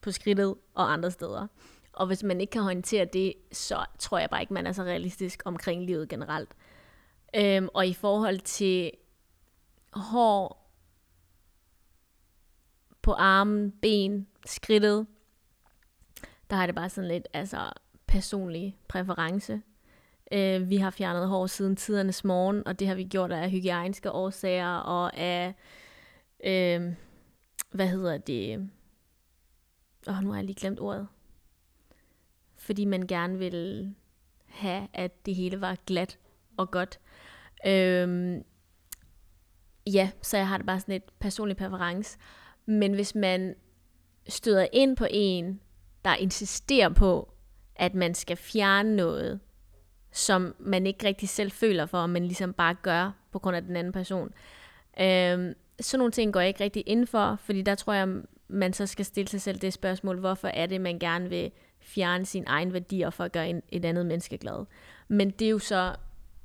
på 0.00 0.10
skridtet 0.10 0.54
og 0.74 0.92
andre 0.92 1.10
steder. 1.10 1.46
Og 1.92 2.06
hvis 2.06 2.22
man 2.22 2.40
ikke 2.40 2.50
kan 2.50 2.62
håndtere 2.62 3.04
det, 3.04 3.34
så 3.52 3.84
tror 3.98 4.18
jeg 4.18 4.30
bare 4.30 4.40
ikke, 4.40 4.54
man 4.54 4.66
er 4.66 4.72
så 4.72 4.82
realistisk 4.82 5.42
omkring 5.44 5.84
livet 5.84 6.08
generelt. 6.08 6.54
Øhm, 7.36 7.68
og 7.74 7.86
i 7.86 7.92
forhold 7.92 8.40
til 8.40 8.90
hår 9.92 10.72
på 13.02 13.12
armen, 13.12 13.72
ben, 13.82 14.26
skridtet, 14.46 15.06
der 16.50 16.56
har 16.56 16.66
det 16.66 16.74
bare 16.74 16.90
sådan 16.90 17.08
lidt 17.08 17.28
altså, 17.32 17.70
personlig 18.06 18.78
præference. 18.88 19.62
Øh, 20.30 20.70
vi 20.70 20.76
har 20.76 20.90
fjernet 20.90 21.28
hår 21.28 21.46
siden 21.46 21.76
tidernes 21.76 22.24
morgen, 22.24 22.66
og 22.66 22.78
det 22.78 22.88
har 22.88 22.94
vi 22.94 23.04
gjort 23.04 23.32
af 23.32 23.50
hygiejniske 23.50 24.10
årsager 24.10 24.76
og 24.76 25.16
af, 25.16 25.54
øh, 26.44 26.92
hvad 27.70 27.88
hedder 27.88 28.18
det, 28.18 28.70
åh, 30.08 30.18
oh, 30.18 30.24
nu 30.24 30.30
har 30.30 30.36
jeg 30.36 30.44
lige 30.44 30.60
glemt 30.60 30.80
ordet. 30.80 31.08
Fordi 32.56 32.84
man 32.84 33.06
gerne 33.06 33.38
vil 33.38 33.94
have, 34.46 34.88
at 34.92 35.26
det 35.26 35.34
hele 35.34 35.60
var 35.60 35.76
glat 35.86 36.18
og 36.56 36.70
godt. 36.70 37.00
Øh, 37.66 38.40
ja, 39.86 40.10
så 40.22 40.36
jeg 40.36 40.48
har 40.48 40.56
det 40.56 40.66
bare 40.66 40.80
sådan 40.80 40.94
et 40.94 41.12
personlig 41.18 41.56
præference. 41.56 42.18
Men 42.66 42.94
hvis 42.94 43.14
man 43.14 43.54
støder 44.28 44.66
ind 44.72 44.96
på 44.96 45.06
en, 45.10 45.60
der 46.04 46.14
insisterer 46.14 46.88
på, 46.88 47.32
at 47.76 47.94
man 47.94 48.14
skal 48.14 48.36
fjerne 48.36 48.96
noget, 48.96 49.40
som 50.12 50.54
man 50.58 50.86
ikke 50.86 51.06
rigtig 51.06 51.28
selv 51.28 51.50
føler 51.50 51.86
for, 51.86 52.06
men 52.06 52.24
ligesom 52.24 52.52
bare 52.52 52.74
gør 52.74 53.10
på 53.32 53.38
grund 53.38 53.56
af 53.56 53.62
den 53.62 53.76
anden 53.76 53.92
person. 53.92 54.32
Øhm, 55.00 55.54
sådan 55.80 55.98
nogle 55.98 56.12
ting 56.12 56.32
går 56.32 56.40
jeg 56.40 56.48
ikke 56.48 56.64
rigtig 56.64 56.82
ind 56.86 57.06
for, 57.06 57.36
fordi 57.40 57.62
der 57.62 57.74
tror 57.74 57.92
jeg, 57.92 58.08
man 58.48 58.72
så 58.72 58.86
skal 58.86 59.04
stille 59.04 59.28
sig 59.28 59.40
selv 59.40 59.58
det 59.58 59.72
spørgsmål, 59.72 60.18
hvorfor 60.18 60.48
er 60.48 60.66
det, 60.66 60.80
man 60.80 60.98
gerne 60.98 61.28
vil 61.28 61.50
fjerne 61.80 62.26
sin 62.26 62.44
egen 62.46 62.72
værdier 62.72 63.10
for 63.10 63.24
at 63.24 63.32
gøre 63.32 63.48
en, 63.48 63.62
et 63.68 63.84
andet 63.84 64.06
menneske 64.06 64.38
glad. 64.38 64.66
Men 65.08 65.30
det 65.30 65.46
er 65.46 65.50
jo 65.50 65.58
så 65.58 65.96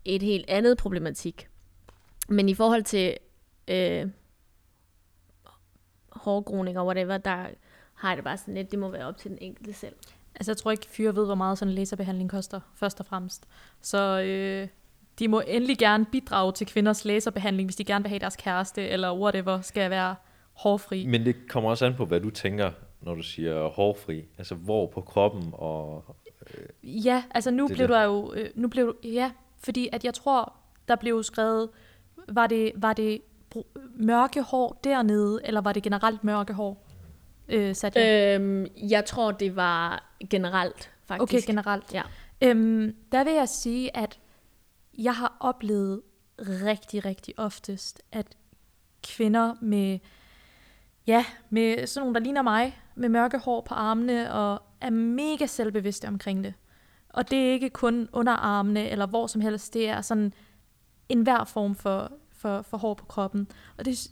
et 0.05 0.21
helt 0.21 0.45
andet 0.49 0.77
problematik. 0.77 1.47
Men 2.29 2.49
i 2.49 2.53
forhold 2.53 2.83
til 2.83 3.17
øh, 3.67 4.07
hårgroninger 6.09 6.81
og 6.81 6.87
whatever, 6.87 7.17
der 7.17 7.47
har 7.93 8.09
jeg 8.09 8.17
det 8.17 8.23
bare 8.23 8.37
sådan 8.37 8.53
lidt, 8.53 8.71
det 8.71 8.79
må 8.79 8.89
være 8.89 9.05
op 9.05 9.17
til 9.17 9.31
den 9.31 9.37
enkelte 9.41 9.73
selv. 9.73 9.95
Altså 10.35 10.51
jeg 10.51 10.57
tror 10.57 10.71
ikke, 10.71 10.87
fyre 10.89 11.15
ved, 11.15 11.25
hvor 11.25 11.35
meget 11.35 11.57
sådan 11.57 11.71
en 11.71 11.75
laserbehandling 11.75 12.29
koster, 12.29 12.59
først 12.75 12.99
og 12.99 13.05
fremmest. 13.05 13.47
Så 13.81 14.21
øh, 14.21 14.67
de 15.19 15.27
må 15.27 15.41
endelig 15.47 15.77
gerne 15.77 16.05
bidrage 16.05 16.51
til 16.51 16.67
kvinders 16.67 17.05
laserbehandling, 17.05 17.67
hvis 17.67 17.75
de 17.75 17.83
gerne 17.83 18.03
vil 18.03 18.09
have 18.09 18.19
deres 18.19 18.35
kæreste, 18.35 18.87
eller 18.87 19.19
whatever, 19.19 19.61
skal 19.61 19.89
være 19.89 20.15
hårfri. 20.53 21.05
Men 21.05 21.25
det 21.25 21.35
kommer 21.49 21.69
også 21.69 21.85
an 21.85 21.95
på, 21.95 22.05
hvad 22.05 22.19
du 22.19 22.29
tænker, 22.29 22.71
når 23.01 23.15
du 23.15 23.21
siger 23.21 23.67
hårfri. 23.67 24.25
Altså 24.37 24.55
hvor 24.55 24.87
på 24.87 25.01
kroppen 25.01 25.49
og... 25.53 26.15
Øh, 26.57 27.05
ja, 27.05 27.23
altså 27.31 27.51
nu 27.51 27.67
blev 27.67 27.87
der. 27.87 28.05
du 28.05 28.13
jo... 28.13 28.33
Øh, 28.33 28.49
nu 28.55 28.67
blev 28.67 28.87
du, 28.87 28.93
ja, 29.03 29.31
fordi 29.57 29.89
at 29.91 30.05
jeg 30.05 30.13
tror, 30.13 30.53
der 30.87 30.95
blev 30.95 31.23
skrevet, 31.23 31.69
var 32.29 32.47
det, 32.47 32.71
var 32.75 32.93
det 32.93 33.21
mørke 33.95 34.41
hår 34.41 34.79
dernede, 34.83 35.39
eller 35.43 35.61
var 35.61 35.73
det 35.73 35.83
generelt 35.83 36.23
mørke 36.23 36.53
hår? 36.53 36.84
Øh, 37.49 37.75
sat 37.75 37.95
jeg? 37.95 38.35
Øhm, 38.41 38.67
jeg 38.89 39.05
tror, 39.05 39.31
det 39.31 39.55
var 39.55 40.11
generelt, 40.29 40.91
faktisk. 41.05 41.33
Okay, 41.33 41.47
generelt. 41.47 41.93
Ja. 41.93 42.01
Øhm, 42.41 42.95
der 43.11 43.23
vil 43.23 43.33
jeg 43.33 43.49
sige, 43.49 43.97
at 43.97 44.19
jeg 44.97 45.15
har 45.15 45.37
oplevet 45.39 46.01
rigtig, 46.39 47.05
rigtig 47.05 47.33
oftest, 47.37 48.01
at 48.11 48.27
kvinder 49.03 49.53
med, 49.61 49.99
ja, 51.07 51.25
med 51.49 51.87
sådan 51.87 52.03
nogle, 52.03 52.13
der 52.13 52.21
ligner 52.21 52.41
mig, 52.41 52.79
med 52.95 53.09
mørke 53.09 53.37
hår 53.37 53.61
på 53.61 53.73
armene, 53.73 54.33
og 54.33 54.61
er 54.81 54.89
mega 54.89 55.45
selvbevidste 55.45 56.07
omkring 56.07 56.43
det. 56.43 56.53
Og 57.09 57.31
det 57.31 57.47
er 57.47 57.51
ikke 57.51 57.69
kun 57.69 58.09
under 58.13 58.33
armene, 58.33 58.89
eller 58.89 59.05
hvor 59.05 59.27
som 59.27 59.41
helst, 59.41 59.73
det 59.73 59.89
er 59.89 60.01
sådan 60.01 60.33
en 61.09 61.21
hver 61.21 61.43
form 61.43 61.75
for, 61.75 62.11
for, 62.31 62.61
for 62.61 62.77
hår 62.77 62.93
på 62.93 63.05
kroppen. 63.05 63.47
Og 63.77 63.85
det, 63.85 64.11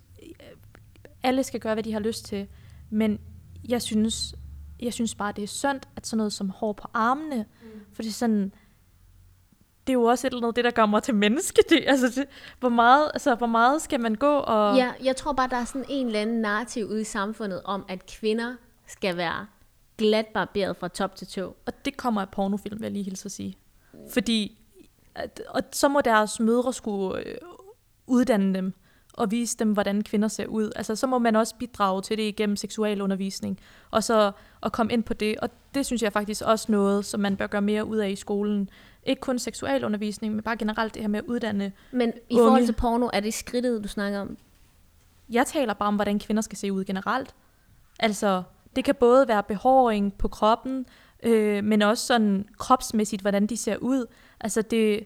alle 1.24 1.44
skal 1.44 1.60
gøre, 1.60 1.74
hvad 1.74 1.84
de 1.84 1.94
har 1.94 2.00
lyst 2.00 2.26
til, 2.26 2.48
men 2.94 3.20
jeg 3.70 3.82
synes, 3.82 4.36
jeg 4.80 4.94
synes 4.94 5.16
bare, 5.16 5.32
det 5.32 5.44
er 5.44 5.48
synd, 5.48 5.80
at 5.96 6.08
sådan 6.08 6.18
noget 6.18 6.34
som 6.34 6.50
hår 6.50 6.74
på 6.74 6.88
armene, 6.94 7.46
mm. 7.62 7.70
for 7.94 8.02
det 8.02 8.10
er 8.10 8.14
sådan, 8.14 8.54
det 9.88 9.94
er 9.94 9.94
jo 9.94 10.04
også 10.04 10.28
et 10.28 10.34
eller 10.34 10.44
andet, 10.44 10.56
det 10.56 10.64
der 10.64 10.72
gør 10.72 10.86
mig 10.86 11.04
til 11.04 11.16
menneske. 11.16 11.64
Det, 11.70 11.84
altså, 11.88 12.08
det, 12.16 12.26
hvor, 12.60 12.70
meget, 12.70 13.12
altså, 13.14 13.36
hvor 13.36 13.48
meget 13.48 13.82
skal 13.82 14.00
man 14.00 14.16
gå 14.16 14.38
og... 14.38 14.78
Ja, 14.78 14.92
jeg 15.04 15.16
tror 15.16 15.34
bare, 15.34 15.50
der 15.50 15.58
er 15.58 15.66
sådan 15.66 15.86
en 15.90 16.06
eller 16.08 16.22
anden 16.22 16.42
narrativ 16.42 16.86
ude 16.86 17.02
i 17.02 17.04
samfundet 17.04 17.62
om, 17.66 17.86
at 17.90 18.06
kvinder 18.06 18.56
skal 18.88 19.18
være 19.18 19.48
glat 19.98 20.28
barberet 20.28 20.78
fra 20.78 20.88
top 20.88 21.16
til 21.16 21.28
tå. 21.28 21.56
Og 21.66 21.86
det 21.86 21.98
kommer 21.98 22.22
af 22.22 22.30
pornofilm, 22.30 22.80
vil 22.80 22.86
jeg 22.86 22.92
lige 22.92 23.04
hilse 23.04 23.26
at 23.26 23.32
sige. 23.32 23.58
Fordi, 24.14 24.60
at, 25.16 25.42
og 25.50 25.62
så 25.72 25.88
må 25.88 26.02
deres 26.02 26.40
mødre 26.40 26.74
skulle 26.74 27.28
øh, 27.28 27.36
uddanne 28.08 28.54
dem 28.54 28.74
og 29.14 29.32
vise 29.32 29.58
dem, 29.58 29.72
hvordan 29.72 30.02
kvinder 30.02 30.28
ser 30.28 30.46
ud. 30.46 30.72
Altså, 30.76 30.96
så 30.96 31.08
må 31.08 31.20
man 31.20 31.36
også 31.36 31.56
bidrage 31.56 32.02
til 32.02 32.18
det 32.18 32.24
igennem 32.24 32.56
seksualundervisning, 32.56 33.60
og 33.92 34.04
så 34.04 34.32
at 34.64 34.72
komme 34.72 34.94
ind 34.94 35.04
på 35.04 35.14
det. 35.14 35.36
Og 35.38 35.50
det 35.74 35.86
synes 35.86 36.02
jeg 36.02 36.14
faktisk 36.14 36.42
også 36.46 36.72
noget, 36.72 37.06
som 37.06 37.20
man 37.20 37.38
bør 37.38 37.48
gøre 37.48 37.62
mere 37.62 37.86
ud 37.86 37.98
af 37.98 38.10
i 38.10 38.16
skolen. 38.16 38.70
Ikke 39.04 39.20
kun 39.20 39.40
seksualundervisning, 39.40 40.34
men 40.36 40.44
bare 40.44 40.58
generelt 40.58 40.94
det 40.94 41.02
her 41.02 41.10
med 41.10 41.20
at 41.20 41.26
uddanne 41.26 41.72
Men 41.92 42.14
i 42.30 42.34
unge. 42.34 42.46
forhold 42.46 42.66
til 42.66 42.74
porno, 42.74 43.10
er 43.14 43.20
det 43.20 43.34
skridtet, 43.34 43.84
du 43.84 43.88
snakker 43.88 44.20
om? 44.20 44.38
Jeg 45.30 45.48
taler 45.48 45.74
bare 45.74 45.88
om, 45.88 45.96
hvordan 45.96 46.20
kvinder 46.20 46.42
skal 46.42 46.58
se 46.58 46.74
ud 46.74 46.84
generelt. 46.84 47.36
Altså, 48.00 48.44
det 48.76 48.84
kan 48.84 48.96
både 48.96 49.28
være 49.28 49.44
behåring 49.44 50.14
på 50.14 50.28
kroppen, 50.28 50.86
øh, 51.24 51.64
men 51.64 51.82
også 51.82 52.06
sådan 52.06 52.46
kropsmæssigt, 52.58 53.22
hvordan 53.22 53.48
de 53.48 53.58
ser 53.58 53.78
ud. 53.78 54.06
Altså, 54.40 54.62
det, 54.62 55.06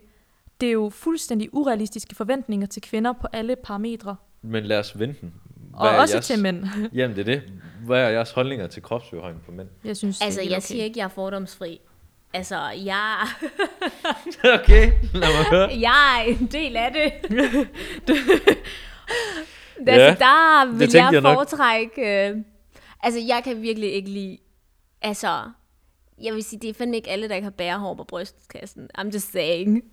det 0.62 0.67
er 0.67 0.74
jo 0.74 0.89
fuldstændig 0.89 1.50
urealistiske 1.54 2.15
forventninger 2.15 2.67
til 2.67 2.82
kvinder 2.82 3.13
på 3.13 3.28
alle 3.34 3.56
parametre. 3.56 4.15
Men 4.41 4.63
lad 4.63 4.80
os 4.80 5.00
vente 5.00 5.22
den. 5.22 5.34
Hvad 5.80 5.89
og 5.89 5.96
også 5.96 6.15
jeres, 6.15 6.28
til 6.28 6.41
mænd. 6.41 6.65
Jamen 6.93 7.17
det 7.17 7.22
er 7.30 7.39
det. 7.39 7.43
Hvad 7.86 8.04
er 8.04 8.10
jeres 8.10 8.32
holdninger 8.32 8.67
til 8.67 8.84
kropsbehøjning 8.84 9.43
på 9.46 9.52
mænd? 9.52 9.67
Jeg 9.84 9.98
synes, 9.98 10.22
altså 10.22 10.41
jeg 10.41 10.52
okay. 10.52 10.62
siger 10.62 10.84
ikke, 10.84 11.00
jeg 11.00 11.04
er 11.06 11.10
fordomsfri. 11.10 11.82
Altså, 12.34 12.70
jeg... 12.70 13.17
okay, 14.60 14.91
lad 15.13 15.38
mig 15.38 15.46
høre. 15.50 15.70
jeg 15.89 16.26
er 16.28 16.32
en 16.39 16.46
del 16.46 16.76
af 16.76 16.91
det. 16.93 17.13
det 18.08 18.17
ja, 19.88 19.91
altså, 19.91 20.26
der 20.26 20.65
vil 20.78 20.89
jeg, 20.93 21.10
jeg 21.13 21.22
foretrække... 21.22 22.30
Øh, 22.30 22.38
altså, 23.04 23.20
jeg 23.28 23.41
kan 23.43 23.62
virkelig 23.62 23.93
ikke 23.93 24.10
lide... 24.10 24.38
Altså, 25.02 25.41
jeg 26.22 26.34
vil 26.34 26.43
sige, 26.43 26.60
det 26.60 26.70
er 26.70 26.74
fandme 26.74 26.96
ikke 26.96 27.10
alle, 27.10 27.30
der 27.30 27.36
ikke 27.36 27.46
har 27.46 27.52
bærehår 27.52 27.93
på 27.93 28.04
brystkassen. 28.04 28.89
I'm 28.98 29.13
just 29.13 29.32
saying. 29.32 29.84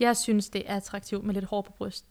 Jeg 0.00 0.16
synes, 0.16 0.48
det 0.48 0.62
er 0.66 0.76
attraktivt 0.76 1.24
med 1.24 1.34
lidt 1.34 1.44
hår 1.44 1.62
på 1.62 1.72
bryst. 1.72 2.04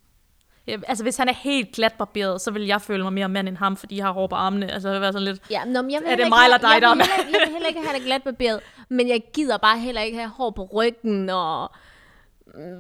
Ja, 0.67 0.77
altså, 0.87 1.03
hvis 1.03 1.17
han 1.17 1.29
er 1.29 1.33
helt 1.33 1.71
glat 1.75 1.93
barberet, 1.97 2.41
så 2.41 2.51
vil 2.51 2.65
jeg 2.65 2.81
føle 2.81 3.03
mig 3.03 3.13
mere 3.13 3.29
mand 3.29 3.47
end 3.47 3.57
ham, 3.57 3.77
fordi 3.77 3.97
jeg 3.97 4.05
har 4.05 4.11
hår 4.11 4.27
på 4.27 4.35
armene. 4.35 4.71
Altså, 4.71 4.87
det 4.87 4.93
vil 4.93 5.01
være 5.01 5.13
sådan 5.13 5.25
lidt... 5.25 5.41
Ja, 5.51 5.65
nå, 5.65 5.73
jeg 5.73 5.83
vil 5.83 6.11
er 6.11 6.15
det 6.15 6.29
mig 6.29 6.43
eller 6.45 6.57
dig, 6.57 6.73
jeg, 6.73 6.81
der 6.81 6.87
jeg, 6.87 7.07
jeg, 7.09 7.25
jeg 7.33 7.39
vil 7.45 7.53
heller 7.53 7.67
ikke 7.67 7.81
have 7.81 7.97
det 7.97 8.05
glat 8.05 8.23
barberet, 8.23 8.59
men 8.89 9.07
jeg 9.07 9.23
gider 9.33 9.57
bare 9.57 9.79
heller 9.79 10.01
ikke 10.01 10.17
have 10.17 10.29
hår 10.29 10.49
på 10.49 10.69
ryggen, 10.73 11.29
og 11.29 11.71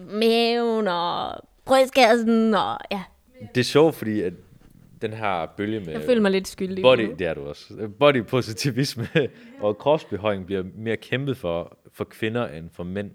maven, 0.09 0.87
og 0.87 1.35
brystkassen, 1.65 2.53
og 2.53 2.79
ja. 2.91 3.03
Det 3.55 3.61
er 3.61 3.65
sjovt, 3.65 3.95
fordi 3.95 4.21
at 4.21 4.33
den 5.01 5.13
her 5.13 5.45
bølge 5.57 5.79
med... 5.79 5.93
Jeg 5.93 6.01
føler 6.01 6.21
mig 6.21 6.31
lidt 6.31 6.47
skyldig. 6.47 6.81
Body, 6.81 7.09
det 7.19 7.27
er 7.27 7.33
du 7.33 7.41
også. 7.41 7.89
Body 7.99 8.23
positivisme 8.23 9.07
og 9.61 9.77
kropsbehøjning 9.77 10.45
bliver 10.45 10.63
mere 10.75 10.97
kæmpet 10.97 11.37
for, 11.37 11.77
for 11.93 12.03
kvinder 12.03 12.47
end 12.47 12.69
for 12.73 12.83
mænd. 12.83 13.11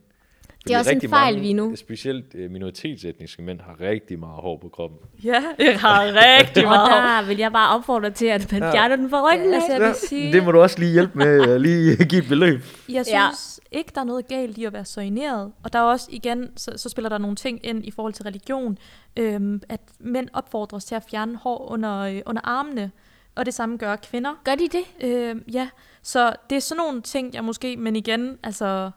Det 0.67 0.75
er 0.75 0.79
også 0.79 0.91
en 0.91 1.01
fejl, 1.01 1.35
mange, 1.35 1.49
vi 1.49 1.53
nu. 1.53 1.77
Specielt 1.77 2.35
øh, 2.35 2.51
minoritetsetniske 2.51 3.43
mænd 3.43 3.61
har 3.61 3.81
rigtig 3.81 4.19
meget 4.19 4.43
hår 4.43 4.59
på 4.63 4.69
kroppen. 4.69 4.99
Ja, 5.25 5.43
jeg 5.59 5.81
har 5.81 6.05
rigtig 6.05 6.65
meget 6.65 6.83
Og 6.83 7.23
der 7.23 7.27
vil 7.29 7.39
jeg 7.39 7.53
bare 7.53 7.77
opfordre 7.77 8.11
til, 8.11 8.27
at 8.27 8.53
man 8.53 8.63
ja. 8.63 8.73
fjerner 8.73 8.97
den 8.97 9.11
fra 9.11 9.33
ryggen. 9.33 9.51
Ja, 9.51 9.55
altså, 9.55 9.73
jeg 9.73 9.97
sige... 10.09 10.33
Det 10.33 10.45
må 10.45 10.53
du 10.53 10.61
også 10.61 10.79
lige 10.79 10.93
hjælpe 10.93 11.19
med, 11.19 11.49
at 11.49 11.61
lige 11.61 11.97
give 12.05 12.23
et 12.23 12.29
beløb. 12.29 12.61
Jeg 12.89 13.07
synes 13.07 13.61
ja. 13.73 13.79
ikke, 13.79 13.93
der 13.95 14.01
er 14.01 14.05
noget 14.05 14.29
galt 14.29 14.59
i 14.59 14.65
at 14.65 14.73
være 14.73 14.85
soigneret. 14.85 15.53
Og 15.63 15.73
der 15.73 15.79
er 15.79 15.83
også, 15.83 16.09
igen, 16.13 16.51
så, 16.57 16.73
så 16.77 16.89
spiller 16.89 17.09
der 17.09 17.19
nogle 17.19 17.37
ting 17.37 17.67
ind 17.67 17.85
i 17.85 17.91
forhold 17.91 18.13
til 18.13 18.25
religion, 18.25 18.79
øhm, 19.17 19.63
at 19.69 19.81
mænd 20.01 20.29
opfordres 20.33 20.85
til 20.85 20.95
at 20.95 21.03
fjerne 21.11 21.37
hår 21.37 21.71
under, 21.71 21.99
øh, 21.99 22.21
under 22.27 22.43
armene. 22.45 22.91
Og 23.35 23.47
det 23.47 23.55
samme 23.55 23.77
gør 23.77 23.97
kvinder. 23.97 24.41
Gør 24.45 24.55
de 24.55 24.69
det? 24.69 25.11
Øhm, 25.11 25.45
ja, 25.53 25.69
så 26.03 26.33
det 26.51 26.57
er 26.57 26.61
sådan 26.61 26.85
nogle 26.85 27.03
ting, 27.03 27.35
jeg 27.35 27.45
måske, 27.45 27.77
men 27.77 27.97
igen, 27.97 28.39
altså 28.43 28.91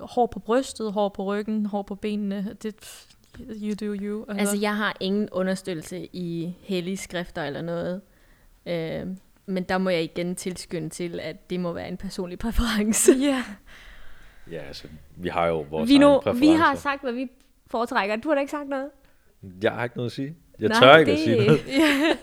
hår 0.00 0.26
på 0.26 0.38
brystet, 0.38 0.92
hår 0.92 1.08
på 1.08 1.24
ryggen, 1.24 1.66
hår 1.66 1.82
på 1.82 1.94
benene. 1.94 2.56
Det, 2.62 2.74
You 3.38 3.74
do 3.80 3.94
you. 4.02 4.24
Altså, 4.28 4.56
jeg 4.56 4.76
har 4.76 4.96
ingen 5.00 5.28
understøttelse 5.32 6.08
i 6.12 6.56
hellige 6.60 6.96
skrifter 6.96 7.44
eller 7.44 7.62
noget. 7.62 8.00
Øh, 8.66 9.06
men 9.46 9.62
der 9.62 9.78
må 9.78 9.90
jeg 9.90 10.02
igen 10.02 10.36
tilskynde 10.36 10.88
til, 10.88 11.20
at 11.20 11.50
det 11.50 11.60
må 11.60 11.72
være 11.72 11.88
en 11.88 11.96
personlig 11.96 12.38
præference. 12.38 13.12
Ja. 13.28 13.44
Ja, 14.50 14.58
altså, 14.58 14.88
vi 15.16 15.28
har 15.28 15.46
jo 15.46 15.60
vores 15.60 15.88
vi, 15.90 15.98
nu, 15.98 16.18
præferencer. 16.20 16.40
vi 16.52 16.56
har 16.58 16.74
sagt, 16.74 17.02
hvad 17.02 17.12
vi 17.12 17.28
foretrækker. 17.66 18.16
Du 18.16 18.28
har 18.28 18.34
da 18.34 18.40
ikke 18.40 18.50
sagt 18.50 18.68
noget. 18.68 18.88
Jeg 19.62 19.72
har 19.72 19.84
ikke 19.84 19.96
noget 19.96 20.08
at 20.10 20.14
sige. 20.14 20.36
Jeg 20.58 20.68
Nej, 20.68 20.80
tør 20.80 20.96
ikke 20.96 21.12
at 21.12 21.18
det- 21.18 21.24
sige 21.24 21.46
noget. 21.46 21.60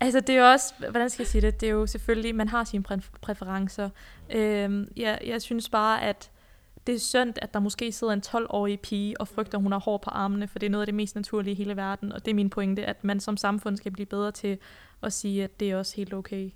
Altså, 0.00 0.20
det 0.20 0.30
er 0.36 0.38
jo 0.40 0.50
også, 0.50 0.74
hvordan 0.90 1.10
skal 1.10 1.22
jeg 1.22 1.28
sige 1.28 1.40
det? 1.42 1.60
Det 1.60 1.66
er 1.66 1.72
jo 1.72 1.86
selvfølgelig, 1.86 2.34
man 2.34 2.48
har 2.48 2.64
sine 2.64 2.84
præ- 2.90 3.18
præferencer. 3.20 3.90
Øhm, 4.30 4.92
jeg, 4.96 5.20
jeg 5.26 5.42
synes 5.42 5.68
bare, 5.68 6.02
at 6.02 6.30
det 6.86 6.94
er 6.94 6.98
synd, 6.98 7.32
at 7.42 7.54
der 7.54 7.60
måske 7.60 7.92
sidder 7.92 8.12
en 8.12 8.22
12-årig 8.26 8.80
pige 8.80 9.20
og 9.20 9.28
frygter, 9.28 9.58
at 9.58 9.62
hun 9.62 9.72
har 9.72 9.78
hår 9.80 9.98
på 9.98 10.10
armene, 10.10 10.48
for 10.48 10.58
det 10.58 10.66
er 10.66 10.70
noget 10.70 10.82
af 10.82 10.86
det 10.86 10.94
mest 10.94 11.14
naturlige 11.16 11.52
i 11.52 11.54
hele 11.54 11.76
verden. 11.76 12.12
Og 12.12 12.24
det 12.24 12.30
er 12.30 12.34
min 12.34 12.50
pointe, 12.50 12.84
at 12.86 13.04
man 13.04 13.20
som 13.20 13.36
samfund 13.36 13.76
skal 13.76 13.92
blive 13.92 14.06
bedre 14.06 14.30
til 14.32 14.58
at 15.02 15.12
sige, 15.12 15.44
at 15.44 15.60
det 15.60 15.70
er 15.70 15.76
også 15.76 15.96
helt 15.96 16.14
okay. 16.14 16.50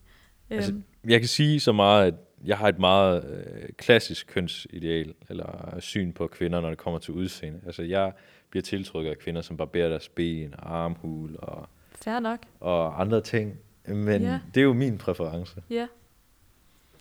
Altså, 0.51 0.73
Øhm, 0.73 0.83
Jeg 1.09 1.21
kan 1.21 1.29
sige 1.29 1.61
så 1.61 1.73
meget, 1.73 2.07
at 2.07 2.15
jeg 2.45 2.59
har 2.59 2.69
et 2.69 2.79
meget 2.79 3.25
øh, 3.25 3.69
klassisk 3.77 4.27
kønsideal, 4.27 5.15
eller 5.29 5.77
syn 5.81 6.13
på 6.13 6.27
kvinder, 6.27 6.61
når 6.61 6.69
det 6.69 6.79
kommer 6.79 6.99
til 7.01 7.15
udseende. 7.15 7.61
Altså, 7.67 7.83
jeg 7.83 8.13
bliver 8.51 8.63
tiltrykket 8.63 9.11
af 9.11 9.19
kvinder, 9.19 9.43
som 9.43 9.57
barberer 9.57 9.89
deres 9.89 10.09
ben, 10.09 10.55
og 10.59 10.77
armhul 10.85 11.37
og, 11.39 11.69
fair 11.95 12.19
nok. 12.21 12.39
og 12.61 13.01
andre 13.01 13.21
ting. 13.21 13.59
Men 13.89 14.23
Ja. 14.23 14.39
det 14.55 14.61
er 14.61 14.65
jo 14.65 14.73
min 14.73 14.99
præference. 14.99 15.63
Ja. 15.71 15.87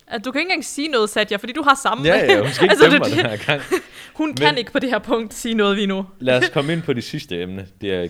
At 0.08 0.24
du 0.24 0.32
kan 0.32 0.38
ikke 0.40 0.48
engang 0.50 0.64
sige 0.64 0.88
noget, 0.88 1.10
Satya, 1.10 1.36
fordi 1.36 1.52
du 1.52 1.62
har 1.62 1.74
samme. 1.82 2.04
Ja, 2.04 2.16
ja, 2.24 2.40
hun 2.42 2.50
skal 2.52 2.64
ikke 2.70 2.72
Altså, 2.72 2.90
det- 2.90 2.98
mig 2.98 3.10
den 3.10 3.30
her 3.30 3.36
gang. 3.46 3.62
Hun 4.14 4.34
kan 4.34 4.46
Men- 4.48 4.58
ikke 4.58 4.72
på 4.72 4.78
det 4.78 4.90
her 4.90 4.98
punkt 4.98 5.34
sige 5.34 5.54
noget 5.54 5.76
lige 5.76 5.86
nu. 5.86 6.06
Lad 6.18 6.38
os 6.38 6.48
komme 6.54 6.72
ind 6.72 6.82
på 6.82 6.92
det 6.92 7.04
sidste 7.04 7.42
emne. 7.42 7.66
Det 7.80 7.94
er 7.94 8.08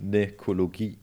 gynækologi. 0.00 0.98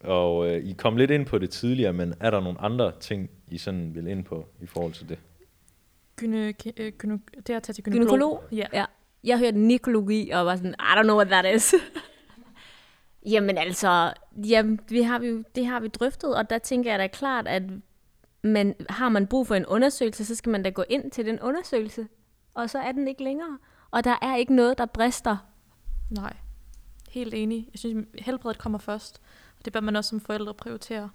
Og 0.00 0.50
øh, 0.50 0.64
I 0.64 0.72
kom 0.72 0.96
lidt 0.96 1.10
ind 1.10 1.26
på 1.26 1.38
det 1.38 1.50
tidligere, 1.50 1.92
men 1.92 2.14
er 2.20 2.30
der 2.30 2.40
nogle 2.40 2.60
andre 2.60 2.92
ting, 3.00 3.30
I 3.50 3.58
sådan 3.58 3.94
vil 3.94 4.06
ind 4.06 4.24
på 4.24 4.48
i 4.62 4.66
forhold 4.66 4.92
til 4.92 5.08
det? 5.08 5.18
Gyne, 6.16 6.54
øh, 6.76 6.92
gyne, 6.92 7.18
det 7.46 7.50
er 7.50 7.56
at 7.56 7.62
tage 7.62 7.74
til 7.74 7.84
gynekolog. 7.84 8.08
Gynekolog? 8.08 8.42
Ja. 8.52 8.66
Ja. 8.80 8.84
Jeg 9.24 9.38
hørte 9.38 9.58
nikologi 9.58 10.30
og 10.30 10.46
var 10.46 10.56
sådan, 10.56 10.74
I 10.80 10.92
don't 10.98 11.02
know 11.02 11.16
what 11.16 11.28
that 11.28 11.56
is. 11.56 11.74
Jamen 13.26 13.58
altså, 13.58 14.12
jamen, 14.48 14.80
vi 14.88 15.02
har 15.02 15.18
vi, 15.18 15.42
det 15.54 15.66
har 15.66 15.80
vi 15.80 15.88
drøftet, 15.88 16.36
og 16.36 16.50
der 16.50 16.58
tænker 16.58 16.90
jeg 16.90 16.98
da 16.98 17.06
klart, 17.06 17.48
at 17.48 17.62
man, 18.42 18.74
har 18.88 19.08
man 19.08 19.26
brug 19.26 19.46
for 19.46 19.54
en 19.54 19.66
undersøgelse, 19.66 20.24
så 20.24 20.34
skal 20.34 20.50
man 20.50 20.62
da 20.62 20.70
gå 20.70 20.84
ind 20.88 21.10
til 21.10 21.26
den 21.26 21.40
undersøgelse. 21.40 22.08
Og 22.54 22.70
så 22.70 22.78
er 22.78 22.92
den 22.92 23.08
ikke 23.08 23.24
længere. 23.24 23.58
Og 23.90 24.04
der 24.04 24.16
er 24.22 24.36
ikke 24.36 24.54
noget, 24.54 24.78
der 24.78 24.86
brister. 24.86 25.36
Nej. 26.10 26.36
Helt 27.10 27.34
enig. 27.34 27.68
Jeg 27.72 27.78
synes, 27.78 28.06
helbredet 28.18 28.58
kommer 28.58 28.78
først. 28.78 29.20
Og 29.58 29.64
det 29.64 29.72
bør 29.72 29.80
man 29.80 29.96
også 29.96 30.08
som 30.10 30.20
forældre 30.20 30.54
prioritere. 30.54 31.10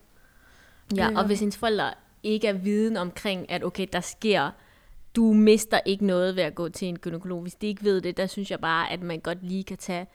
Ja, 0.95 1.09
Ja. 1.09 1.17
og 1.19 1.25
hvis 1.25 1.41
ens 1.41 1.57
forældre 1.57 1.93
ikke 2.23 2.47
er 2.47 2.53
viden 2.53 2.97
omkring, 2.97 3.51
at 3.51 3.63
okay, 3.63 3.87
der 3.93 3.99
sker, 3.99 4.51
du 5.15 5.33
mister 5.33 5.79
ikke 5.85 6.05
noget 6.05 6.35
ved 6.35 6.43
at 6.43 6.55
gå 6.55 6.69
til 6.69 6.87
en 6.87 6.99
gynekolog. 6.99 7.41
Hvis 7.41 7.55
de 7.55 7.67
ikke 7.67 7.83
ved 7.83 8.01
det, 8.01 8.17
der 8.17 8.27
synes 8.27 8.51
jeg 8.51 8.59
bare, 8.59 8.91
at 8.91 9.01
man 9.01 9.19
godt 9.19 9.43
lige 9.43 9.63
kan 9.63 9.77
tage 9.77 10.07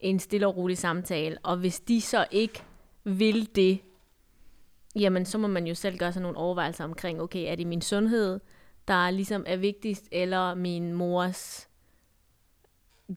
en 0.00 0.18
stille 0.18 0.46
og 0.46 0.56
rolig 0.56 0.78
samtale. 0.78 1.38
Og 1.42 1.56
hvis 1.56 1.80
de 1.80 2.00
så 2.00 2.26
ikke 2.30 2.62
vil 3.04 3.48
det, 3.54 3.80
jamen 4.96 5.24
så 5.24 5.38
må 5.38 5.46
man 5.46 5.66
jo 5.66 5.74
selv 5.74 5.98
gøre 5.98 6.12
sig 6.12 6.22
nogle 6.22 6.38
overvejelser 6.38 6.84
omkring, 6.84 7.20
okay, 7.20 7.50
er 7.52 7.54
det 7.54 7.66
min 7.66 7.82
sundhed, 7.82 8.40
der 8.88 9.10
ligesom 9.10 9.44
er 9.46 9.56
vigtigst, 9.56 10.08
eller 10.12 10.54
min 10.54 10.92
mors 10.92 11.68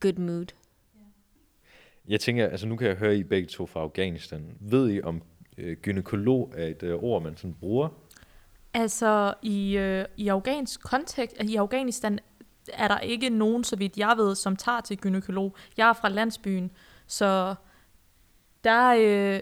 good 0.00 0.18
mood? 0.18 0.46
Jeg 2.08 2.20
tænker, 2.20 2.48
altså 2.48 2.66
nu 2.66 2.76
kan 2.76 2.88
jeg 2.88 2.96
høre, 2.96 3.16
I 3.16 3.22
begge 3.22 3.48
to 3.48 3.66
fra 3.66 3.80
Afghanistan. 3.80 4.56
Ved 4.60 4.90
I, 4.90 5.02
om 5.02 5.22
øh, 5.58 5.76
gynekolog 5.76 6.52
er 6.56 6.66
et 6.66 6.82
øh, 6.82 6.94
ord, 6.94 7.22
man 7.22 7.36
sådan 7.36 7.54
bruger? 7.54 7.88
Altså, 8.74 9.34
i, 9.42 9.76
øh, 9.76 10.04
i 10.16 10.28
afghansk 10.28 10.82
kontekst, 10.82 11.36
i 11.42 11.56
Afghanistan 11.56 12.18
er 12.72 12.88
der 12.88 12.98
ikke 12.98 13.30
nogen, 13.30 13.64
så 13.64 13.76
vidt 13.76 13.98
jeg 13.98 14.14
ved, 14.16 14.34
som 14.34 14.56
tager 14.56 14.80
til 14.80 14.98
gynekolog. 14.98 15.56
Jeg 15.76 15.88
er 15.88 15.92
fra 15.92 16.08
landsbyen, 16.08 16.70
så 17.06 17.54
der 18.64 18.94
øh, 18.98 19.40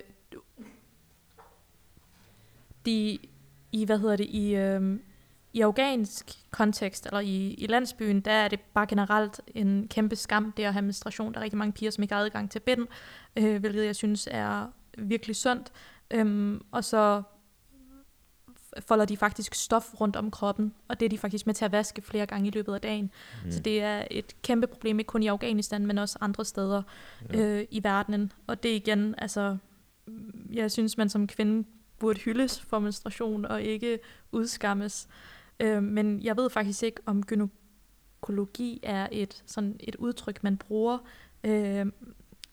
de, 2.86 3.18
i, 3.72 3.84
hvad 3.84 3.98
hedder 3.98 4.16
det, 4.16 4.26
i, 4.26 4.54
øh, 4.54 4.98
i 5.52 5.60
afghansk 5.60 6.30
kontekst, 6.50 7.06
eller 7.06 7.20
i, 7.20 7.54
i 7.54 7.66
landsbyen, 7.66 8.20
der 8.20 8.32
er 8.32 8.48
det 8.48 8.60
bare 8.60 8.86
generelt 8.86 9.40
en 9.54 9.88
kæmpe 9.88 10.16
skam, 10.16 10.52
det 10.56 10.62
at 10.62 10.72
have 10.72 10.82
menstruation. 10.82 11.32
Der 11.32 11.38
er 11.40 11.44
rigtig 11.44 11.58
mange 11.58 11.72
piger, 11.72 11.90
som 11.90 12.02
ikke 12.02 12.14
har 12.14 12.22
adgang 12.22 12.50
til 12.50 12.60
bind, 12.60 12.86
øh, 13.36 13.60
hvilket 13.60 13.84
jeg 13.84 13.96
synes 13.96 14.28
er 14.30 14.66
virkelig 14.98 15.36
sundt. 15.36 15.72
Øhm, 16.10 16.60
og 16.70 16.84
så 16.84 17.22
folder 18.88 19.04
de 19.04 19.16
faktisk 19.16 19.54
stof 19.54 20.00
rundt 20.00 20.16
om 20.16 20.30
kroppen, 20.30 20.74
og 20.88 21.00
det 21.00 21.06
er 21.06 21.10
de 21.10 21.18
faktisk 21.18 21.46
med 21.46 21.54
til 21.54 21.64
at 21.64 21.72
vaske 21.72 22.02
flere 22.02 22.26
gange 22.26 22.48
i 22.48 22.50
løbet 22.50 22.74
af 22.74 22.80
dagen. 22.80 23.10
Mm. 23.44 23.50
Så 23.50 23.60
det 23.60 23.82
er 23.82 24.04
et 24.10 24.42
kæmpe 24.42 24.66
problem, 24.66 24.98
ikke 24.98 25.08
kun 25.08 25.22
i 25.22 25.26
Afghanistan, 25.26 25.86
men 25.86 25.98
også 25.98 26.18
andre 26.20 26.44
steder 26.44 26.82
Ja. 27.32 27.38
øh, 27.40 27.66
i 27.70 27.84
verdenen. 27.84 28.32
Og 28.46 28.62
det 28.62 28.68
igen, 28.68 29.14
altså, 29.18 29.56
jeg 30.52 30.70
synes, 30.70 30.96
man 30.98 31.08
som 31.08 31.26
kvinde 31.26 31.68
burde 32.02 32.20
hyldes 32.20 32.60
for 32.60 32.78
menstruation 32.78 33.44
og 33.44 33.62
ikke 33.62 33.98
udskammes. 34.32 35.08
Øh, 35.60 35.82
men 35.82 36.22
jeg 36.22 36.36
ved 36.36 36.50
faktisk 36.50 36.82
ikke, 36.82 37.00
om 37.06 37.22
gynækologi 37.26 38.80
er 38.82 39.08
et, 39.12 39.42
sådan 39.46 39.76
et 39.80 39.96
udtryk, 39.96 40.44
man 40.44 40.56
bruger. 40.56 40.98
Øh, 41.44 41.86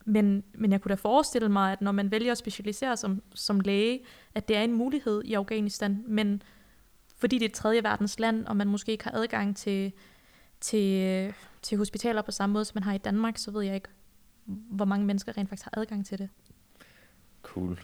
men, 0.05 0.43
men 0.53 0.71
jeg 0.71 0.81
kunne 0.81 0.89
da 0.89 0.95
forestille 0.95 1.49
mig, 1.49 1.71
at 1.71 1.81
når 1.81 1.91
man 1.91 2.11
vælger 2.11 2.31
at 2.31 2.37
specialisere 2.37 2.97
som, 2.97 3.21
som 3.33 3.59
læge, 3.59 4.05
at 4.35 4.47
det 4.47 4.55
er 4.55 4.61
en 4.61 4.73
mulighed 4.73 5.21
i 5.25 5.33
Afghanistan, 5.33 6.03
men 6.07 6.41
fordi 7.15 7.37
det 7.37 7.45
er 7.45 7.49
et 7.49 7.53
tredje 7.53 7.83
verdens 7.83 8.19
land, 8.19 8.45
og 8.45 8.57
man 8.57 8.67
måske 8.67 8.91
ikke 8.91 9.03
har 9.03 9.11
adgang 9.11 9.57
til, 9.57 9.91
til, 10.59 11.33
til 11.61 11.77
hospitaler 11.77 12.21
på 12.21 12.31
samme 12.31 12.53
måde, 12.53 12.65
som 12.65 12.75
man 12.75 12.83
har 12.83 12.93
i 12.93 12.97
Danmark, 12.97 13.37
så 13.37 13.51
ved 13.51 13.61
jeg 13.61 13.75
ikke, 13.75 13.89
hvor 14.45 14.85
mange 14.85 15.05
mennesker 15.05 15.37
rent 15.37 15.49
faktisk 15.49 15.65
har 15.65 15.81
adgang 15.81 16.05
til 16.05 16.17
det. 16.17 16.29
Cool. 17.41 17.79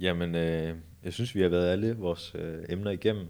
Jamen, 0.00 0.34
øh, 0.34 0.78
jeg 1.04 1.12
synes, 1.12 1.34
vi 1.34 1.42
har 1.42 1.48
været 1.48 1.68
alle 1.68 1.96
vores 1.96 2.34
øh, 2.34 2.64
emner 2.68 2.90
igennem. 2.90 3.28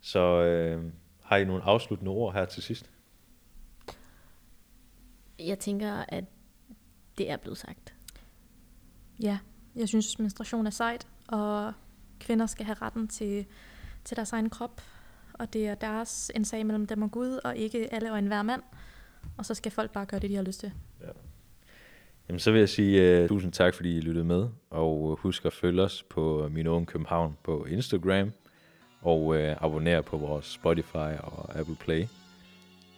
Så 0.00 0.42
øh, 0.42 0.92
har 1.22 1.36
I 1.36 1.44
nogle 1.44 1.62
afsluttende 1.62 2.10
ord 2.10 2.32
her 2.32 2.44
til 2.44 2.62
sidst? 2.62 2.90
Jeg 5.38 5.58
tænker, 5.58 6.04
at 6.08 6.24
det 7.18 7.30
er 7.30 7.36
blevet 7.36 7.58
sagt. 7.58 7.94
Ja, 9.22 9.38
jeg 9.76 9.88
synes, 9.88 10.18
menstruation 10.18 10.66
er 10.66 10.70
sejt, 10.70 11.06
og 11.28 11.72
kvinder 12.20 12.46
skal 12.46 12.66
have 12.66 12.76
retten 12.82 13.08
til, 13.08 13.46
til 14.04 14.16
deres 14.16 14.32
egen 14.32 14.50
krop, 14.50 14.80
og 15.32 15.52
det 15.52 15.68
er 15.68 15.74
deres 15.74 16.30
en 16.34 16.44
sag 16.44 16.66
mellem 16.66 16.86
dem 16.86 17.02
og 17.02 17.10
Gud, 17.10 17.40
og 17.44 17.56
ikke 17.56 17.94
alle 17.94 18.12
og 18.12 18.18
enhver 18.18 18.42
mand. 18.42 18.62
Og 19.38 19.46
så 19.46 19.54
skal 19.54 19.72
folk 19.72 19.92
bare 19.92 20.06
gøre 20.06 20.20
det, 20.20 20.30
de 20.30 20.34
har 20.34 20.42
lyst 20.42 20.60
til. 20.60 20.72
Jamen, 22.28 22.40
så 22.40 22.50
vil 22.50 22.58
jeg 22.58 22.68
sige 22.68 23.22
uh, 23.22 23.28
tusind 23.28 23.52
tak, 23.52 23.74
fordi 23.74 23.96
I 23.96 24.00
lyttede 24.00 24.24
med, 24.24 24.48
og 24.70 25.10
øh, 25.10 25.22
husk 25.22 25.44
at 25.44 25.52
følge 25.52 25.82
os 25.82 26.02
på 26.02 26.44
øh, 26.44 26.52
Min 26.52 26.66
Unge 26.66 26.86
København 26.86 27.36
på 27.44 27.64
Instagram, 27.64 28.32
og 29.02 29.26
uh, 29.26 29.36
abonnere 29.38 30.02
på 30.02 30.16
vores 30.16 30.46
Spotify 30.46 31.18
og 31.22 31.58
Apple 31.58 31.76
Play. 31.80 32.04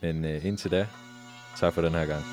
Men 0.03 0.25
uh, 0.25 0.47
indtil 0.47 0.71
da, 0.71 0.87
tak 1.57 1.73
for 1.73 1.83
den 1.83 1.93
her 1.93 2.07
gang. 2.07 2.25